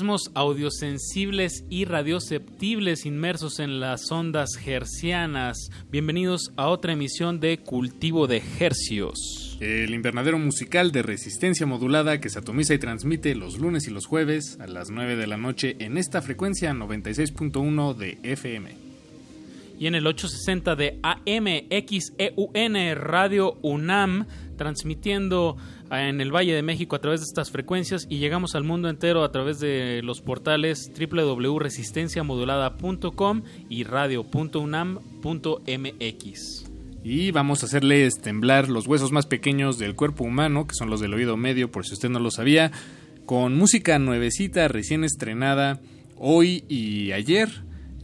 Organismos 0.00 0.30
audiosensibles 0.34 1.64
y 1.68 1.84
radioceptibles 1.84 3.04
inmersos 3.04 3.58
en 3.58 3.80
las 3.80 4.10
ondas 4.10 4.48
hercianas. 4.64 5.68
Bienvenidos 5.90 6.54
a 6.56 6.68
otra 6.68 6.94
emisión 6.94 7.38
de 7.38 7.58
Cultivo 7.58 8.26
de 8.26 8.42
Hercios. 8.58 9.58
El 9.60 9.92
invernadero 9.92 10.38
musical 10.38 10.90
de 10.90 11.02
resistencia 11.02 11.66
modulada 11.66 12.18
que 12.18 12.30
se 12.30 12.38
atomiza 12.38 12.72
y 12.72 12.78
transmite 12.78 13.34
los 13.34 13.58
lunes 13.58 13.88
y 13.88 13.90
los 13.90 14.06
jueves 14.06 14.56
a 14.58 14.66
las 14.66 14.88
9 14.88 15.16
de 15.16 15.26
la 15.26 15.36
noche 15.36 15.76
en 15.80 15.98
esta 15.98 16.22
frecuencia 16.22 16.72
96.1 16.72 17.94
de 17.94 18.16
FM. 18.22 18.70
Y 19.78 19.86
en 19.86 19.94
el 19.94 20.06
860 20.06 20.76
de 20.76 20.98
AMXEUN 21.02 22.74
Radio 22.96 23.58
UNAM, 23.60 24.26
transmitiendo 24.56 25.58
en 25.90 26.20
el 26.20 26.30
Valle 26.34 26.54
de 26.54 26.62
México 26.62 26.94
a 26.94 27.00
través 27.00 27.20
de 27.20 27.26
estas 27.26 27.50
frecuencias 27.50 28.06
y 28.08 28.18
llegamos 28.18 28.54
al 28.54 28.62
mundo 28.64 28.88
entero 28.88 29.24
a 29.24 29.32
través 29.32 29.60
de 29.60 30.00
los 30.04 30.20
portales 30.20 30.92
www.resistenciamodulada.com 30.98 33.42
y 33.68 33.82
radio.unam.mx. 33.84 36.64
Y 37.02 37.30
vamos 37.30 37.62
a 37.62 37.66
hacerles 37.66 38.20
temblar 38.20 38.68
los 38.68 38.86
huesos 38.86 39.10
más 39.10 39.24
pequeños 39.26 39.78
del 39.78 39.96
cuerpo 39.96 40.24
humano, 40.24 40.66
que 40.66 40.74
son 40.74 40.90
los 40.90 41.00
del 41.00 41.14
oído 41.14 41.38
medio, 41.38 41.70
por 41.70 41.86
si 41.86 41.94
usted 41.94 42.10
no 42.10 42.20
lo 42.20 42.30
sabía, 42.30 42.72
con 43.24 43.56
música 43.56 43.98
nuevecita, 43.98 44.68
recién 44.68 45.04
estrenada 45.04 45.80
hoy 46.16 46.64
y 46.68 47.12
ayer. 47.12 47.48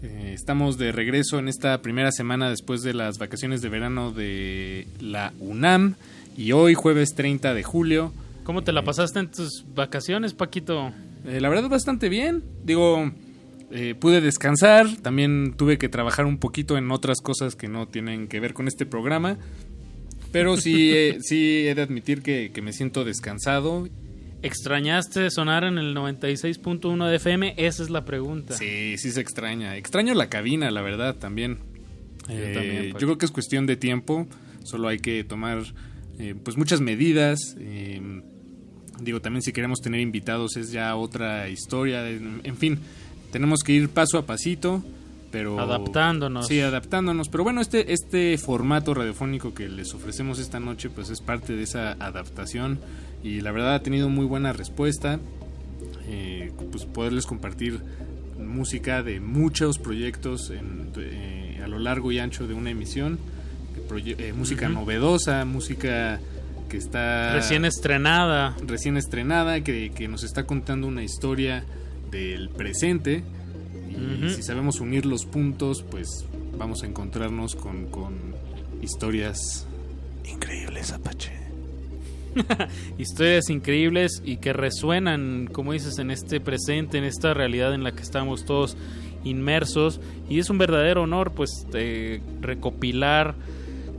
Eh, 0.03 0.33
estamos 0.35 0.79
de 0.79 0.93
regreso 0.93 1.39
en 1.39 1.49
esta 1.49 1.83
primera 1.83 2.11
semana 2.11 2.49
después 2.49 2.83
de 2.83 2.95
las 2.95 3.19
vacaciones 3.19 3.61
de 3.61 3.69
verano 3.69 4.13
de 4.13 4.87
la 5.01 5.35
UNAM. 5.41 5.97
Y 6.37 6.53
hoy, 6.53 6.75
jueves 6.75 7.15
30 7.15 7.55
de 7.55 7.63
julio. 7.63 8.13
¿Cómo 8.45 8.63
te 8.63 8.73
la 8.73 8.85
pasaste 8.85 9.21
en 9.21 9.31
tus 9.31 9.65
vacaciones, 9.75 10.35
Paquito? 10.35 10.93
Eh, 11.27 11.41
la 11.41 11.49
verdad, 11.49 11.69
bastante 11.69 12.09
bien. 12.09 12.45
Digo, 12.63 13.11
eh, 13.71 13.95
pude 13.99 14.21
descansar. 14.21 14.87
También 14.99 15.55
tuve 15.57 15.79
que 15.79 15.89
trabajar 15.89 16.27
un 16.27 16.39
poquito 16.39 16.77
en 16.77 16.91
otras 16.91 17.21
cosas 17.21 17.57
que 17.57 17.69
no 17.69 17.89
tienen 17.89 18.29
que 18.29 18.39
ver 18.39 18.53
con 18.53 18.69
este 18.69 18.85
programa. 18.85 19.39
Pero 20.31 20.59
sí, 20.59 20.93
eh, 20.95 21.19
sí 21.23 21.67
he 21.67 21.75
de 21.75 21.83
admitir 21.83 22.23
que, 22.23 22.51
que 22.53 22.61
me 22.61 22.73
siento 22.73 23.05
descansado. 23.05 23.89
¿Extrañaste 24.43 25.31
sonar 25.31 25.65
en 25.65 25.79
el 25.79 25.97
96.1 25.97 27.09
de 27.09 27.17
FM? 27.17 27.55
Esa 27.57 27.83
es 27.83 27.89
la 27.89 28.05
pregunta. 28.05 28.55
Sí, 28.55 28.99
sí 28.99 29.11
se 29.11 29.23
extraña. 29.23 29.77
Extraño 29.77 30.13
la 30.13 30.29
cabina, 30.29 30.71
la 30.71 30.83
verdad, 30.83 31.17
también. 31.17 31.59
Yo, 32.29 32.53
también, 32.53 32.93
yo 32.93 32.99
creo 32.99 33.19
que 33.19 33.25
es 33.25 33.33
cuestión 33.33 33.67
de 33.67 33.77
tiempo. 33.77 34.27
Solo 34.63 34.89
hay 34.89 34.99
que 34.99 35.25
tomar 35.25 35.63
eh, 36.19 36.35
pues 36.43 36.57
muchas 36.57 36.81
medidas. 36.81 37.57
Eh, 37.59 38.23
digo, 39.01 39.21
también 39.21 39.43
si 39.43 39.53
queremos 39.53 39.81
tener 39.81 40.01
invitados 40.01 40.57
es 40.57 40.73
ya 40.73 40.95
otra 40.97 41.49
historia. 41.49 42.09
En, 42.09 42.41
en, 42.45 42.57
fin, 42.57 42.79
tenemos 43.33 43.63
que 43.63 43.73
ir 43.73 43.89
paso 43.89 44.19
a 44.19 44.27
pasito, 44.27 44.83
pero... 45.31 45.59
Adaptándonos. 45.61 46.47
Sí, 46.47 46.61
adaptándonos. 46.61 47.29
Pero 47.29 47.45
bueno, 47.45 47.61
este, 47.61 47.93
este 47.93 48.39
formato 48.39 48.95
radiofónico 48.95 49.55
que 49.55 49.69
les 49.69 49.93
ofrecemos 49.95 50.39
esta 50.39 50.61
noche, 50.61 50.91
pues 50.91 51.11
es 51.11 51.21
parte 51.21 51.55
de 51.55 51.63
esa 51.63 51.93
adaptación. 51.93 52.79
Y 53.23 53.41
la 53.41 53.53
verdad 53.53 53.75
ha 53.75 53.83
tenido 53.83 54.09
muy 54.09 54.25
buena 54.25 54.53
respuesta. 54.53 55.21
Eh, 56.09 56.53
pues 56.71 56.85
poderles 56.85 57.27
compartir 57.27 57.81
música 58.39 59.03
de 59.03 59.19
muchos 59.21 59.79
proyectos 59.79 60.51
en, 60.51 60.93
eh, 60.97 61.61
a 61.63 61.67
lo 61.67 61.79
largo 61.79 62.13
y 62.13 62.19
ancho 62.19 62.47
de 62.47 62.55
una 62.55 62.71
emisión 62.71 63.19
eh, 63.95 64.33
música 64.33 64.67
uh 64.67 64.71
-huh. 64.71 64.75
novedosa, 64.75 65.45
música 65.45 66.21
que 66.69 66.77
está 66.77 67.35
recién 67.35 67.65
estrenada, 67.65 68.57
recién 68.67 68.97
estrenada, 68.97 69.61
que, 69.63 69.93
que 69.95 70.09
nos 70.09 70.25
está 70.25 70.45
contando 70.45 70.87
una 70.87 71.03
historia 71.03 71.65
del 72.11 72.49
presente. 72.51 73.23
Y 73.91 73.95
uh 73.95 74.27
-huh. 74.27 74.31
si 74.31 74.43
sabemos 74.43 74.81
unir 74.81 75.07
los 75.07 75.25
puntos, 75.25 75.83
pues 75.83 76.25
vamos 76.59 76.83
a 76.83 76.87
encontrarnos 76.87 77.55
con, 77.55 77.87
con 77.87 78.15
historias 78.83 79.67
increíbles, 80.25 80.93
Apache. 80.93 81.33
historias 82.99 83.49
increíbles 83.49 84.23
y 84.25 84.37
que 84.37 84.53
resuenan, 84.53 85.49
como 85.51 85.73
dices, 85.73 85.99
en 85.99 86.11
este 86.11 86.41
presente, 86.41 86.99
en 86.99 87.05
esta 87.05 87.35
realidad 87.35 87.75
en 87.75 87.83
la 87.83 87.93
que 87.93 88.03
estamos 88.03 88.45
todos 88.45 88.77
inmersos. 89.25 90.01
Y 90.29 90.39
es 90.39 90.51
un 90.51 90.59
verdadero 90.59 91.03
honor, 91.03 91.33
pues, 91.33 91.51
eh, 91.75 92.21
recopilar 92.41 93.35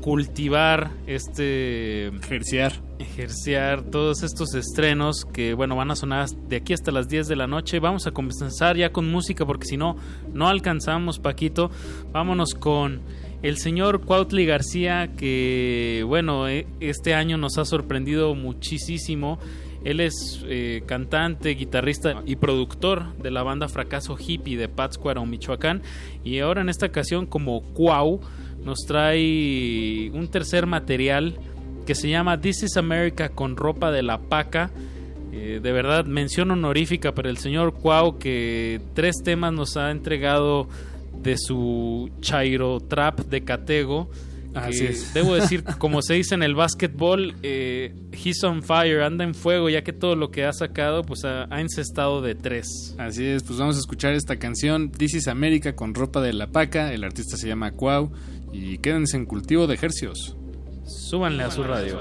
cultivar 0.07 0.91
este 1.05 2.07
ejerciar. 2.07 2.71
ejerciar 2.97 3.81
todos 3.81 4.23
estos 4.23 4.55
estrenos 4.55 5.25
que 5.25 5.53
bueno 5.53 5.75
van 5.75 5.91
a 5.91 5.97
sonar 5.97 6.29
de 6.29 6.55
aquí 6.55 6.71
hasta 6.71 6.93
las 6.93 7.09
10 7.09 7.27
de 7.27 7.35
la 7.35 7.45
noche. 7.45 7.81
Vamos 7.81 8.07
a 8.07 8.11
comenzar 8.11 8.77
ya 8.77 8.93
con 8.93 9.11
música 9.11 9.45
porque 9.45 9.65
si 9.65 9.75
no 9.75 9.97
no 10.34 10.47
alcanzamos 10.47 11.19
Paquito. 11.19 11.71
Vámonos 12.13 12.53
con 12.53 13.01
el 13.41 13.57
señor 13.57 13.99
Cuautli 14.05 14.45
García 14.45 15.09
que 15.17 16.05
bueno 16.07 16.47
este 16.47 17.13
año 17.13 17.35
nos 17.38 17.57
ha 17.57 17.65
sorprendido 17.65 18.34
muchísimo. 18.34 19.39
Él 19.84 19.99
es 19.99 20.41
eh, 20.47 20.84
cantante, 20.85 21.49
guitarrista 21.49 22.23
y 22.25 22.38
productor 22.38 23.13
de 23.17 23.29
la 23.29 23.43
banda 23.43 23.67
Fracaso 23.67 24.15
Hippie 24.17 24.55
de 24.55 24.69
Pátzcuaro, 24.69 25.25
Michoacán. 25.25 25.81
Y 26.23 26.39
ahora 26.39 26.61
en 26.61 26.69
esta 26.69 26.85
ocasión 26.85 27.25
como 27.25 27.61
Cuau 27.73 28.21
nos 28.68 28.80
trae 28.85 30.11
un 30.14 30.27
tercer 30.27 30.68
material 30.68 31.39
que 31.85 31.95
se 31.95 32.10
llama 32.10 32.41
This 32.41 32.64
is 32.64 32.76
America 32.76 33.30
con 33.30 33.56
ropa 33.56 33.91
de 33.91 34.03
la 34.03 34.19
paca. 34.19 34.72
Eh, 35.31 35.61
de 35.64 35.72
verdad, 35.72 36.06
mención 36.06 36.52
honorífica 36.52 37.15
para 37.15 37.30
el 37.30 37.38
señor 37.38 37.76
Cuau 37.76 38.19
que 38.19 38.81
tres 38.94 39.23
temas 39.23 39.53
nos 39.53 39.77
ha 39.77 39.89
entregado 39.89 40.68
de 41.14 41.38
su 41.38 42.11
Chairo 42.19 42.81
Trap 42.81 43.22
de 43.22 43.45
Catego. 43.45 44.10
Así 44.53 44.85
es. 44.85 45.14
Debo 45.14 45.35
decir, 45.35 45.64
como 45.77 46.02
se 46.02 46.15
dice 46.15 46.35
en 46.35 46.44
el 46.44 46.53
básquetbol, 46.53 47.35
eh, 47.44 47.95
he's 48.11 48.44
on 48.44 48.64
fire, 48.64 49.02
anda 49.02 49.23
en 49.23 49.34
fuego, 49.34 49.69
ya 49.69 49.81
que 49.81 49.94
todo 49.94 50.18
lo 50.18 50.30
que 50.30 50.44
ha 50.44 50.52
sacado, 50.52 51.03
pues 51.03 51.23
ha, 51.23 51.48
ha, 51.56 51.61
encestado 51.61 52.22
de 52.22 52.35
tres. 52.35 52.95
Así 52.98 53.26
es, 53.26 53.44
pues 53.44 53.60
vamos 53.60 53.77
a 53.77 53.80
escuchar 53.80 54.14
esta 54.14 54.38
canción, 54.38 54.91
This 54.91 55.14
is 55.14 55.27
America, 55.30 55.73
con 55.73 55.95
ropa 55.95 56.22
de 56.22 56.34
la 56.34 56.48
paca. 56.48 56.91
El 56.91 57.06
artista 57.06 57.38
se 57.38 57.48
llama 57.48 57.72
Cuau. 57.72 58.11
Y 58.59 58.79
quédense 58.79 59.17
en 59.17 59.25
cultivo 59.27 59.67
de 59.67 59.75
ejercios. 59.75 60.35
Súbanle 60.84 61.43
a 61.43 61.51
su 61.51 61.61
radio. 61.61 61.99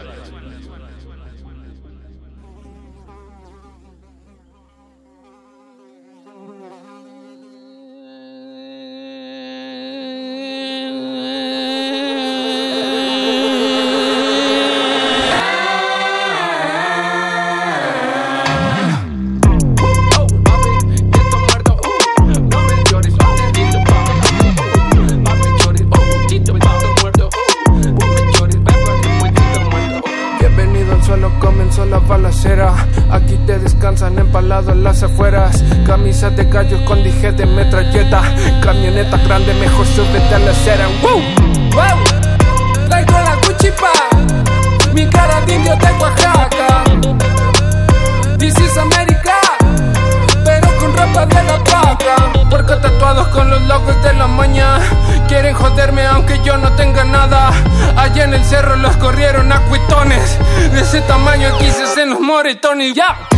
Los 62.77 62.85
moretones. 62.85 62.95
Ya. 62.95 63.36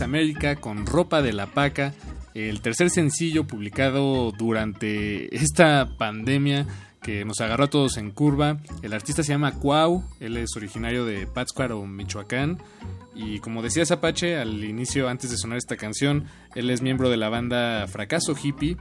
America 0.00 0.56
con 0.56 0.86
Ropa 0.86 1.22
de 1.22 1.32
la 1.32 1.46
Paca, 1.46 1.94
el 2.34 2.60
tercer 2.60 2.90
sencillo 2.90 3.46
publicado 3.46 4.32
durante 4.32 5.34
esta 5.34 5.96
pandemia 5.98 6.66
que 7.02 7.24
nos 7.24 7.40
agarró 7.40 7.64
a 7.64 7.70
todos 7.70 7.96
en 7.96 8.10
curva. 8.10 8.58
El 8.82 8.92
artista 8.92 9.22
se 9.22 9.32
llama 9.32 9.54
Cuau, 9.54 10.04
él 10.20 10.36
es 10.36 10.56
originario 10.56 11.04
de 11.04 11.26
Pátzcuaro, 11.26 11.84
Michoacán. 11.86 12.58
Y 13.14 13.40
como 13.40 13.62
decía 13.62 13.86
Zapache 13.86 14.36
al 14.36 14.62
inicio, 14.64 15.08
antes 15.08 15.30
de 15.30 15.36
sonar 15.36 15.58
esta 15.58 15.76
canción, 15.76 16.24
él 16.54 16.70
es 16.70 16.82
miembro 16.82 17.10
de 17.10 17.16
la 17.16 17.28
banda 17.28 17.86
Fracaso 17.88 18.34
Hippie, 18.40 18.76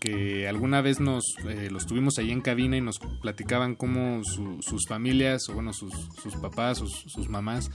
que 0.00 0.48
alguna 0.48 0.80
vez 0.80 0.98
nos 0.98 1.22
eh, 1.46 1.68
los 1.70 1.86
tuvimos 1.86 2.18
ahí 2.18 2.30
en 2.32 2.40
cabina 2.40 2.76
y 2.76 2.80
nos 2.80 2.98
platicaban 3.20 3.74
cómo 3.76 4.24
su- 4.24 4.60
sus 4.62 4.86
familias, 4.88 5.48
o 5.48 5.52
bueno, 5.54 5.72
sus, 5.74 5.92
sus 6.22 6.34
papás, 6.36 6.78
sus, 6.78 6.90
sus 7.06 7.28
mamás, 7.28 7.70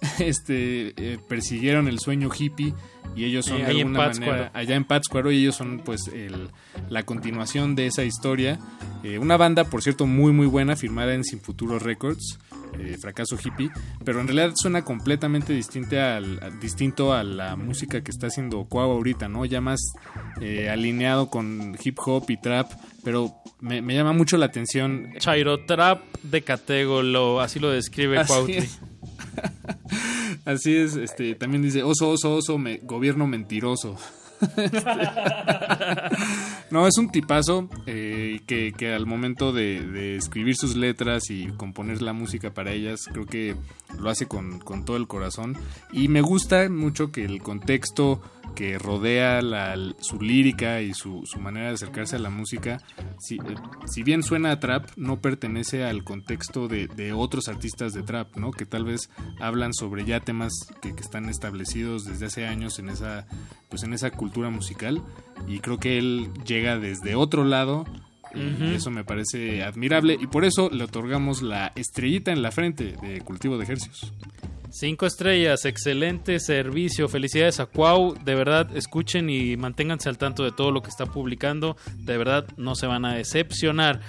este, 0.18 0.94
eh, 0.96 1.18
persiguieron 1.28 1.88
el 1.88 1.98
sueño 2.00 2.30
hippie 2.36 2.74
y 3.14 3.24
ellos 3.24 3.46
son 3.46 3.58
Eh, 3.60 3.64
de 3.64 3.70
alguna 3.82 3.98
manera 4.08 4.50
allá 4.54 4.74
en 4.74 4.84
Pátzcuaro 4.84 5.30
y 5.30 5.38
ellos 5.38 5.56
son 5.56 5.80
pues 5.84 6.08
el- 6.08 6.48
la 6.88 7.04
continuación 7.04 7.74
de 7.74 7.86
esa 7.86 8.04
historia. 8.04 8.58
Eh, 9.02 9.18
una 9.18 9.36
banda, 9.36 9.64
por 9.64 9.82
cierto, 9.82 10.06
muy 10.06 10.32
muy 10.32 10.46
buena, 10.46 10.76
firmada 10.76 11.14
en 11.14 11.24
Sin 11.24 11.40
Futuro 11.40 11.78
Records, 11.78 12.38
eh, 12.78 12.96
Fracaso 13.00 13.36
Hippie, 13.42 13.70
pero 14.04 14.20
en 14.20 14.26
realidad 14.28 14.52
suena 14.56 14.84
completamente 14.84 15.52
distinta 15.52 16.16
al, 16.16 16.38
a- 16.42 16.50
distinto 16.50 17.12
a 17.12 17.22
la 17.24 17.56
música 17.56 18.02
que 18.02 18.10
está 18.10 18.26
haciendo 18.28 18.64
Cuau 18.64 18.90
ahorita, 18.92 19.28
¿no? 19.28 19.44
Ya 19.44 19.60
más 19.60 19.80
eh, 20.40 20.68
alineado 20.70 21.28
con 21.30 21.76
hip 21.82 21.98
hop 22.04 22.24
y 22.30 22.36
trap, 22.36 22.70
pero 23.04 23.34
me, 23.60 23.82
me 23.82 23.94
llama 23.94 24.12
mucho 24.12 24.36
la 24.36 24.46
atención. 24.46 25.12
Chairo 25.18 25.64
Trap 25.64 26.02
de 26.22 26.42
Categolo, 26.42 27.40
así 27.40 27.58
lo 27.60 27.70
describe 27.70 28.24
Cuautli. 28.26 28.68
Así 30.44 30.76
es, 30.76 30.94
este, 30.94 31.34
también 31.34 31.60
dice 31.62 31.82
oso, 31.82 32.10
oso, 32.10 32.36
oso, 32.36 32.56
me- 32.58 32.78
gobierno 32.78 33.26
mentiroso. 33.26 33.96
Este, 34.56 34.86
no, 36.70 36.86
es 36.86 36.98
un 36.98 37.10
tipazo 37.10 37.68
eh, 37.86 38.40
que, 38.46 38.72
que 38.76 38.92
al 38.92 39.06
momento 39.06 39.52
de, 39.52 39.80
de 39.80 40.16
escribir 40.16 40.56
sus 40.56 40.76
letras 40.76 41.30
y 41.30 41.46
componer 41.56 42.02
la 42.02 42.12
música 42.12 42.52
para 42.54 42.72
ellas, 42.72 43.04
creo 43.12 43.26
que 43.26 43.54
lo 44.00 44.10
hace 44.10 44.26
con, 44.26 44.58
con 44.58 44.84
todo 44.84 44.96
el 44.96 45.06
corazón. 45.06 45.56
Y 45.92 46.08
me 46.08 46.20
gusta 46.20 46.68
mucho 46.68 47.12
que 47.12 47.24
el 47.24 47.40
contexto 47.42 48.20
que 48.54 48.78
rodea 48.78 49.42
la- 49.42 49.76
su 50.00 50.20
lírica 50.20 50.80
y 50.80 50.94
su, 50.94 51.22
su 51.26 51.38
manera 51.40 51.68
de 51.68 51.74
acercarse 51.74 52.16
a 52.16 52.18
la 52.20 52.30
música, 52.30 52.78
si, 53.18 53.36
eh, 53.36 53.40
si 53.86 54.02
bien 54.02 54.22
suena 54.22 54.50
a 54.52 54.60
trap, 54.60 54.88
no 54.96 55.20
pertenece 55.20 55.84
al 55.84 56.04
contexto 56.04 56.66
de, 56.68 56.86
de 56.88 57.12
otros 57.12 57.48
artistas 57.48 57.92
de 57.92 58.02
trap, 58.02 58.36
¿no? 58.36 58.50
Que 58.52 58.64
tal 58.64 58.84
vez 58.84 59.10
hablan 59.40 59.74
sobre 59.74 60.04
ya 60.04 60.20
temas 60.20 60.52
que, 60.80 60.94
que 60.94 61.02
están 61.02 61.28
establecidos 61.28 62.04
desde 62.06 62.26
hace 62.26 62.46
años 62.46 62.78
en 62.78 62.88
esa, 62.88 63.26
pues 63.68 63.82
en 63.82 63.92
esa 63.92 64.10
cultura 64.10 64.48
musical. 64.50 65.02
Y 65.46 65.60
creo 65.60 65.78
que 65.78 65.98
él 65.98 66.28
llega 66.44 66.78
desde 66.78 67.14
otro 67.14 67.44
lado 67.44 67.84
Y 68.34 68.74
eso 68.74 68.90
me 68.90 69.04
parece 69.04 69.62
admirable 69.62 70.18
y 70.20 70.26
por 70.26 70.44
eso 70.44 70.68
le 70.70 70.84
otorgamos 70.84 71.42
la 71.42 71.72
estrellita 71.74 72.32
en 72.32 72.42
la 72.42 72.50
frente 72.50 72.96
de 73.00 73.20
Cultivo 73.20 73.56
de 73.56 73.64
Ejercicios. 73.64 74.12
Cinco 74.78 75.06
estrellas, 75.06 75.64
excelente 75.64 76.38
servicio. 76.38 77.08
Felicidades 77.08 77.60
a 77.60 77.66
Cuau. 77.66 78.14
De 78.22 78.34
verdad, 78.34 78.76
escuchen 78.76 79.30
y 79.30 79.56
manténganse 79.56 80.10
al 80.10 80.18
tanto 80.18 80.44
de 80.44 80.52
todo 80.52 80.70
lo 80.70 80.82
que 80.82 80.90
está 80.90 81.06
publicando. 81.06 81.78
De 81.96 82.18
verdad, 82.18 82.46
no 82.58 82.74
se 82.74 82.86
van 82.86 83.06
a 83.06 83.14
decepcionar. 83.14 84.00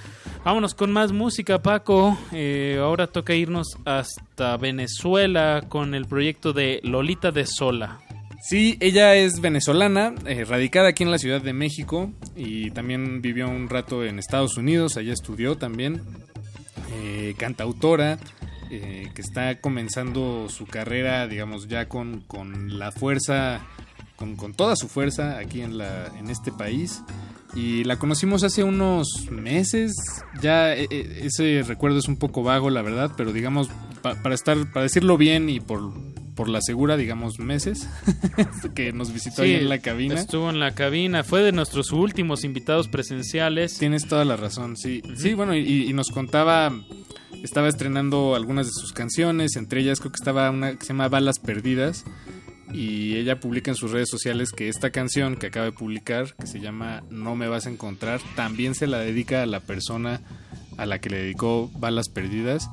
Vámonos 0.44 0.74
con 0.74 0.92
más 0.92 1.14
música, 1.14 1.62
Paco. 1.62 2.18
Eh, 2.34 2.80
ahora 2.82 3.08
toca 3.08 3.34
irnos 3.34 3.78
hasta 3.86 4.58
Venezuela 4.58 5.64
con 5.70 5.94
el 5.94 6.06
proyecto 6.06 6.52
de 6.52 6.82
Lolita 6.84 7.32
de 7.32 7.46
Sola. 7.46 8.00
Sí, 8.40 8.78
ella 8.80 9.16
es 9.16 9.42
venezolana, 9.42 10.14
eh, 10.26 10.46
radicada 10.46 10.90
aquí 10.90 11.04
en 11.04 11.12
la 11.12 11.18
Ciudad 11.18 11.42
de 11.42 11.54
México 11.54 12.12
y 12.36 12.70
también 12.72 13.22
vivió 13.22 13.50
un 13.50 13.68
rato 13.68 14.06
en 14.06 14.20
Estados 14.20 14.58
Unidos, 14.58 14.96
allá 14.96 15.12
estudió 15.12 15.58
también, 15.58 16.02
eh, 16.94 17.34
cantautora, 17.38 18.20
eh, 18.70 19.10
que 19.16 19.22
está 19.22 19.60
comenzando 19.60 20.50
su 20.50 20.68
carrera, 20.68 21.28
digamos, 21.28 21.68
ya 21.68 21.90
con, 21.90 22.22
con 22.22 22.78
la 22.78 22.92
fuerza, 22.92 23.66
con, 24.16 24.36
con, 24.36 24.54
toda 24.54 24.76
su 24.76 24.88
fuerza 24.88 25.40
aquí 25.40 25.62
en, 25.62 25.78
la, 25.78 26.08
en 26.18 26.30
este 26.30 26.52
país. 26.52 27.02
Y 27.56 27.86
la 27.86 27.98
conocimos 27.98 28.44
hace 28.44 28.64
unos 28.64 29.32
meses, 29.32 29.94
ya 30.42 30.74
ese 30.74 31.64
recuerdo 31.64 31.98
es 31.98 32.08
un 32.08 32.18
poco 32.18 32.44
vago, 32.44 32.70
la 32.70 32.84
verdad, 32.84 33.12
pero 33.18 33.34
digamos, 33.34 33.70
pa, 34.04 34.16
para, 34.22 34.36
estar, 34.36 34.58
para 34.72 34.84
decirlo 34.84 35.18
bien 35.18 35.50
y 35.50 35.60
por 35.60 35.92
por 36.38 36.48
la 36.48 36.62
segura, 36.62 36.96
digamos, 36.96 37.40
meses, 37.40 37.90
que 38.76 38.94
nos 38.94 39.12
visitó 39.12 39.38
sí, 39.38 39.50
ahí 39.50 39.56
en 39.56 39.70
la 39.70 39.80
cabina. 39.80 40.14
Estuvo 40.16 40.52
en 40.52 40.60
la 40.60 40.76
cabina, 40.76 41.24
fue 41.24 41.42
de 41.42 41.52
nuestros 41.52 41.92
últimos 41.92 42.44
invitados 42.44 42.88
presenciales. 42.88 43.80
Tienes 43.80 44.08
toda 44.08 44.24
la 44.24 44.38
razón, 44.38 44.78
sí. 44.78 45.02
Uh 45.04 45.08
-huh. 45.10 45.16
Sí, 45.18 45.34
bueno, 45.34 45.56
y, 45.56 45.90
y, 45.90 45.94
nos 45.94 46.12
contaba, 46.12 46.72
estaba 47.44 47.68
estrenando 47.68 48.36
algunas 48.36 48.68
de 48.68 48.72
sus 48.72 48.94
canciones, 48.94 49.56
entre 49.56 49.82
ellas 49.82 50.00
creo 50.00 50.12
que 50.12 50.18
estaba 50.18 50.50
una 50.52 50.76
que 50.78 50.86
se 50.86 50.90
llama 50.90 51.10
Balas 51.10 51.40
Perdidas. 51.40 52.06
Y 52.72 53.16
ella 53.16 53.40
publica 53.40 53.72
en 53.72 53.76
sus 53.76 53.92
redes 53.92 54.10
sociales 54.10 54.52
que 54.52 54.68
esta 54.68 54.92
canción 54.92 55.38
que 55.38 55.48
acaba 55.48 55.66
de 55.66 55.72
publicar, 55.72 56.36
que 56.36 56.48
se 56.48 56.60
llama 56.60 57.02
No 57.10 57.36
me 57.36 57.48
vas 57.48 57.66
a 57.66 57.70
encontrar, 57.70 58.20
también 58.36 58.76
se 58.76 58.88
la 58.88 59.00
dedica 59.00 59.42
a 59.42 59.46
la 59.46 59.62
persona 59.62 60.22
a 60.78 60.86
la 60.86 61.00
que 61.00 61.10
le 61.10 61.18
dedicó 61.18 61.72
Balas 61.80 62.10
Perdidas 62.10 62.70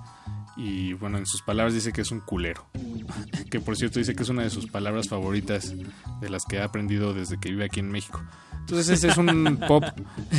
y 0.57 0.93
bueno, 0.95 1.19
en 1.19 1.27
sus 1.27 1.43
palabras 1.43 1.75
dice 1.75 1.93
que 1.93 2.03
es 2.03 2.11
un 2.11 2.21
culero. 2.21 2.67
Que 3.51 3.61
por 3.61 3.77
cierto 3.77 4.01
dice 4.01 4.17
que 4.17 4.25
es 4.25 4.29
una 4.29 4.43
de 4.43 4.51
sus 4.51 4.67
palabras 4.67 5.09
favoritas 5.09 5.75
de 6.21 6.29
las 6.29 6.45
que 6.45 6.59
ha 6.59 6.65
aprendido 6.65 7.15
desde 7.15 7.39
que 7.39 7.51
vive 7.51 7.65
aquí 7.67 7.79
en 7.79 7.89
México. 7.89 8.21
Entonces 8.61 8.89
ese 8.89 9.09
es 9.09 9.17
un 9.17 9.61
pop, 9.69 9.85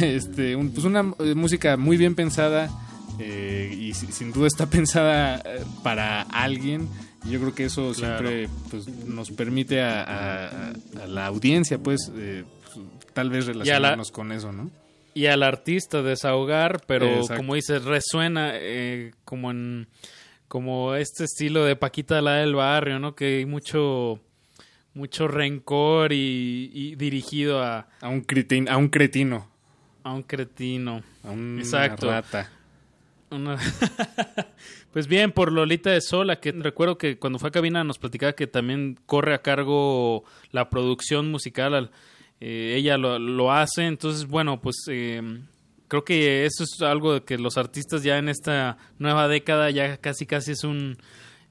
este, 0.02 0.56
un, 0.56 0.72
pues 0.72 0.86
una 0.86 1.04
música 1.04 1.78
muy 1.78 1.96
bien 1.96 2.14
pensada 2.14 2.70
eh, 3.20 3.74
y 3.80 3.94
sin 3.94 4.34
duda 4.34 4.48
está 4.48 4.66
pensada 4.70 5.42
eh, 5.46 5.64
para 5.84 6.24
alguien. 6.24 6.90
Y 7.24 7.32
yo 7.32 7.40
creo 7.40 7.56
que 7.56 7.66
eso 7.66 7.94
claro. 7.94 8.18
siempre 8.18 8.50
pues, 8.70 8.88
nos 8.88 9.32
permite 9.32 9.82
a, 9.82 10.04
a, 10.04 11.04
a 11.04 11.08
la 11.08 11.26
audiencia, 11.28 11.80
pues, 11.80 12.12
eh, 12.16 12.44
tal 13.14 13.30
vez 13.30 13.46
relacionarnos 13.46 14.10
la... 14.10 14.14
con 14.14 14.32
eso, 14.32 14.52
¿no? 14.52 14.70
Y 15.16 15.28
al 15.28 15.44
artista 15.44 16.04
desahogar, 16.04 16.82
pero 16.86 17.08
Exacto. 17.08 17.38
como 17.38 17.56
dices, 17.56 17.86
resuena 17.86 18.52
eh, 18.54 19.14
como 19.24 19.50
en 19.50 19.88
como 20.50 20.94
este 20.94 21.24
estilo 21.24 21.64
de 21.64 21.76
Paquita 21.76 22.22
la 22.22 22.36
del 22.36 22.54
barrio, 22.54 23.00
¿no? 23.00 23.16
Que 23.16 23.38
hay 23.38 23.46
mucho 23.46 24.20
mucho 24.94 25.28
rencor 25.28 26.12
y, 26.12 26.70
y 26.74 26.96
dirigido 26.96 27.64
a 27.64 27.88
a 28.02 28.10
un 28.10 28.22
cretin, 28.22 28.70
a 28.70 28.76
un 28.76 28.90
cretino, 28.90 29.50
a 30.04 30.14
un 30.14 30.24
cretino, 30.24 31.02
a 31.24 31.32
una 31.32 31.62
Exacto. 31.62 32.10
rata. 32.12 32.52
Una... 33.32 33.58
pues 34.92 35.08
bien, 35.08 35.32
por 35.32 35.52
Lolita 35.52 35.92
de 35.92 36.02
Sola, 36.02 36.42
que 36.42 36.52
recuerdo 36.52 36.98
que 36.98 37.18
cuando 37.18 37.40
fue 37.40 37.50
a 37.50 37.52
cabina 37.54 37.86
nos 37.86 38.00
platicaba 38.00 38.34
que 38.34 38.48
también 38.48 39.00
corre 39.06 39.34
a 39.34 39.42
cargo 39.42 40.26
la 40.52 40.70
producción 40.70 41.32
musical 41.32 41.74
al, 41.74 41.92
eh, 42.40 42.76
ella 42.78 42.98
lo, 42.98 43.52
hace, 43.52 43.86
entonces 43.86 44.28
bueno, 44.28 44.62
pues 44.62 44.76
eh, 44.90 45.22
creo 45.88 46.04
que 46.04 46.46
eso 46.46 46.64
es 46.64 46.82
algo 46.82 47.24
que 47.24 47.38
los 47.38 47.58
artistas 47.58 48.04
ya 48.04 48.18
en 48.18 48.30
esta 48.30 48.78
nueva 49.00 49.28
década 49.28 49.70
ya 49.72 49.98
casi 49.98 50.26
casi 50.26 50.52
es 50.52 50.64
un 50.64 50.98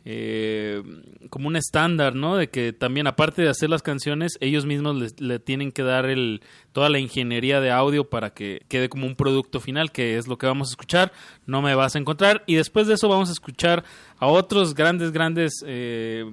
eh, 0.06 0.82
como 1.30 1.48
un 1.48 1.56
estándar, 1.56 2.14
¿no? 2.14 2.36
De 2.36 2.50
que 2.50 2.74
también 2.74 3.06
aparte 3.06 3.40
de 3.40 3.48
hacer 3.48 3.70
las 3.70 3.80
canciones, 3.80 4.36
ellos 4.40 4.66
mismos 4.66 5.18
le, 5.18 5.38
tienen 5.38 5.72
que 5.72 5.82
dar 5.82 6.04
el 6.04 6.42
toda 6.72 6.90
la 6.90 6.98
ingeniería 6.98 7.60
de 7.62 7.70
audio 7.70 8.10
para 8.10 8.34
que 8.34 8.66
quede 8.68 8.90
como 8.90 9.06
un 9.06 9.16
producto 9.16 9.60
final, 9.60 9.92
que 9.92 10.18
es 10.18 10.28
lo 10.28 10.36
que 10.36 10.46
vamos 10.46 10.68
a 10.68 10.72
escuchar. 10.72 11.12
No 11.46 11.62
me 11.62 11.74
vas 11.74 11.96
a 11.96 11.98
encontrar 11.98 12.44
y 12.46 12.56
después 12.56 12.86
de 12.86 12.94
eso 12.94 13.08
vamos 13.08 13.30
a 13.30 13.32
escuchar 13.32 13.82
a 14.18 14.26
otros 14.26 14.74
grandes 14.74 15.10
grandes 15.10 15.64
eh, 15.66 16.26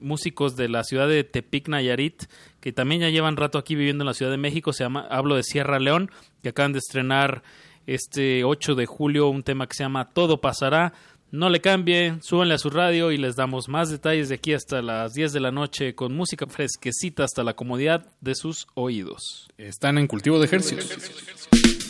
músicos 0.00 0.56
de 0.56 0.68
la 0.68 0.82
ciudad 0.82 1.06
de 1.06 1.22
Tepic 1.22 1.68
Nayarit 1.68 2.24
que 2.62 2.72
también 2.72 3.00
ya 3.02 3.10
llevan 3.10 3.36
rato 3.36 3.58
aquí 3.58 3.74
viviendo 3.74 4.04
en 4.04 4.06
la 4.06 4.14
Ciudad 4.14 4.30
de 4.30 4.38
México. 4.38 4.72
Se 4.72 4.84
llama 4.84 5.06
hablo 5.10 5.34
de 5.34 5.42
Sierra 5.42 5.80
León 5.80 6.10
que 6.42 6.50
acaban 6.50 6.72
de 6.72 6.78
estrenar 6.78 7.42
este 7.86 8.44
8 8.44 8.76
de 8.76 8.86
julio 8.86 9.28
un 9.28 9.42
tema 9.42 9.66
que 9.66 9.74
se 9.74 9.82
llama 9.82 10.10
Todo 10.10 10.40
pasará. 10.40 10.94
No 11.32 11.48
le 11.48 11.60
cambie, 11.60 12.18
súbanle 12.20 12.54
a 12.54 12.58
su 12.58 12.70
radio 12.70 13.10
y 13.10 13.16
les 13.16 13.36
damos 13.36 13.68
más 13.68 13.90
detalles 13.90 14.28
de 14.28 14.36
aquí 14.36 14.52
hasta 14.52 14.80
las 14.80 15.12
10 15.14 15.32
de 15.32 15.40
la 15.40 15.50
noche 15.50 15.94
con 15.94 16.14
música 16.14 16.46
fresquecita 16.46 17.24
hasta 17.24 17.42
la 17.42 17.54
comodidad 17.54 18.06
de 18.20 18.34
sus 18.34 18.68
oídos. 18.74 19.48
Están 19.58 19.98
en 19.98 20.06
cultivo 20.06 20.38
de 20.38 20.44
ejercicios. 20.44 21.81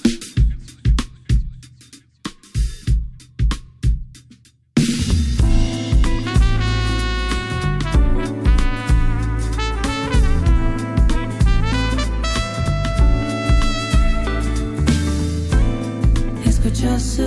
Escucho 16.83 16.99
su 16.99 17.23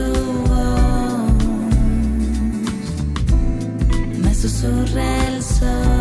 voz 4.22 4.36
susurra 4.36 5.28
el 5.28 5.42
sol 5.42 5.95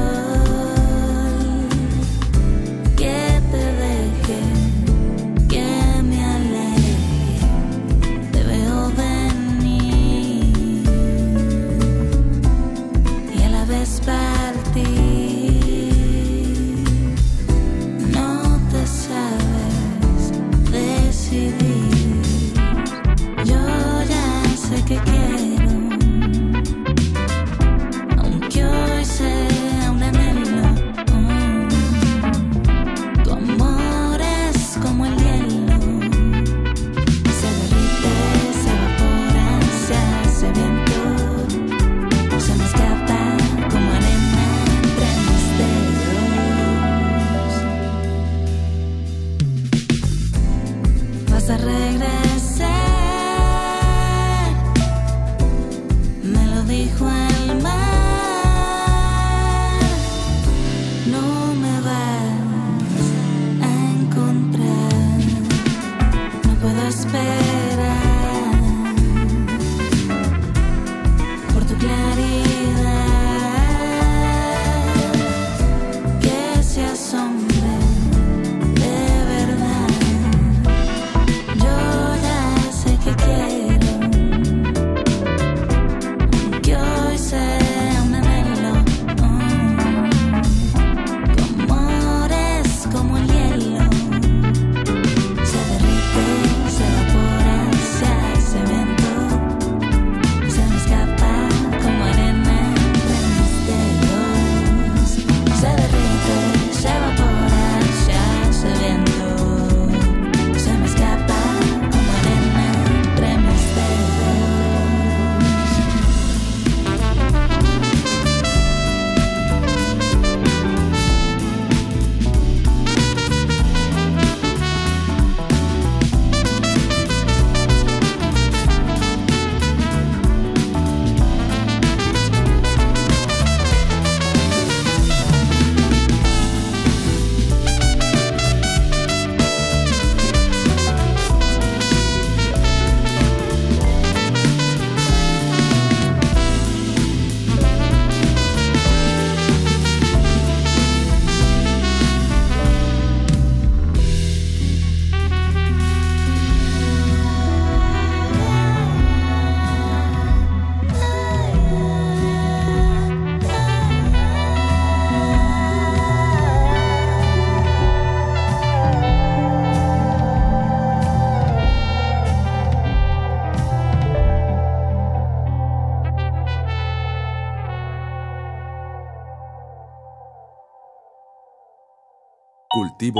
que 76.95 77.34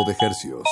de 0.03 0.17
hercios. 0.19 0.67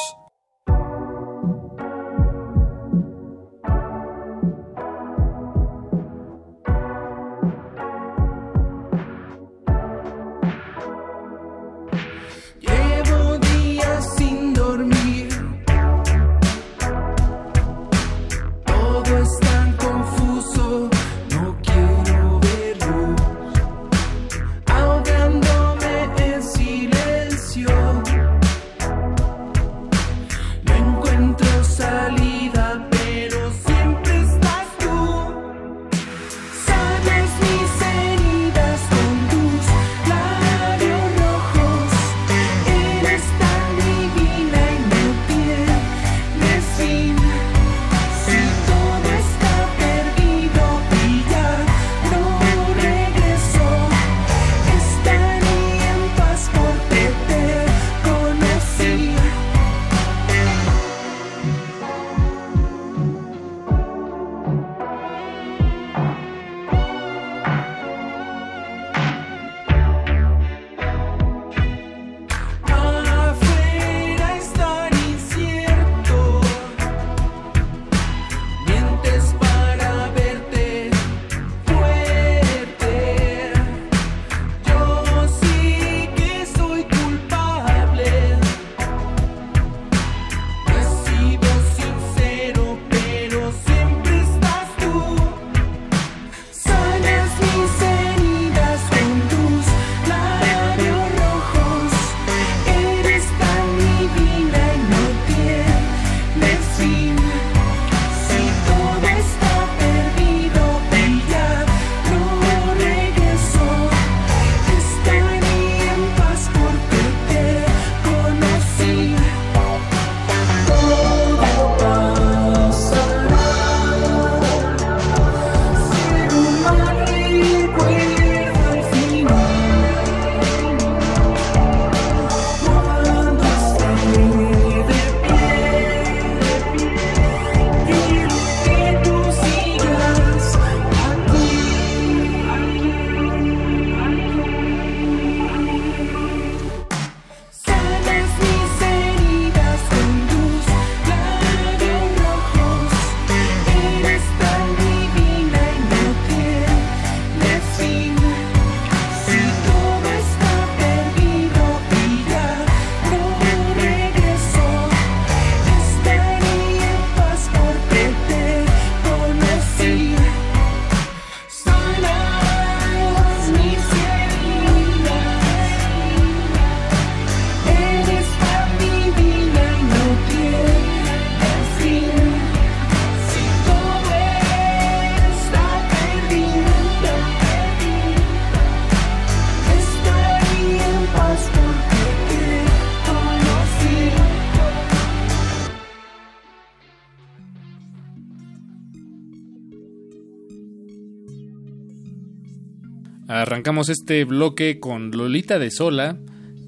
Arrancamos 203.42 203.88
este 203.88 204.24
bloque 204.24 204.78
con 204.78 205.10
Lolita 205.10 205.58
de 205.58 205.72
Sola. 205.72 206.16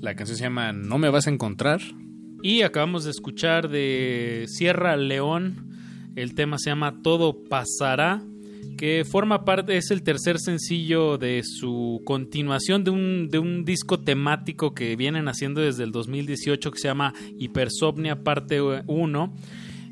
La 0.01 0.17
canción 0.17 0.37
se 0.37 0.43
llama 0.43 0.73
No 0.73 0.99
me 0.99 1.09
vas 1.09 1.29
a 1.29 1.31
encontrar. 1.31 1.81
Y 2.43 2.63
acabamos 2.63 3.05
de 3.05 3.13
escuchar 3.13 3.69
de 3.69 4.47
Sierra 4.49 4.97
León. 4.97 5.69
El 6.17 6.35
tema 6.35 6.59
se 6.59 6.71
llama 6.71 7.01
Todo 7.01 7.45
pasará. 7.45 8.25
Que 8.77 9.05
forma 9.09 9.45
parte, 9.45 9.77
es 9.77 9.93
el 9.93 10.03
tercer 10.03 10.41
sencillo 10.41 11.17
de 11.17 11.43
su 11.45 12.03
continuación 12.05 12.83
de 12.83 12.91
un, 12.91 13.29
de 13.31 13.39
un 13.39 13.65
disco 13.65 14.01
temático 14.01 14.75
que 14.75 14.97
vienen 14.97 15.29
haciendo 15.29 15.61
desde 15.61 15.85
el 15.85 15.93
2018 15.93 16.73
que 16.73 16.79
se 16.81 16.89
llama 16.89 17.15
Hipersomnia 17.39 18.25
Parte 18.25 18.61
1. 18.61 19.35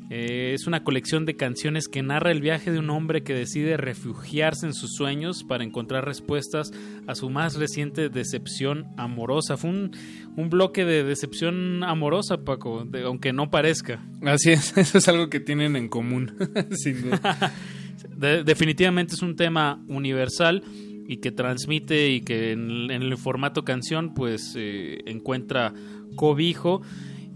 Eh, 0.09 0.51
es 0.53 0.67
una 0.67 0.83
colección 0.83 1.25
de 1.25 1.35
canciones 1.35 1.87
que 1.87 2.03
narra 2.03 2.31
el 2.31 2.41
viaje 2.41 2.71
de 2.71 2.77
un 2.79 2.89
hombre 2.89 3.23
que 3.23 3.33
decide 3.33 3.77
refugiarse 3.77 4.65
en 4.67 4.73
sus 4.73 4.91
sueños 4.95 5.43
para 5.43 5.63
encontrar 5.63 6.05
respuestas 6.05 6.71
a 7.07 7.15
su 7.15 7.29
más 7.29 7.55
reciente 7.55 8.09
decepción 8.09 8.85
amorosa. 8.97 9.57
Fue 9.57 9.69
un, 9.71 9.91
un 10.35 10.49
bloque 10.49 10.85
de 10.85 11.03
decepción 11.03 11.83
amorosa, 11.83 12.43
Paco, 12.43 12.85
de- 12.85 13.03
aunque 13.03 13.33
no 13.33 13.49
parezca. 13.49 14.05
Así 14.23 14.51
es, 14.51 14.77
eso 14.77 14.97
es 14.97 15.07
algo 15.07 15.29
que 15.29 15.39
tienen 15.39 15.75
en 15.75 15.87
común. 15.89 16.33
Sin 16.71 17.01
duda. 17.03 17.53
De- 18.17 18.43
definitivamente 18.43 19.15
es 19.15 19.21
un 19.21 19.35
tema 19.35 19.81
universal 19.87 20.63
y 21.07 21.17
que 21.17 21.31
transmite 21.31 22.09
y 22.09 22.21
que 22.21 22.51
en, 22.51 22.91
en 22.91 23.01
el 23.03 23.17
formato 23.17 23.63
canción 23.63 24.13
pues 24.13 24.53
eh, 24.57 24.99
encuentra 25.05 25.73
cobijo 26.15 26.81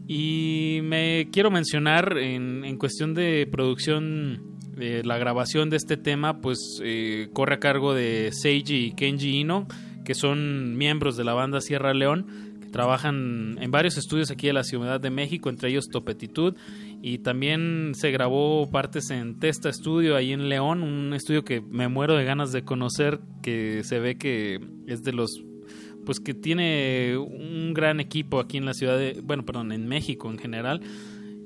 y 0.08 0.80
me 0.84 1.30
quiero 1.32 1.52
mencionar 1.52 2.18
en, 2.18 2.64
en 2.64 2.78
cuestión 2.78 3.14
de 3.14 3.48
producción 3.52 4.58
eh, 4.80 5.02
la 5.04 5.18
grabación 5.18 5.72
de 5.72 5.78
este 5.78 5.98
tema 5.98 6.40
pues 6.40 6.80
eh, 6.84 7.30
corre 7.34 7.56
a 7.56 7.60
cargo 7.60 7.96
de 7.96 8.30
Seiji 8.32 8.86
y 8.86 8.92
Kenji 8.92 9.40
Ino 9.40 9.68
que 10.06 10.14
son 10.14 10.78
miembros 10.78 11.18
de 11.18 11.24
la 11.24 11.34
banda 11.34 11.62
Sierra 11.62 11.96
León 11.96 12.28
que 12.62 12.70
trabajan 12.70 13.58
en 13.60 13.72
varios 13.72 13.98
estudios 13.98 14.30
aquí 14.30 14.46
de 14.46 14.54
la 14.54 14.64
Ciudad 14.64 15.02
de 15.02 15.10
México 15.10 15.50
entre 15.50 15.70
ellos 15.70 15.90
Topetitud. 15.90 16.56
Y 17.02 17.20
también 17.20 17.92
se 17.94 18.12
grabó 18.12 18.70
partes 18.72 19.10
en 19.10 19.40
Testa 19.40 19.72
Studio 19.72 20.16
ahí 20.16 20.32
en 20.32 20.48
León, 20.48 20.82
un 20.82 21.14
estudio 21.14 21.44
que 21.44 21.62
me 21.62 21.88
muero 21.88 22.16
de 22.16 22.24
ganas 22.24 22.52
de 22.52 22.64
conocer, 22.64 23.20
que 23.44 23.84
se 23.84 24.00
ve 24.00 24.18
que 24.18 24.60
es 24.88 25.04
de 25.04 25.12
los 25.14 25.44
pues 26.08 26.22
que 26.22 26.34
tiene 26.34 27.18
un 27.18 27.74
gran 27.74 28.00
equipo 28.00 28.40
aquí 28.40 28.56
en 28.56 28.64
la 28.64 28.74
ciudad 28.74 28.98
de, 28.98 29.20
bueno, 29.22 29.44
perdón, 29.44 29.74
en 29.74 29.90
México 29.90 30.32
en 30.32 30.38
general. 30.38 30.80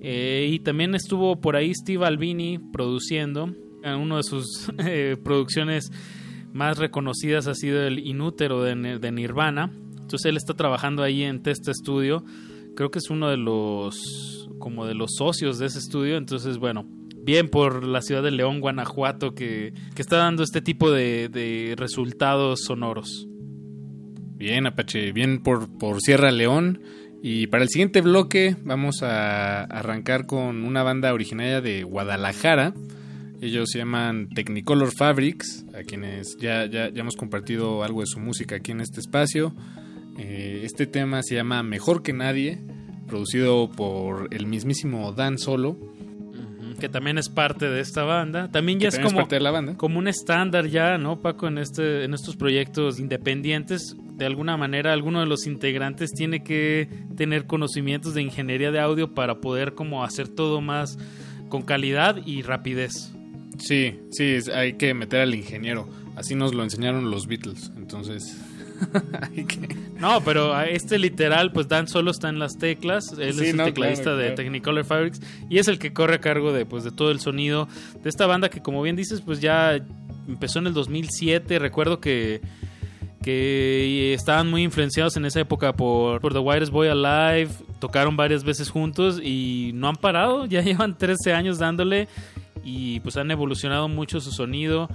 Eh, 0.02 0.52
y 0.52 0.60
también 0.60 0.94
estuvo 0.94 1.42
por 1.42 1.56
ahí 1.56 1.74
Steve 1.74 2.06
Albini 2.06 2.60
produciendo. 2.60 3.56
Uno 3.84 4.18
de 4.18 4.24
sus 4.24 4.72
eh, 4.78 5.18
producciones 5.24 5.92
más 6.54 6.78
reconocidas 6.78 7.48
ha 7.48 7.56
sido 7.56 7.82
el 7.82 8.06
Inútero 8.06 8.62
de, 8.62 9.12
Nirvana. 9.12 9.72
Entonces 10.00 10.26
él 10.26 10.38
está 10.38 10.54
trabajando 10.54 11.02
ahí 11.02 11.24
en 11.24 11.42
Testa 11.42 11.74
Studio 11.74 12.24
creo 12.76 12.92
que 12.92 13.00
es 13.00 13.10
uno 13.10 13.30
de 13.30 13.38
los 13.38 14.48
como 14.60 14.86
de 14.86 14.94
los 14.94 15.16
socios 15.18 15.58
de 15.58 15.66
ese 15.66 15.80
estudio, 15.80 16.18
entonces 16.18 16.60
bueno, 16.60 16.86
bien 17.18 17.50
por 17.50 17.84
la 17.84 18.02
ciudad 18.02 18.22
de 18.22 18.30
León, 18.30 18.62
Guanajuato, 18.62 19.34
que, 19.34 19.74
que 19.96 20.02
está 20.02 20.18
dando 20.18 20.44
este 20.44 20.62
tipo 20.62 20.92
de 20.92 21.74
resultados 21.78 22.62
sonoros. 22.62 23.28
Bien, 24.42 24.66
Apache, 24.66 25.12
bien 25.12 25.44
por, 25.44 25.70
por 25.78 26.02
Sierra 26.02 26.32
León. 26.32 26.82
Y 27.22 27.46
para 27.46 27.62
el 27.62 27.70
siguiente 27.70 28.02
bloque 28.02 28.56
vamos 28.64 29.04
a 29.04 29.66
arrancar 29.66 30.26
con 30.26 30.64
una 30.64 30.82
banda 30.82 31.14
originaria 31.14 31.62
de 31.62 31.84
Guadalajara. 31.84 32.74
Ellos 33.40 33.70
se 33.72 33.78
llaman 33.78 34.30
Technicolor 34.30 34.94
Fabrics, 34.98 35.64
a 35.76 35.84
quienes 35.84 36.38
ya, 36.40 36.66
ya, 36.66 36.90
ya 36.90 37.02
hemos 37.02 37.18
compartido 37.18 37.84
algo 37.84 38.02
de 38.02 38.08
su 38.08 38.20
música 38.20 38.56
aquí 38.56 38.72
en 38.72 38.82
este 38.82 39.00
espacio. 39.00 39.54
Eh, 40.18 40.62
este 40.64 40.88
tema 40.88 41.22
se 41.22 41.36
llama 41.36 41.62
Mejor 41.62 42.02
que 42.02 42.12
Nadie, 42.12 42.58
producido 43.06 43.70
por 43.70 44.28
el 44.32 44.48
mismísimo 44.48 45.14
Dan 45.14 45.38
Solo. 45.38 45.78
Que 46.82 46.90
también 46.90 47.18
es 47.18 47.30
parte 47.30 47.70
de 47.70 47.80
esta 47.80 48.04
banda. 48.04 48.50
También 48.52 48.80
ya 48.80 48.86
Que 48.86 48.88
es 48.90 48.96
también 48.96 49.08
es 49.08 49.14
como, 49.14 49.22
parte 49.22 49.36
de 49.36 49.42
la 49.42 49.52
banda. 49.52 49.78
como 49.78 50.00
un 50.00 50.08
estándar 50.10 50.68
ya, 50.68 50.98
¿no, 50.98 51.22
Paco? 51.22 51.48
En, 51.48 51.58
este, 51.58 52.04
en 52.04 52.14
estos 52.14 52.36
proyectos 52.36 53.00
independientes, 53.00 53.96
de 54.18 54.26
alguna 54.26 54.58
manera, 54.58 54.92
alguno 54.92 55.22
de 55.22 55.28
los 55.28 55.48
integrantes 55.48 56.12
tiene 56.12 56.44
que 56.44 56.90
tener 57.16 57.46
conocimientos 57.46 58.14
de 58.14 58.24
ingeniería 58.24 58.72
de 58.72 58.80
audio 58.80 59.14
para 59.14 59.40
poder 59.40 59.74
como 59.76 60.04
hacer 60.04 60.28
todo 60.28 60.60
más 60.60 60.98
con 61.48 61.62
calidad 61.62 62.18
y 62.26 62.42
rapidez. 62.42 63.14
Sí, 63.60 64.00
sí, 64.10 64.38
hay 64.54 64.74
que 64.74 64.94
meter 64.94 65.22
al 65.22 65.36
ingeniero. 65.36 65.88
Así 66.16 66.36
nos 66.36 66.54
lo 66.54 66.64
enseñaron 66.64 67.10
los 67.12 67.28
Beatles. 67.28 67.72
Entonces. 67.78 68.38
No, 70.02 70.20
pero 70.26 70.56
a 70.56 70.66
este 70.66 70.98
literal, 70.98 71.52
pues 71.52 71.68
Dan 71.68 71.88
solo 71.88 72.10
está 72.10 72.28
en 72.28 72.40
las 72.40 72.58
teclas. 72.58 73.12
Él 73.20 73.36
Sí, 73.36 73.44
es 73.44 73.50
el 73.52 73.58
no, 73.58 73.66
tecladista 73.66 74.04
claro, 74.06 74.18
de 74.18 74.24
claro. 74.24 74.36
Technicolor 74.36 74.84
Fabrics 74.84 75.22
y 75.48 75.60
es 75.60 75.68
el 75.68 75.78
que 75.78 75.94
corre 75.94 76.16
a 76.16 76.22
cargo 76.22 76.52
de, 76.52 76.66
pues, 76.66 76.84
de 76.84 76.92
todo 76.92 77.12
el 77.12 77.20
sonido 77.20 77.68
de 78.02 78.10
esta 78.10 78.26
banda 78.26 78.50
que, 78.50 78.64
como 78.64 78.82
bien 78.82 78.96
dices, 78.96 79.22
pues 79.22 79.42
ya 79.42 79.80
empezó 80.28 80.58
en 80.58 80.68
el 80.68 80.74
2007. 80.74 81.60
Recuerdo 81.60 82.00
que, 82.00 82.42
que 83.22 84.16
estaban 84.16 84.50
muy 84.50 84.64
influenciados 84.64 85.18
en 85.18 85.26
esa 85.26 85.40
época 85.40 85.74
por, 85.74 86.20
por 86.20 86.34
The 86.34 86.40
Whitest 86.40 86.72
Boy 86.72 86.88
Alive. 86.88 87.52
Tocaron 87.80 88.18
varias 88.18 88.44
veces 88.44 88.72
juntos 88.72 89.22
y 89.24 89.70
no 89.76 89.88
han 89.88 89.98
parado. 89.98 90.46
Ya 90.52 90.62
llevan 90.62 90.98
13 90.98 91.34
años 91.34 91.60
dándole 91.60 92.08
y 92.64 93.00
pues 93.02 93.18
han 93.18 93.30
evolucionado 93.32 93.88
mucho 93.88 94.20
su 94.20 94.32
sonido 94.32 94.90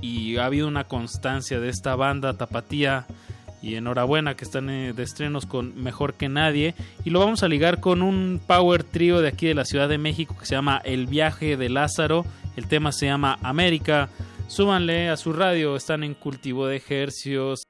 y 0.00 0.36
ha 0.36 0.46
habido 0.46 0.68
una 0.68 0.84
constancia 0.84 1.60
de 1.60 1.68
esta 1.68 1.96
banda 1.96 2.34
tapatía 2.34 3.06
y 3.62 3.74
enhorabuena 3.74 4.36
que 4.36 4.44
están 4.44 4.70
eh, 4.70 4.92
de 4.92 5.02
estrenos 5.02 5.46
con 5.46 5.80
Mejor 5.82 6.14
que 6.14 6.28
Nadie. 6.28 6.74
Y 7.04 7.10
lo 7.10 7.20
vamos 7.20 7.42
a 7.42 7.48
ligar 7.48 7.80
con 7.80 8.02
un 8.02 8.40
power 8.46 8.84
trío 8.84 9.20
de 9.20 9.28
aquí 9.28 9.46
de 9.46 9.54
la 9.54 9.64
Ciudad 9.64 9.88
de 9.88 9.98
México 9.98 10.36
que 10.38 10.46
se 10.46 10.54
llama 10.54 10.80
El 10.84 11.06
viaje 11.06 11.56
de 11.56 11.68
Lázaro. 11.68 12.24
El 12.56 12.66
tema 12.68 12.92
se 12.92 13.06
llama 13.06 13.38
América. 13.42 14.08
Súbanle 14.48 15.10
a 15.10 15.16
su 15.16 15.32
radio 15.32 15.76
están 15.76 16.02
en 16.02 16.14
cultivo 16.14 16.66
de 16.66 16.76
ejercios 16.76 17.62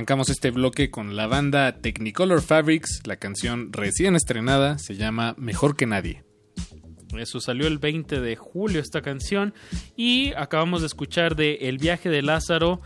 Arrancamos 0.00 0.30
este 0.30 0.50
bloque 0.50 0.90
con 0.90 1.14
la 1.14 1.26
banda 1.26 1.76
Technicolor 1.82 2.40
Fabrics. 2.40 3.02
La 3.04 3.16
canción 3.16 3.70
recién 3.70 4.16
estrenada 4.16 4.78
se 4.78 4.96
llama 4.96 5.34
Mejor 5.36 5.76
que 5.76 5.84
Nadie. 5.84 6.24
Eso 7.18 7.38
salió 7.38 7.66
el 7.66 7.76
20 7.76 8.22
de 8.22 8.34
julio 8.34 8.80
esta 8.80 9.02
canción. 9.02 9.52
Y 9.98 10.32
acabamos 10.38 10.80
de 10.80 10.86
escuchar 10.86 11.36
de 11.36 11.56
El 11.68 11.76
viaje 11.76 12.08
de 12.08 12.22
Lázaro, 12.22 12.80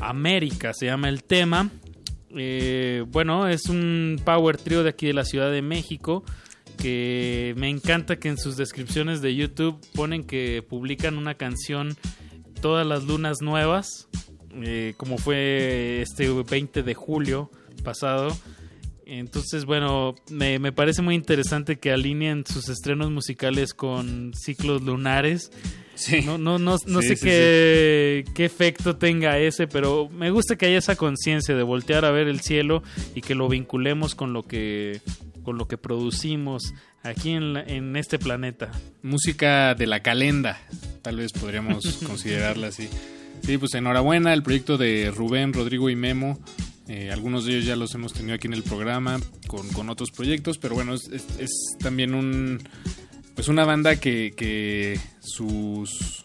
América 0.00 0.74
se 0.74 0.86
llama 0.86 1.08
el 1.08 1.22
tema. 1.22 1.70
Eh, 2.36 3.04
bueno, 3.06 3.46
es 3.46 3.66
un 3.66 4.20
power 4.24 4.56
trio 4.56 4.82
de 4.82 4.88
aquí 4.88 5.06
de 5.06 5.14
la 5.14 5.24
Ciudad 5.24 5.52
de 5.52 5.62
México. 5.62 6.24
Que 6.76 7.54
me 7.56 7.68
encanta 7.68 8.18
que 8.18 8.30
en 8.30 8.36
sus 8.36 8.56
descripciones 8.56 9.22
de 9.22 9.36
YouTube 9.36 9.78
ponen 9.94 10.24
que 10.24 10.64
publican 10.68 11.18
una 11.18 11.34
canción 11.34 11.96
todas 12.60 12.84
las 12.84 13.04
lunas 13.04 13.42
nuevas. 13.42 14.08
Eh, 14.62 14.94
como 14.96 15.18
fue 15.18 16.02
este 16.02 16.28
20 16.30 16.82
de 16.82 16.94
julio 16.94 17.50
pasado. 17.84 18.36
Entonces, 19.06 19.64
bueno, 19.64 20.14
me, 20.30 20.58
me 20.58 20.70
parece 20.70 21.00
muy 21.00 21.14
interesante 21.14 21.76
que 21.78 21.90
alineen 21.92 22.44
sus 22.46 22.68
estrenos 22.68 23.10
musicales 23.10 23.72
con 23.72 24.32
ciclos 24.34 24.82
lunares. 24.82 25.50
No, 26.26 26.36
no, 26.38 26.58
no, 26.58 26.76
no 26.86 27.00
Sí, 27.02 27.08
sé 27.08 27.16
sí, 27.16 27.24
qué, 27.24 28.24
qué 28.34 28.44
efecto 28.44 28.96
tenga 28.96 29.38
ese, 29.38 29.66
pero 29.66 30.08
me 30.10 30.30
gusta 30.30 30.56
que 30.56 30.66
haya 30.66 30.78
esa 30.78 30.94
conciencia 30.94 31.56
de 31.56 31.62
voltear 31.62 32.04
a 32.04 32.10
ver 32.10 32.28
el 32.28 32.40
cielo 32.40 32.82
y 33.14 33.22
que 33.22 33.34
lo 33.34 33.48
vinculemos 33.48 34.14
con 34.14 34.32
lo 34.34 34.42
que, 34.44 35.00
con 35.42 35.56
lo 35.58 35.66
que 35.66 35.78
producimos 35.78 36.74
aquí 37.02 37.30
en, 37.30 37.54
la- 37.54 37.62
en 37.64 37.96
este 37.96 38.18
planeta. 38.18 38.70
Música 39.02 39.74
de 39.74 39.86
la 39.88 40.00
calenda, 40.02 40.60
tal 41.02 41.16
vez 41.16 41.32
podríamos 41.32 41.82
considerarla 42.06 42.68
así. 42.68 42.88
Sí, 43.42 43.56
pues 43.58 43.74
enhorabuena 43.74 44.34
el 44.34 44.42
proyecto 44.42 44.76
de 44.76 45.10
Rubén, 45.14 45.52
Rodrigo 45.52 45.88
y 45.90 45.96
Memo. 45.96 46.38
Eh, 46.86 47.10
algunos 47.12 47.44
de 47.44 47.52
ellos 47.52 47.66
ya 47.66 47.76
los 47.76 47.94
hemos 47.94 48.12
tenido 48.12 48.34
aquí 48.34 48.46
en 48.46 48.54
el 48.54 48.62
programa 48.62 49.20
con, 49.46 49.68
con 49.70 49.90
otros 49.90 50.10
proyectos, 50.10 50.58
pero 50.58 50.74
bueno, 50.74 50.94
es, 50.94 51.08
es- 51.08 51.26
es 51.38 51.50
también 51.80 52.14
un 52.14 52.60
pues 53.34 53.48
una 53.48 53.64
banda 53.64 53.96
que, 53.96 54.32
que 54.36 54.98
sus 55.20 56.24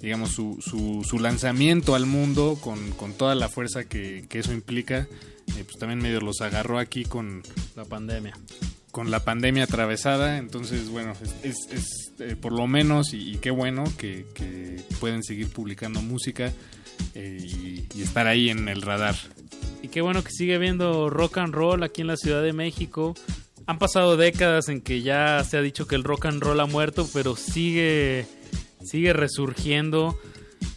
digamos 0.00 0.32
su, 0.32 0.58
su, 0.60 1.04
su 1.08 1.18
lanzamiento 1.18 1.94
al 1.94 2.06
mundo 2.06 2.58
con, 2.60 2.90
con 2.92 3.12
toda 3.14 3.34
la 3.34 3.48
fuerza 3.48 3.84
que, 3.84 4.24
que 4.28 4.38
eso 4.40 4.52
implica, 4.52 5.00
eh, 5.56 5.64
pues 5.64 5.76
también 5.78 5.98
medio 6.00 6.20
los 6.20 6.40
agarró 6.40 6.78
aquí 6.78 7.04
con 7.04 7.42
La 7.76 7.84
pandemia. 7.84 8.36
con 8.92 9.10
la 9.10 9.24
pandemia 9.24 9.64
atravesada, 9.64 10.38
entonces 10.38 10.88
bueno, 10.88 11.14
es, 11.22 11.34
es- 11.44 11.68
es, 11.72 12.07
eh, 12.20 12.36
por 12.40 12.52
lo 12.52 12.66
menos 12.66 13.12
y, 13.14 13.32
y 13.32 13.36
qué 13.36 13.50
bueno 13.50 13.84
que, 13.96 14.26
que 14.34 14.82
pueden 15.00 15.22
seguir 15.22 15.48
publicando 15.48 16.02
música 16.02 16.52
eh, 17.14 17.38
y, 17.40 17.86
y 17.94 18.02
estar 18.02 18.26
ahí 18.26 18.50
en 18.50 18.68
el 18.68 18.82
radar. 18.82 19.16
Y 19.82 19.88
qué 19.88 20.00
bueno 20.00 20.24
que 20.24 20.30
sigue 20.30 20.58
viendo 20.58 21.08
rock 21.10 21.38
and 21.38 21.54
roll 21.54 21.82
aquí 21.82 22.00
en 22.00 22.08
la 22.08 22.16
Ciudad 22.16 22.42
de 22.42 22.52
México. 22.52 23.14
Han 23.66 23.78
pasado 23.78 24.16
décadas 24.16 24.68
en 24.68 24.80
que 24.80 25.02
ya 25.02 25.44
se 25.44 25.56
ha 25.56 25.62
dicho 25.62 25.86
que 25.86 25.94
el 25.94 26.04
rock 26.04 26.26
and 26.26 26.42
roll 26.42 26.58
ha 26.60 26.66
muerto, 26.66 27.08
pero 27.12 27.36
sigue 27.36 28.26
sigue 28.84 29.12
resurgiendo 29.12 30.18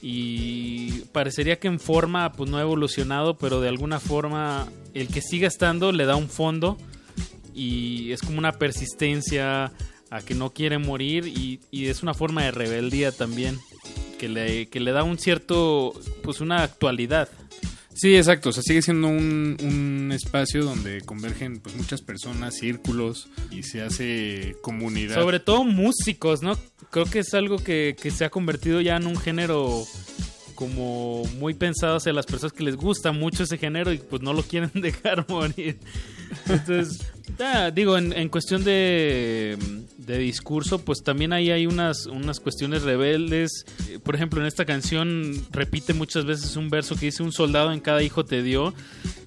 y 0.01 1.01
parecería 1.11 1.59
que 1.59 1.67
en 1.67 1.79
forma 1.79 2.31
pues 2.33 2.49
no 2.49 2.57
ha 2.57 2.61
evolucionado, 2.61 3.37
pero 3.37 3.61
de 3.61 3.69
alguna 3.69 3.99
forma 3.99 4.67
el 4.93 5.07
que 5.07 5.21
siga 5.21 5.47
estando 5.47 5.91
le 5.91 6.05
da 6.05 6.15
un 6.15 6.29
fondo 6.29 6.77
y 7.53 8.11
es 8.11 8.21
como 8.21 8.39
una 8.39 8.53
persistencia 8.53 9.71
a 10.11 10.21
que 10.21 10.35
no 10.35 10.53
quiere 10.53 10.77
morir 10.77 11.25
y, 11.25 11.61
y 11.71 11.87
es 11.87 12.03
una 12.03 12.13
forma 12.13 12.43
de 12.43 12.51
rebeldía 12.51 13.11
también 13.11 13.57
que 14.19 14.29
le, 14.29 14.67
que 14.67 14.79
le 14.79 14.91
da 14.91 15.03
un 15.03 15.17
cierto 15.17 15.93
pues 16.21 16.41
una 16.41 16.61
actualidad. 16.61 17.29
Sí, 17.93 18.15
exacto. 18.15 18.49
O 18.49 18.51
sea, 18.51 18.61
sigue 18.63 18.81
siendo 18.81 19.07
un, 19.07 19.57
un 19.61 20.11
espacio 20.11 20.63
donde 20.63 21.01
convergen 21.01 21.59
pues 21.59 21.75
muchas 21.75 22.01
personas, 22.01 22.55
círculos 22.55 23.29
y 23.49 23.63
se 23.63 23.81
hace 23.81 24.55
comunidad. 24.61 25.15
Sobre 25.15 25.39
todo 25.39 25.63
músicos, 25.63 26.41
¿no? 26.41 26.57
Creo 26.89 27.05
que 27.05 27.19
es 27.19 27.33
algo 27.33 27.57
que, 27.57 27.95
que 27.99 28.11
se 28.11 28.25
ha 28.25 28.29
convertido 28.29 28.81
ya 28.81 28.97
en 28.97 29.07
un 29.07 29.17
género 29.17 29.83
como 30.55 31.23
muy 31.39 31.53
pensado 31.53 31.97
hacia 31.97 32.13
las 32.13 32.25
personas 32.25 32.53
que 32.53 32.63
les 32.63 32.75
gusta 32.75 33.11
mucho 33.11 33.43
ese 33.43 33.57
género 33.57 33.91
y 33.91 33.97
pues 33.97 34.21
no 34.21 34.33
lo 34.33 34.43
quieren 34.43 34.71
dejar 34.75 35.25
morir. 35.27 35.79
Entonces, 36.47 37.05
ah, 37.39 37.71
digo, 37.73 37.97
en, 37.97 38.13
en 38.13 38.29
cuestión 38.29 38.63
de, 38.63 39.57
de 39.97 40.17
discurso, 40.17 40.79
pues 40.79 41.03
también 41.03 41.33
ahí 41.33 41.51
hay 41.51 41.67
unas, 41.67 42.05
unas 42.05 42.39
cuestiones 42.39 42.83
rebeldes. 42.83 43.65
Por 44.03 44.15
ejemplo, 44.15 44.41
en 44.41 44.47
esta 44.47 44.65
canción 44.65 45.33
repite 45.51 45.93
muchas 45.93 46.25
veces 46.25 46.55
un 46.55 46.69
verso 46.69 46.95
que 46.95 47.07
dice 47.07 47.23
un 47.23 47.31
soldado 47.31 47.71
en 47.71 47.79
cada 47.79 48.03
hijo 48.03 48.25
te 48.25 48.43
dio. 48.43 48.73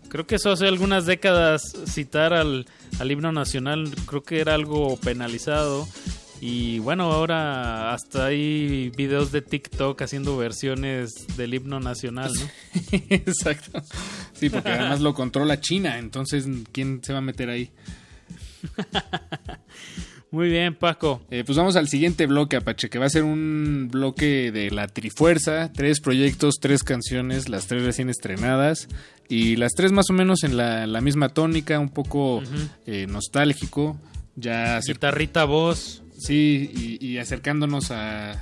Creo 0.08 0.26
que 0.26 0.36
eso 0.36 0.52
hace 0.52 0.66
algunas 0.68 1.06
décadas 1.06 1.62
citar 1.86 2.32
al, 2.34 2.66
al 3.00 3.10
himno 3.10 3.32
nacional, 3.32 3.90
creo 4.06 4.22
que 4.22 4.40
era 4.40 4.54
algo 4.54 4.96
penalizado. 4.98 5.88
Y 6.46 6.78
bueno, 6.78 7.04
ahora 7.10 7.94
hasta 7.94 8.26
hay 8.26 8.90
videos 8.90 9.32
de 9.32 9.40
TikTok 9.40 10.02
haciendo 10.02 10.36
versiones 10.36 11.26
del 11.38 11.54
himno 11.54 11.80
nacional, 11.80 12.30
¿no? 12.34 12.50
Exacto. 13.08 13.82
Sí, 14.34 14.50
porque 14.50 14.68
además 14.68 15.00
lo 15.00 15.14
controla 15.14 15.58
China, 15.58 15.96
entonces 15.96 16.46
¿quién 16.70 17.00
se 17.02 17.14
va 17.14 17.20
a 17.20 17.22
meter 17.22 17.48
ahí? 17.48 17.70
Muy 20.30 20.50
bien, 20.50 20.74
Paco. 20.74 21.22
Eh, 21.30 21.44
pues 21.46 21.56
vamos 21.56 21.76
al 21.76 21.88
siguiente 21.88 22.26
bloque, 22.26 22.56
Apache, 22.56 22.90
que 22.90 22.98
va 22.98 23.06
a 23.06 23.08
ser 23.08 23.22
un 23.22 23.88
bloque 23.90 24.52
de 24.52 24.70
la 24.70 24.86
Trifuerza, 24.86 25.72
tres 25.72 26.00
proyectos, 26.00 26.56
tres 26.60 26.82
canciones, 26.82 27.48
las 27.48 27.68
tres 27.68 27.84
recién 27.84 28.10
estrenadas 28.10 28.88
y 29.30 29.56
las 29.56 29.72
tres 29.72 29.92
más 29.92 30.10
o 30.10 30.12
menos 30.12 30.42
en 30.44 30.58
la, 30.58 30.86
la 30.86 31.00
misma 31.00 31.30
tónica, 31.30 31.78
un 31.78 31.88
poco 31.88 32.42
eh, 32.84 33.06
nostálgico, 33.08 33.98
ya 34.36 34.78
Guitarrita 34.86 35.46
voz. 35.46 36.03
Sí, 36.26 36.70
y, 37.00 37.06
y 37.06 37.18
acercándonos 37.18 37.90
a, 37.90 38.32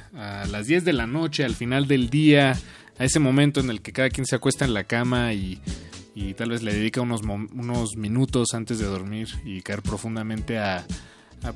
a 0.42 0.46
las 0.46 0.66
10 0.68 0.84
de 0.84 0.92
la 0.92 1.06
noche, 1.06 1.44
al 1.44 1.54
final 1.54 1.88
del 1.88 2.10
día, 2.10 2.52
a 2.98 3.04
ese 3.04 3.18
momento 3.18 3.60
en 3.60 3.70
el 3.70 3.80
que 3.82 3.92
cada 3.92 4.08
quien 4.10 4.24
se 4.26 4.36
acuesta 4.36 4.64
en 4.64 4.72
la 4.74 4.84
cama 4.84 5.32
y, 5.32 5.60
y 6.14 6.34
tal 6.34 6.50
vez 6.50 6.62
le 6.62 6.72
dedica 6.72 7.00
unos, 7.00 7.22
unos 7.22 7.96
minutos 7.96 8.48
antes 8.54 8.78
de 8.78 8.84
dormir 8.86 9.28
y 9.44 9.62
caer 9.62 9.82
profundamente 9.82 10.58
a, 10.58 10.86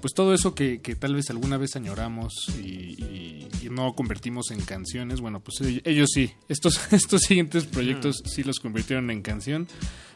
pues 0.01 0.15
todo 0.15 0.35
eso 0.35 0.53
que, 0.53 0.81
que 0.81 0.97
tal 0.97 1.15
vez 1.15 1.31
alguna 1.31 1.59
vez 1.59 1.77
añoramos 1.77 2.33
y, 2.59 2.65
y- 3.01 3.49
y 3.63 3.71
no 3.71 3.93
convertimos 3.95 4.51
en 4.51 4.61
canciones. 4.63 5.21
Bueno, 5.21 5.39
pues 5.41 5.61
ell- 5.61 5.83
ellos 5.85 6.11
sí, 6.13 6.33
estos, 6.49 6.81
estos 6.93 7.21
siguientes 7.23 7.67
proyectos 7.67 8.21
sí 8.25 8.43
los 8.43 8.59
convirtieron 8.59 9.13
en 9.13 9.23
canción. 9.23 9.69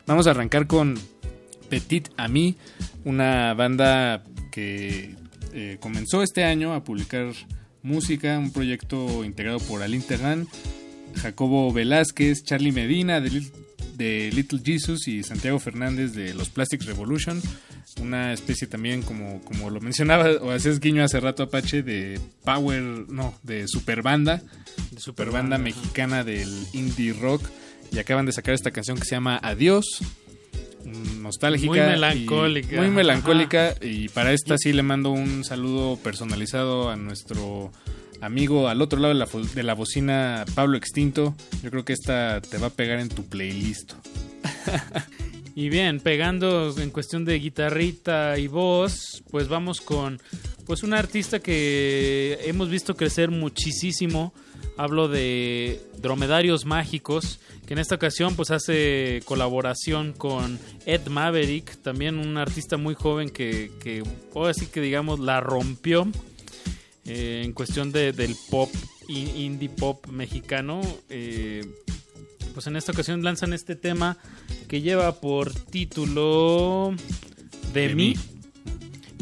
Vamos 0.08 0.26
a 0.26 0.30
arrancar 0.30 0.66
con 0.66 0.98
Petit 1.68 2.08
Ami, 2.16 2.56
una 3.05 3.55
banda 3.55 4.24
que 4.50 5.14
eh, 5.52 5.76
comenzó 5.80 6.22
este 6.22 6.44
año 6.44 6.74
a 6.74 6.84
publicar 6.84 7.32
música, 7.82 8.38
un 8.38 8.52
proyecto 8.52 9.24
integrado 9.24 9.58
por 9.60 9.82
Alin 9.82 10.02
Terran, 10.02 10.46
Jacobo 11.16 11.72
Velázquez, 11.72 12.44
Charlie 12.44 12.72
Medina 12.72 13.20
de, 13.20 13.30
Lit- 13.30 13.52
de 13.96 14.30
Little 14.32 14.60
Jesus 14.64 15.08
y 15.08 15.22
Santiago 15.22 15.58
Fernández 15.58 16.12
de 16.14 16.34
los 16.34 16.50
Plastic 16.50 16.82
Revolution, 16.84 17.40
una 18.00 18.32
especie 18.32 18.66
también 18.68 19.02
como, 19.02 19.40
como 19.42 19.70
lo 19.70 19.80
mencionaba 19.80 20.30
o 20.42 20.50
hacías 20.50 20.78
guiño 20.78 21.02
hace 21.02 21.18
rato 21.20 21.42
Apache 21.42 21.82
de 21.82 22.20
Power, 22.44 22.82
no, 23.08 23.34
de 23.42 23.66
Superbanda, 23.66 24.42
de 24.92 25.00
Superbanda 25.00 25.58
mexicana 25.58 26.22
del 26.24 26.48
indie 26.72 27.12
rock. 27.12 27.42
Y 27.92 27.98
acaban 27.98 28.24
de 28.24 28.30
sacar 28.30 28.54
esta 28.54 28.70
canción 28.70 28.96
que 28.98 29.04
se 29.04 29.16
llama 29.16 29.40
Adiós 29.42 29.84
nostálgica 30.84 31.70
Muy 31.70 31.78
y- 31.78 31.83
melancólica. 31.83 32.76
muy 32.76 32.89
melancólica 32.91 33.75
y 33.81 34.09
para 34.09 34.33
esta 34.33 34.57
sí 34.59 34.73
le 34.73 34.83
mando 34.83 35.10
un 35.10 35.44
saludo 35.44 35.97
personalizado 35.97 36.91
a 36.91 36.97
nuestro 36.97 37.70
amigo 38.20 38.68
al 38.68 38.83
otro 38.83 38.99
lado 39.00 39.15
de 39.15 39.18
la, 39.20 39.28
de 39.55 39.62
la 39.62 39.75
bocina 39.75 40.44
Pablo 40.55 40.76
Extinto 40.76 41.34
yo 41.62 41.70
creo 41.70 41.84
que 41.84 41.92
esta 41.94 42.41
te 42.41 42.59
va 42.59 42.68
a 42.68 42.70
pegar 42.70 42.99
en 43.00 43.09
tu 43.09 43.25
playlist 43.26 43.92
Y 45.57 45.68
bien, 45.68 45.99
pegando 46.00 46.73
en 46.78 46.91
cuestión 46.91 47.25
de 47.25 47.39
guitarrita 47.39 48.39
y 48.39 48.47
voz, 48.47 49.23
pues 49.31 49.49
vamos 49.49 49.81
con 49.81 50.20
pues 50.65 50.84
una 50.84 50.99
artista 50.99 51.41
que 51.41 52.39
hemos 52.44 52.70
visto 52.70 52.94
crecer 52.97 53.31
muchísimo. 53.31 54.33
Hablo 54.76 55.08
de 55.08 55.80
Dromedarios 55.98 56.64
Mágicos, 56.64 57.39
que 57.66 57.74
en 57.74 57.80
esta 57.80 57.94
ocasión 57.97 58.34
pues 58.34 58.50
hace 58.50 59.20
colaboración 59.26 60.12
con 60.12 60.58
Ed 60.86 61.06
Maverick, 61.08 61.76
también 61.82 62.18
un 62.18 62.36
artista 62.39 62.76
muy 62.76 62.94
joven 62.94 63.28
que, 63.30 63.70
que 63.82 64.02
puedo 64.32 64.47
decir 64.48 64.68
que 64.68 64.80
digamos 64.80 65.20
la 65.20 65.40
rompió 65.40 66.08
eh, 67.05 67.42
en 67.44 67.52
cuestión 67.52 67.92
de, 67.92 68.12
del 68.12 68.34
pop, 68.50 68.70
in- 69.08 69.36
indie 69.36 69.68
pop 69.68 70.06
mexicano. 70.08 70.80
eh, 71.08 71.64
pues 72.55 72.66
en 72.66 72.74
esta 72.76 72.90
ocasión 72.92 73.22
lanzan 73.22 73.52
este 73.52 73.76
tema 73.76 74.16
que 74.66 74.80
lleva 74.80 75.20
por 75.20 75.52
título 75.55 76.92
De, 77.72 77.89
De 77.89 77.94
mí, 77.94 78.14
mí. 78.14 78.16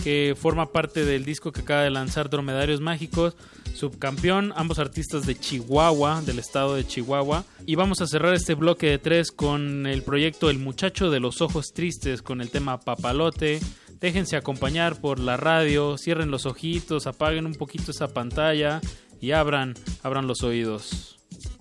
que 0.02 0.34
forma 0.40 0.72
parte 0.72 1.04
del 1.04 1.24
disco 1.26 1.52
que 1.52 1.60
acaba 1.60 1.82
de 1.82 1.90
lanzar 1.90 2.30
Dromedarios 2.30 2.80
Mágicos, 2.80 3.34
subcampeón, 3.78 4.52
ambos 4.56 4.78
artistas 4.78 5.24
de 5.24 5.38
Chihuahua, 5.38 6.22
del 6.22 6.38
estado 6.38 6.74
de 6.74 6.86
Chihuahua. 6.86 7.44
Y 7.64 7.76
vamos 7.76 8.00
a 8.00 8.06
cerrar 8.06 8.34
este 8.34 8.54
bloque 8.54 8.88
de 8.88 8.98
tres 8.98 9.30
con 9.30 9.86
el 9.86 10.02
proyecto 10.02 10.50
El 10.50 10.58
Muchacho 10.58 11.10
de 11.10 11.20
los 11.20 11.40
Ojos 11.40 11.72
Tristes, 11.72 12.22
con 12.22 12.40
el 12.40 12.50
tema 12.50 12.80
Papalote. 12.80 13.60
Déjense 14.00 14.36
acompañar 14.36 15.00
por 15.00 15.18
la 15.18 15.36
radio, 15.36 15.96
cierren 15.96 16.30
los 16.30 16.46
ojitos, 16.46 17.06
apaguen 17.06 17.46
un 17.46 17.54
poquito 17.54 17.90
esa 17.90 18.08
pantalla 18.08 18.80
y 19.20 19.32
abran, 19.32 19.74
abran 20.02 20.26
los 20.26 20.42
oídos. 20.42 21.18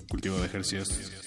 cultivo 0.10 0.38
de 0.38 0.46
ejercicios 0.46 1.27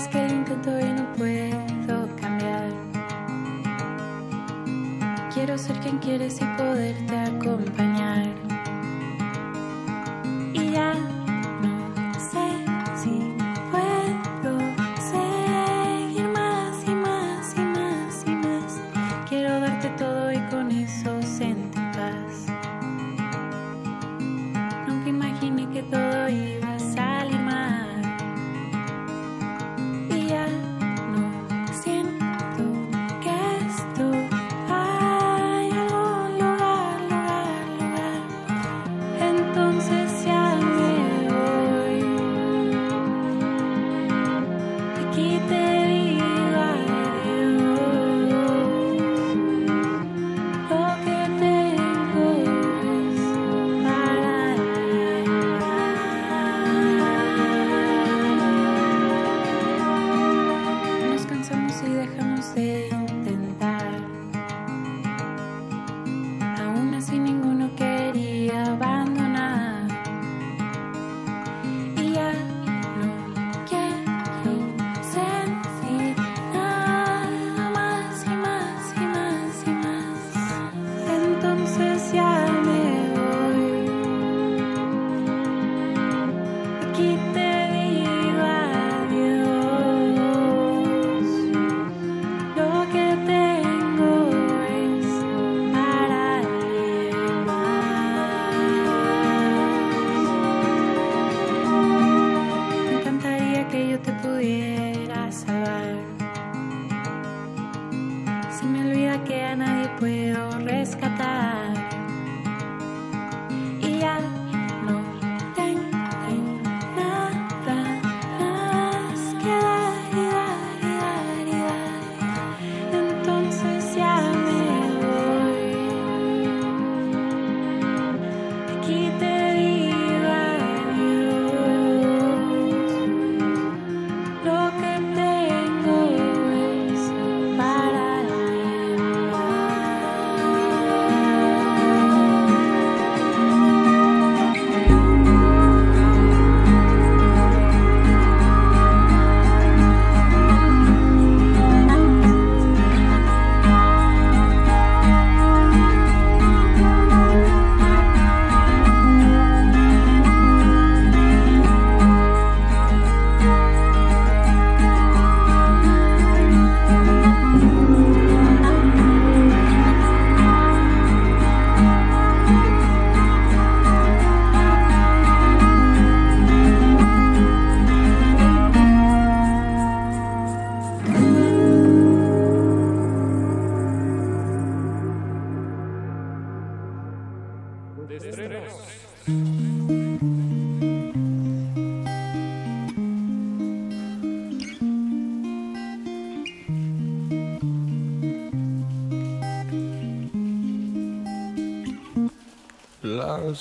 Sabes 0.00 0.16
que 0.16 0.28
lo 0.28 0.34
intento 0.34 0.80
y 0.80 0.92
no 0.92 1.12
puedo 1.12 2.16
cambiar. 2.16 2.70
Quiero 5.34 5.58
ser 5.58 5.76
quien 5.80 5.98
quieres 5.98 6.40
y 6.40 6.44
poderte 6.56 7.18
acompañar. 7.18 8.28
Y 10.54 10.70
ya 10.70 10.94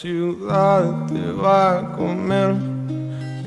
ciudad 0.02 1.08
te 1.08 1.32
va 1.34 1.80
a 1.80 1.92
comer 1.98 2.56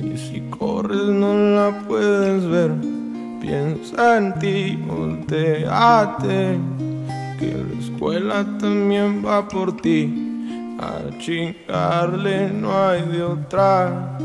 y 0.03 0.19
si 0.19 0.41
corres 0.51 1.07
no 1.07 1.33
la 1.35 1.83
puedes 1.89 2.47
ver. 2.47 2.73
Piensa 3.41 4.19
en 4.19 4.35
ti, 4.39 4.79
volteate, 4.87 6.59
que 7.39 7.55
la 7.55 7.81
escuela 7.81 8.47
también 8.59 9.25
va 9.25 9.49
por 9.49 9.79
ti. 9.79 10.77
A 10.79 11.17
chingarle 11.19 12.51
no 12.51 12.87
hay 12.87 13.03
de 13.07 13.23
otra. 13.23 14.19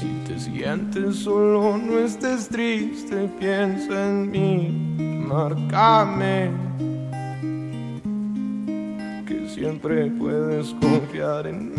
Si 0.00 0.06
te 0.26 0.38
sientes 0.40 1.16
solo, 1.16 1.76
no 1.76 1.98
estés 1.98 2.48
triste, 2.48 3.28
piensa 3.38 4.08
en 4.08 4.30
mí, 4.30 4.96
márcame 5.28 6.65
siempre 9.86 10.10
puedes 10.18 10.74
confiar 10.80 11.46
en 11.46 11.68
mí. 11.68 11.74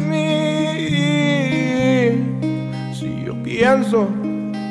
Si 2.94 3.26
yo 3.26 3.34
pienso, 3.44 4.08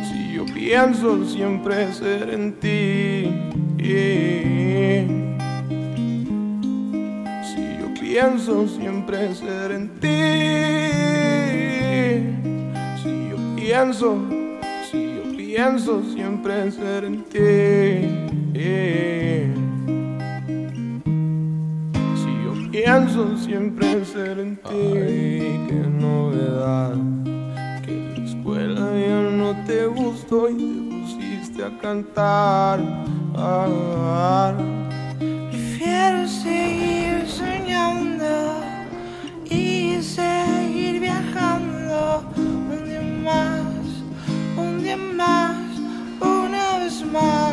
si 0.04 0.32
yo 0.34 0.46
pienso 0.46 1.22
siempre 1.26 1.92
ser 1.92 2.30
en 2.30 2.54
ti. 2.54 3.30
Si 7.44 7.76
yo 7.78 7.92
pienso 8.00 8.66
siempre 8.68 9.34
ser 9.34 9.72
en 9.72 9.90
ti. 10.00 10.08
Si 13.02 13.28
yo 13.28 13.36
pienso, 13.56 14.16
si 14.90 15.16
yo 15.16 15.24
pienso 15.36 16.02
siempre 16.14 16.70
ser 16.70 17.04
en 17.04 17.22
ti. 17.24 17.36
Pienso 22.86 23.36
siempre 23.36 24.04
ser 24.04 24.38
en 24.38 24.56
ti. 24.58 24.70
Ay, 24.70 25.66
qué 25.68 25.82
novedad. 25.90 26.94
Que 27.84 28.14
la 28.16 28.24
escuela 28.24 28.84
ya 28.96 29.22
no 29.40 29.56
te 29.66 29.86
gustó 29.86 30.48
y 30.48 30.54
te 30.54 30.90
pusiste 31.00 31.64
a 31.64 31.78
cantar. 31.80 32.78
Ah, 33.36 34.52
Prefiero 35.50 36.28
seguir 36.28 37.26
soñando 37.26 38.60
y 39.50 40.00
seguir 40.00 41.00
viajando 41.00 42.22
un 42.36 42.84
día 42.84 43.02
más, 43.24 43.66
un 44.56 44.82
día 44.84 44.96
más, 44.96 45.56
una 46.20 46.78
vez 46.78 47.04
más 47.04 47.45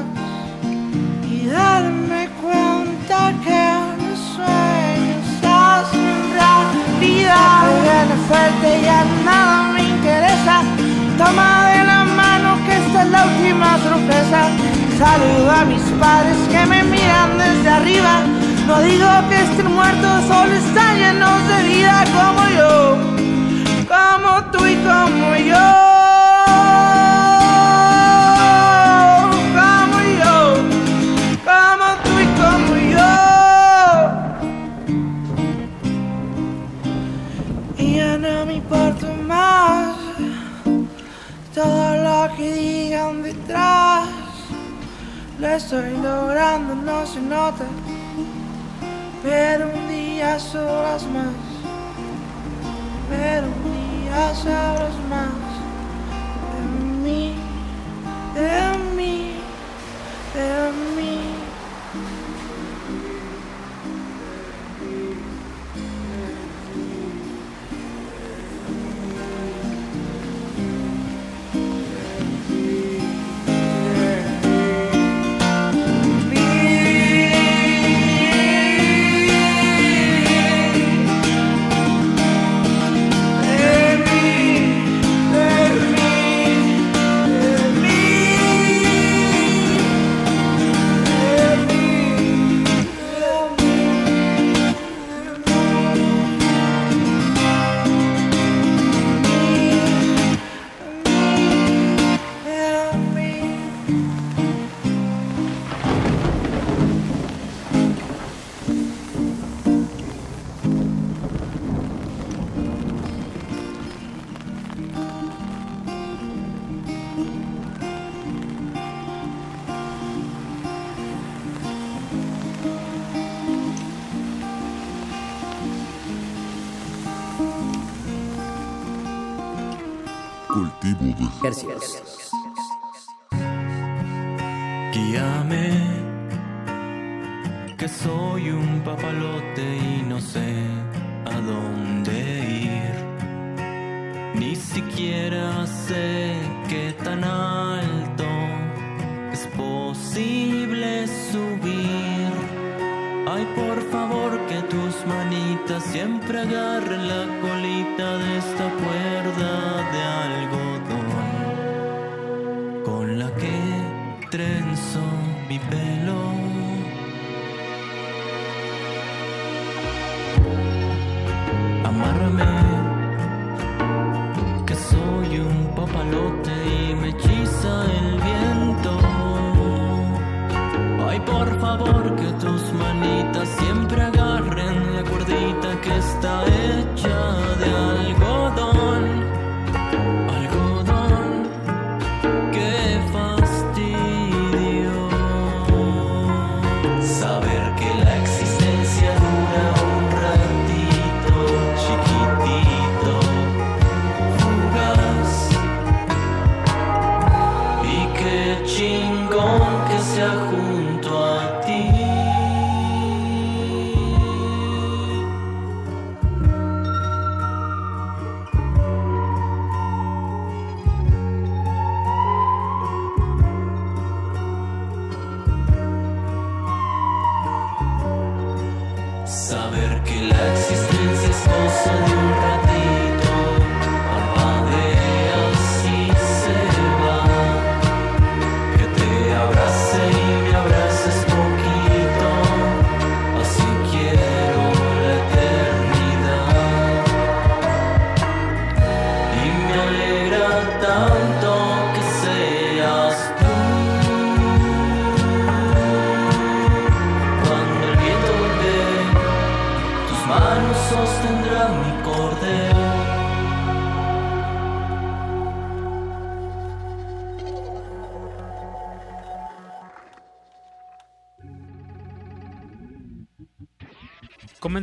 Saludo 15.03 15.51
a 15.51 15.65
mis 15.65 15.81
padres 15.99 16.37
que 16.49 16.65
me 16.65 16.81
miran 16.81 17.37
desde 17.37 17.69
arriba. 17.69 18.21
No 18.65 18.79
digo 18.79 19.09
que 19.27 19.41
estén 19.41 19.69
muertos, 19.73 20.23
solo 20.29 20.53
están 20.53 20.97
llenos 20.97 21.45
de 21.49 21.63
vida 21.63 22.05
como 22.15 22.41
yo, 22.57 22.97
como 23.85 24.43
tú 24.53 24.65
y 24.65 24.75
como 24.77 25.35
yo. 25.35 25.82
Estoy 45.55 45.91
logrando, 45.97 46.73
no 46.75 47.05
se 47.05 47.21
nota. 47.21 47.65
Pero 49.21 49.69
un 49.69 49.87
día 49.87 50.39
sabrás 50.39 51.05
más. 51.07 51.33
Pero 53.09 53.47
un 53.47 53.63
día 53.71 54.33
sabrás 54.35 54.97
más. 55.09 55.29
De 56.53 56.61
mí, 57.03 57.35
de 58.33 58.77
mí, 58.95 59.35
de 60.33 60.71
mí. 60.71 60.92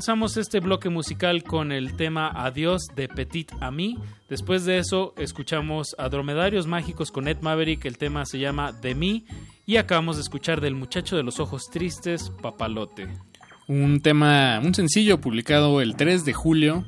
Comenzamos 0.01 0.39
este 0.39 0.61
bloque 0.61 0.89
musical 0.89 1.43
con 1.43 1.73
el 1.73 1.95
tema 1.95 2.29
Adiós 2.29 2.87
de 2.97 3.07
Petit 3.07 3.53
Ami. 3.61 3.99
Después 4.31 4.65
de 4.65 4.79
eso 4.79 5.12
escuchamos 5.19 5.95
a 5.99 6.09
Dromedarios 6.09 6.67
Mágicos 6.67 7.12
con 7.12 7.29
Ed 7.29 7.43
Maverick, 7.43 7.85
el 7.85 7.99
tema 7.99 8.25
se 8.25 8.39
llama 8.39 8.73
De 8.73 8.95
mí. 8.95 9.27
Y 9.67 9.77
acabamos 9.77 10.17
de 10.17 10.23
escuchar 10.23 10.62
del 10.62 10.75
muchacho 10.75 11.19
de 11.19 11.23
los 11.23 11.39
ojos 11.39 11.69
tristes, 11.70 12.33
Papalote. 12.41 13.09
Un 13.67 14.01
tema, 14.01 14.59
un 14.65 14.75
sencillo 14.75 15.20
publicado 15.20 15.83
el 15.83 15.97
3 15.97 16.25
de 16.25 16.33
julio, 16.33 16.87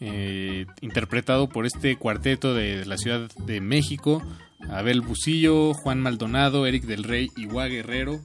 eh, 0.00 0.66
interpretado 0.82 1.48
por 1.48 1.64
este 1.64 1.96
cuarteto 1.96 2.52
de 2.52 2.84
la 2.84 2.98
Ciudad 2.98 3.30
de 3.46 3.62
México, 3.62 4.22
Abel 4.68 5.00
Bucillo, 5.00 5.72
Juan 5.72 6.02
Maldonado, 6.02 6.66
Eric 6.66 6.84
del 6.84 7.04
Rey 7.04 7.30
y 7.34 7.46
Gua 7.46 7.68
Guerrero. 7.68 8.20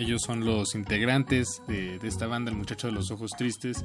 Ellos 0.00 0.22
son 0.24 0.44
los 0.44 0.74
integrantes 0.74 1.62
de, 1.68 1.98
de 1.98 2.08
esta 2.08 2.26
banda, 2.26 2.50
el 2.50 2.56
muchacho 2.56 2.86
de 2.86 2.94
los 2.94 3.10
ojos 3.10 3.30
tristes, 3.36 3.84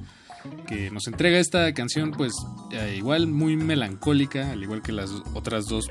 que 0.66 0.90
nos 0.90 1.08
entrega 1.08 1.38
esta 1.38 1.74
canción 1.74 2.11
pues 2.11 2.34
eh, 2.72 2.95
igual 2.98 3.27
muy 3.27 3.58
melancólica, 3.58 4.52
al 4.52 4.64
igual 4.64 4.82
que 4.82 4.94
las 4.94 5.11
otras 5.34 5.66
dos 5.66 5.90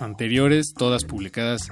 anteriores, 0.00 0.72
todas 0.76 1.04
publicadas 1.04 1.68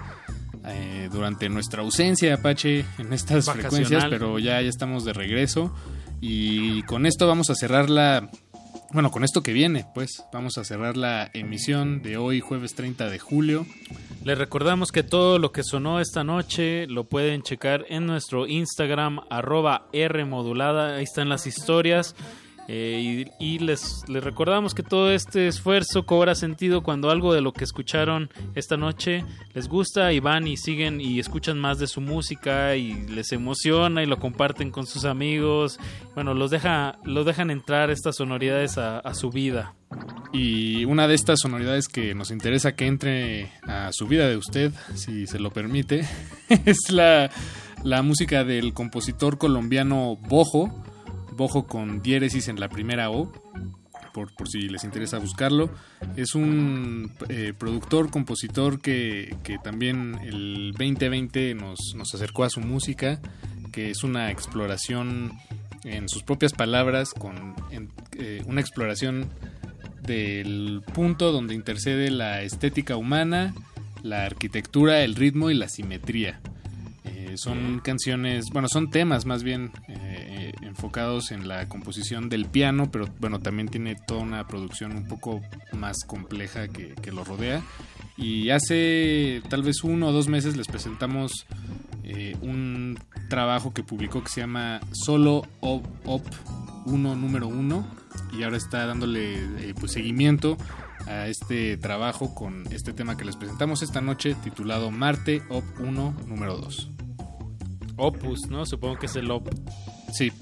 eh, 0.67 1.09
durante 1.11 1.49
nuestra 1.49 1.83
ausencia, 1.83 2.35
Apache, 2.35 2.85
en 2.99 3.13
estas 3.13 3.51
frecuencias, 3.51 4.05
pero 4.11 4.39
ya, 4.39 4.61
ya 4.61 4.69
estamos 4.69 5.05
de 5.05 5.15
regreso. 5.15 5.75
Y 6.21 6.83
con 6.83 7.07
esto 7.07 7.27
vamos 7.27 7.49
a 7.51 7.55
cerrar 7.55 7.89
la... 7.89 8.31
Bueno, 8.91 9.11
con 9.11 9.23
esto 9.23 9.43
que 9.43 9.53
viene, 9.53 9.85
pues 9.95 10.25
vamos 10.33 10.57
a 10.57 10.65
cerrar 10.65 10.97
la 10.97 11.31
emisión 11.35 12.01
de 12.01 12.17
hoy, 12.17 12.41
jueves 12.41 12.75
30 12.75 13.11
de 13.11 13.19
julio. 13.19 13.67
Les 14.25 14.39
recordamos 14.39 14.93
que 14.93 15.03
todo 15.03 15.39
lo 15.39 15.53
que 15.53 15.63
sonó 15.63 16.01
esta 16.01 16.25
noche 16.25 16.87
lo 16.87 17.05
pueden 17.05 17.43
checar 17.43 17.85
en 17.91 18.07
nuestro 18.07 18.47
Instagram, 18.47 19.21
arroba 19.29 19.89
Rmodulada. 19.93 20.97
Ahí 20.97 21.05
están 21.05 21.29
las 21.29 21.47
historias. 21.47 22.17
Eh, 22.71 23.25
y 23.39 23.59
les 23.61 24.05
recordamos 24.07 24.75
que 24.75 24.83
todo 24.83 25.11
este 25.11 25.49
esfuerzo 25.49 26.05
cobra 26.05 26.35
sentido 26.35 26.83
cuando 26.83 27.11
algo 27.11 27.33
de 27.33 27.41
lo 27.41 27.55
que 27.55 27.65
escucharon 27.65 28.29
esta 28.55 28.77
noche 28.77 29.25
les 29.55 29.69
gusta 29.69 30.13
y 30.13 30.21
van 30.21 30.47
y 30.47 30.59
siguen 30.59 31.01
y 31.01 31.19
escuchan 31.19 31.59
más 31.59 31.79
de 31.79 31.87
su 31.87 32.03
música 32.03 32.77
y 32.77 32.93
les 33.09 33.33
emociona 33.33 34.03
y 34.03 34.07
lo 34.07 34.19
comparten 34.19 34.71
con 34.71 34.87
sus 34.87 35.07
amigos. 35.07 35.81
Bueno, 36.15 36.35
los, 36.35 36.51
deja, 36.51 36.99
los 37.05 37.25
dejan 37.25 37.51
entrar 37.51 37.91
estas 37.91 38.17
sonoridades 38.17 38.77
a, 38.77 38.99
a 38.99 39.15
su 39.15 39.31
vida. 39.31 39.75
Y 40.33 40.85
una 40.85 41.09
de 41.09 41.15
estas 41.15 41.41
sonoridades 41.41 41.89
que 41.89 42.15
nos 42.15 42.31
interesa 42.31 42.77
que 42.77 42.87
entre 42.87 43.51
a 43.63 43.91
su 43.93 44.07
vida 44.07 44.29
de 44.29 44.37
usted, 44.37 44.73
si 44.95 45.27
se 45.27 45.39
lo 45.39 45.51
permite, 45.51 46.07
es 46.67 46.91
la, 46.91 47.31
la 47.83 48.03
música 48.03 48.45
del 48.45 48.75
compositor 48.75 49.39
colombiano 49.39 50.17
Bojo, 50.29 50.85
Bojo 51.39 51.67
con 51.67 52.03
diéresis 52.03 52.49
en 52.49 52.61
la 52.61 52.69
primera 52.69 53.11
O, 53.11 53.33
por, 54.13 54.35
por 54.35 54.49
si 54.49 54.69
les 54.69 54.85
interesa 54.85 55.19
buscarlo. 55.19 55.71
Es 56.17 56.35
un 56.35 57.13
eh, 57.31 57.55
productor, 57.57 58.11
compositor 58.11 58.81
que, 58.81 59.35
que 59.45 59.57
también 59.59 60.19
el 60.23 60.73
2020 60.77 61.55
nos, 61.55 61.79
nos 61.97 62.15
acercó 62.15 62.45
a 62.45 62.51
su 62.51 62.61
música, 62.61 63.21
que 63.73 63.89
es 63.91 64.03
una 64.05 64.31
exploración 64.31 65.33
en 65.85 66.09
sus 66.09 66.23
propias 66.25 66.53
palabras, 66.53 67.15
con 67.15 67.55
en- 67.71 67.91
eh, 68.19 68.43
una 68.47 68.61
exploración 68.61 69.29
del 70.03 70.83
punto 70.95 71.33
donde 71.33 71.55
intercede 71.55 72.11
la 72.11 72.43
estética 72.43 72.97
humana, 72.97 73.55
la 74.03 74.25
arquitectura, 74.25 75.03
el 75.03 75.15
ritmo 75.15 75.51
y 75.51 75.55
la 75.55 75.69
simetría. 75.69 76.41
Eh, 77.05 77.35
son 77.37 77.81
canciones, 77.81 78.47
bueno, 78.53 78.69
son 78.69 78.91
temas 78.91 79.25
más 79.27 79.43
bien 79.43 79.71
eh, 79.89 80.38
enfocados 80.79 81.33
en 81.33 81.49
la 81.49 81.69
composición 81.69 82.29
del 82.29 82.47
piano, 82.47 82.89
pero 82.93 83.07
bueno, 83.19 83.41
también 83.41 83.67
tiene 83.67 83.97
toda 83.97 84.21
una 84.21 84.47
producción 84.47 84.97
un 84.97 85.09
poco 85.09 85.41
más 85.73 85.97
compleja 86.07 86.69
que, 86.69 86.95
que 86.95 87.11
lo 87.11 87.25
rodea. 87.25 87.63
Y 88.17 88.51
hace 88.51 89.43
tal 89.49 89.65
vez 89.65 89.83
uno 89.83 90.09
o 90.09 90.13
dos 90.13 90.29
meses 90.29 90.57
les 90.57 90.69
presentamos 90.69 91.47
eh, 92.05 92.37
un 92.43 92.97
trabajo 93.29 93.75
que 93.75 93.83
publicó 93.83 94.23
que 94.23 94.29
se 94.29 94.41
llama 94.41 94.81
Solo 94.93 95.43
Op, 95.61 95.85
Op 96.05 96.25
1 96.87 97.17
número 97.17 97.49
1 97.49 97.87
y 98.39 98.45
ahora 98.45 98.57
está 98.57 98.87
dándole 98.87 99.35
eh, 99.35 99.75
pues, 99.79 99.93
seguimiento 99.93 100.57
a 101.09 101.27
este 101.27 101.77
trabajo 101.77 102.37
con 102.37 102.73
este 102.73 102.93
tema 102.93 103.17
que 103.17 103.25
les 103.25 103.37
presentamos 103.37 103.83
esta 103.83 104.01
noche 104.01 104.37
titulado 104.45 104.93
Marte 104.93 105.43
Op 105.49 105.65
1 105.81 106.17
número 106.27 106.57
2. 106.57 106.91
Opus, 107.97 108.47
¿no? 108.49 108.65
Supongo 108.65 108.97
que 108.97 109.07
es 109.07 109.17
el 109.17 109.29
op. 109.33 109.49
Sí. 110.13 110.33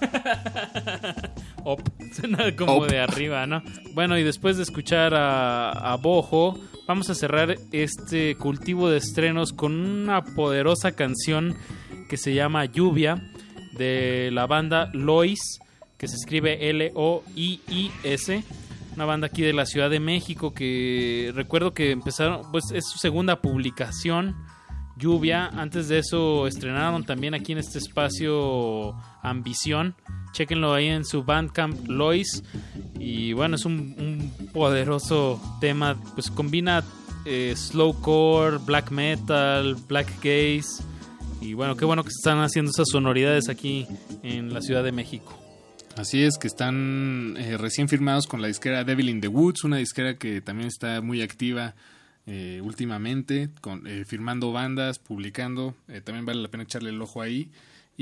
op. 1.64 1.80
Suena 2.14 2.54
como 2.56 2.76
Op. 2.76 2.88
de 2.88 3.00
arriba, 3.00 3.46
¿no? 3.46 3.62
Bueno, 3.94 4.18
y 4.18 4.22
después 4.22 4.56
de 4.56 4.62
escuchar 4.62 5.14
a, 5.14 5.70
a 5.70 5.96
Bojo, 5.96 6.58
vamos 6.86 7.10
a 7.10 7.14
cerrar 7.14 7.56
este 7.72 8.36
cultivo 8.36 8.88
de 8.90 8.98
estrenos 8.98 9.52
con 9.52 9.74
una 9.74 10.24
poderosa 10.24 10.92
canción 10.92 11.56
que 12.08 12.16
se 12.16 12.34
llama 12.34 12.64
Lluvia 12.64 13.22
de 13.76 14.30
la 14.32 14.46
banda 14.46 14.90
Lois, 14.92 15.60
que 15.96 16.08
se 16.08 16.16
escribe 16.16 16.70
L-O-I-I-S. 16.70 18.42
Una 18.96 19.04
banda 19.04 19.28
aquí 19.28 19.42
de 19.42 19.52
la 19.52 19.66
Ciudad 19.66 19.88
de 19.88 20.00
México 20.00 20.52
que 20.52 21.32
recuerdo 21.34 21.72
que 21.72 21.92
empezaron, 21.92 22.50
pues 22.50 22.64
es 22.74 22.84
su 22.88 22.98
segunda 22.98 23.40
publicación. 23.40 24.34
Lluvia. 25.00 25.46
Antes 25.46 25.88
de 25.88 25.98
eso 25.98 26.46
estrenaron 26.46 27.04
también 27.04 27.34
aquí 27.34 27.52
en 27.52 27.58
este 27.58 27.78
espacio 27.78 28.94
Ambición. 29.22 29.94
Chequenlo 30.32 30.74
ahí 30.74 30.86
en 30.86 31.04
su 31.04 31.24
Bandcamp 31.24 31.88
Lois. 31.88 32.44
Y 32.98 33.32
bueno, 33.32 33.56
es 33.56 33.64
un, 33.64 34.30
poderoso 34.52 35.40
tema. 35.60 35.96
Pues 36.14 36.30
combina 36.30 36.84
eh, 37.24 37.54
slowcore, 37.56 38.58
black 38.58 38.90
metal, 38.90 39.76
black 39.88 40.08
gaze. 40.16 40.82
Y 41.40 41.54
bueno, 41.54 41.76
qué 41.76 41.84
bueno 41.84 42.04
que 42.04 42.10
están 42.10 42.38
haciendo 42.40 42.70
esas 42.70 42.88
sonoridades 42.90 43.48
aquí 43.48 43.86
en 44.22 44.52
la 44.52 44.60
Ciudad 44.60 44.84
de 44.84 44.92
México. 44.92 45.36
Así 45.96 46.22
es, 46.22 46.38
que 46.38 46.46
están 46.46 47.36
eh, 47.38 47.56
recién 47.56 47.88
firmados 47.88 48.26
con 48.26 48.40
la 48.40 48.48
disquera 48.48 48.84
Devil 48.84 49.08
in 49.08 49.20
the 49.20 49.28
Woods, 49.28 49.64
una 49.64 49.78
disquera 49.78 50.16
que 50.16 50.40
también 50.40 50.68
está 50.68 51.00
muy 51.00 51.22
activa 51.22 51.74
eh, 52.26 52.60
últimamente, 52.62 53.50
con, 53.60 53.86
eh, 53.86 54.04
firmando 54.04 54.52
bandas, 54.52 54.98
publicando. 54.98 55.74
eh, 55.88 56.00
también 56.00 56.26
vale 56.26 56.42
la 56.42 56.48
pena 56.48 56.64
echarle 56.64 56.90
el 56.90 57.00
ojo 57.00 57.22
ahí. 57.22 57.50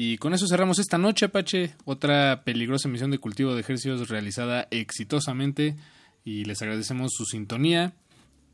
Y 0.00 0.18
con 0.18 0.32
eso 0.32 0.46
cerramos 0.46 0.78
esta 0.78 0.96
noche, 0.96 1.26
Apache. 1.26 1.74
Otra 1.84 2.42
peligrosa 2.44 2.88
misión 2.88 3.10
de 3.10 3.18
cultivo 3.18 3.54
de 3.54 3.62
ejercicios 3.62 4.08
realizada 4.08 4.68
exitosamente. 4.70 5.74
Y 6.24 6.44
les 6.44 6.62
agradecemos 6.62 7.10
su 7.16 7.24
sintonía. 7.24 7.94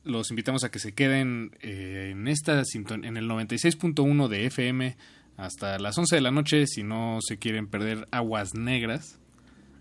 Los 0.05 0.31
invitamos 0.31 0.65
a 0.65 0.70
que 0.70 0.78
se 0.78 0.94
queden 0.94 1.57
eh, 1.60 2.10
en 2.12 2.28
esta 2.28 2.62
en 2.73 3.17
el 3.18 3.28
96.1 3.28 4.28
de 4.28 4.47
FM 4.47 4.97
hasta 5.36 5.78
las 5.78 5.99
11 5.99 6.17
de 6.17 6.23
la 6.23 6.31
noche 6.31 6.67
si 6.67 6.83
no 6.83 7.18
se 7.20 7.39
quieren 7.39 7.67
perder 7.67 8.09
aguas 8.10 8.55
negras. 8.55 9.18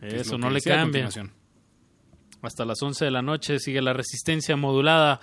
es 0.02 0.28
Eso 0.28 0.38
no 0.38 0.50
le 0.50 0.62
cambia. 0.62 1.10
Hasta 2.42 2.66
las 2.66 2.82
11 2.82 3.06
de 3.06 3.12
la 3.12 3.22
noche 3.22 3.60
sigue 3.60 3.82
la 3.82 3.94
resistencia 3.94 4.58
modulada. 4.58 5.22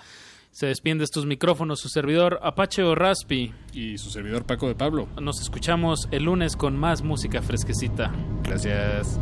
Se 0.51 0.67
despide 0.67 1.03
estos 1.03 1.25
micrófonos 1.25 1.79
su 1.79 1.87
servidor 1.87 2.39
Apache 2.43 2.83
o 2.83 2.93
Raspi. 2.93 3.53
Y 3.73 3.97
su 3.97 4.09
servidor 4.09 4.45
Paco 4.45 4.67
de 4.67 4.75
Pablo. 4.75 5.07
Nos 5.19 5.41
escuchamos 5.41 6.09
el 6.11 6.23
lunes 6.23 6.57
con 6.57 6.77
más 6.77 7.01
música 7.01 7.41
fresquecita. 7.41 8.11
Gracias. 8.43 9.19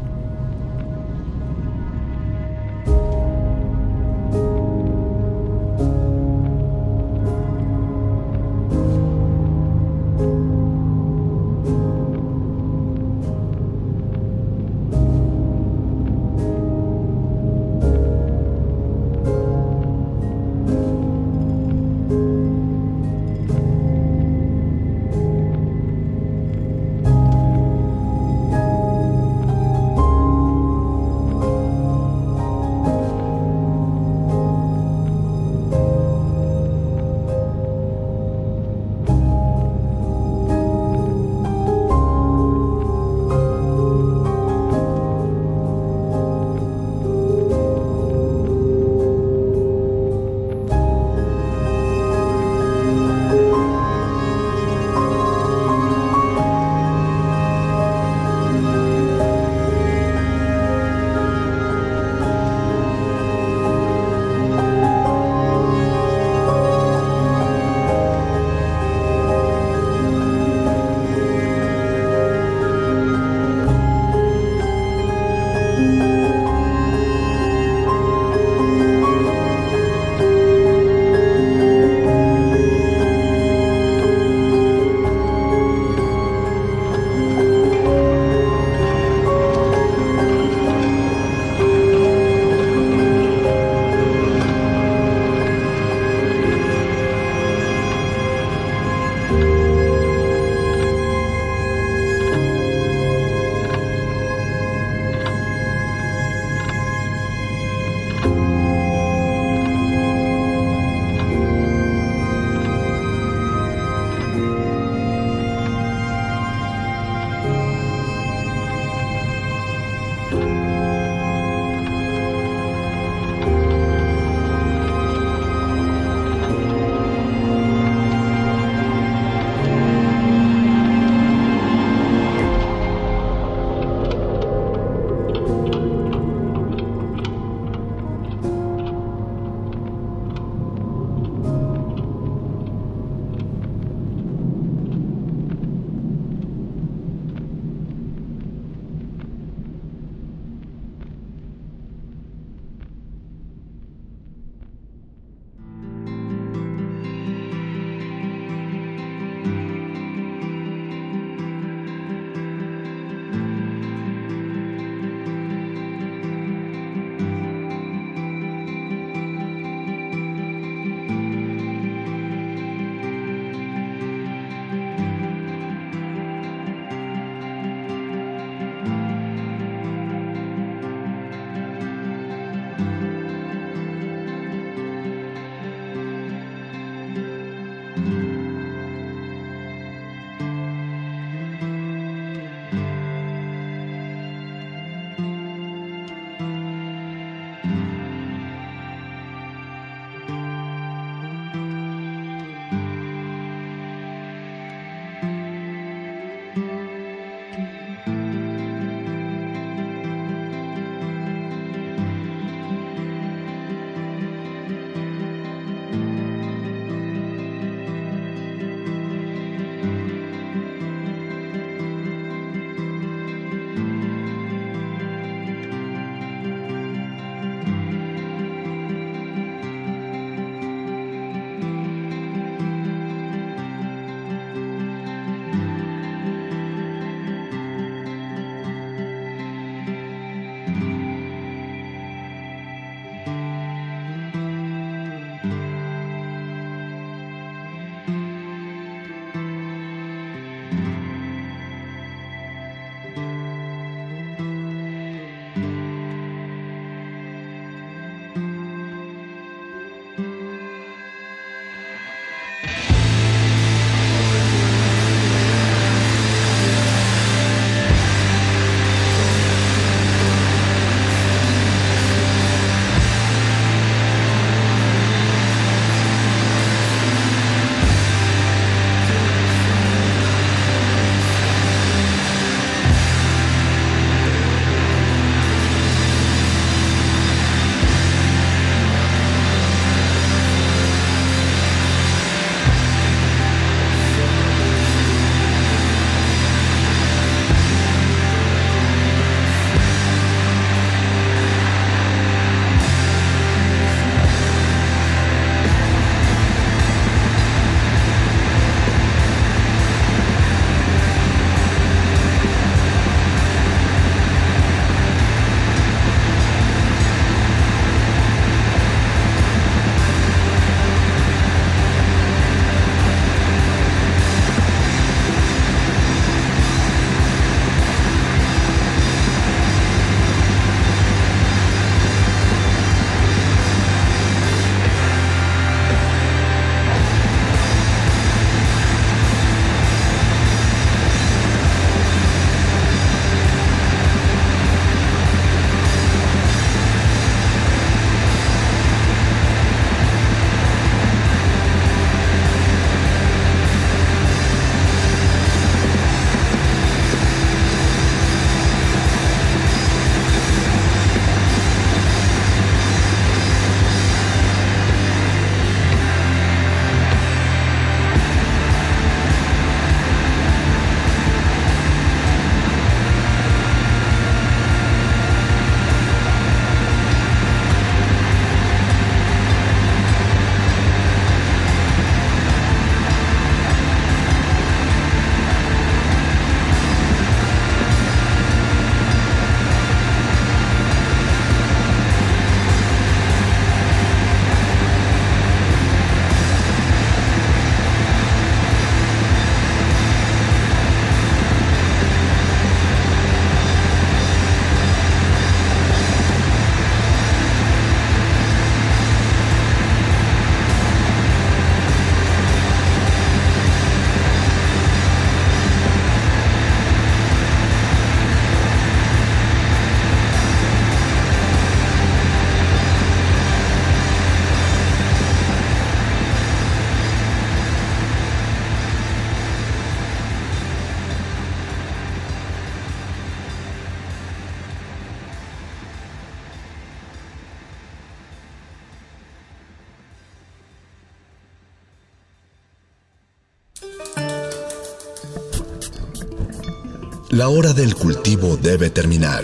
La 447.50 447.56
hora 447.56 447.74
del 447.74 447.96
cultivo 447.96 448.58
debe 448.58 448.92
terminar. 448.92 449.44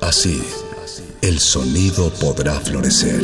Así, 0.00 0.42
el 1.22 1.38
sonido 1.38 2.10
podrá 2.10 2.58
florecer. 2.58 3.22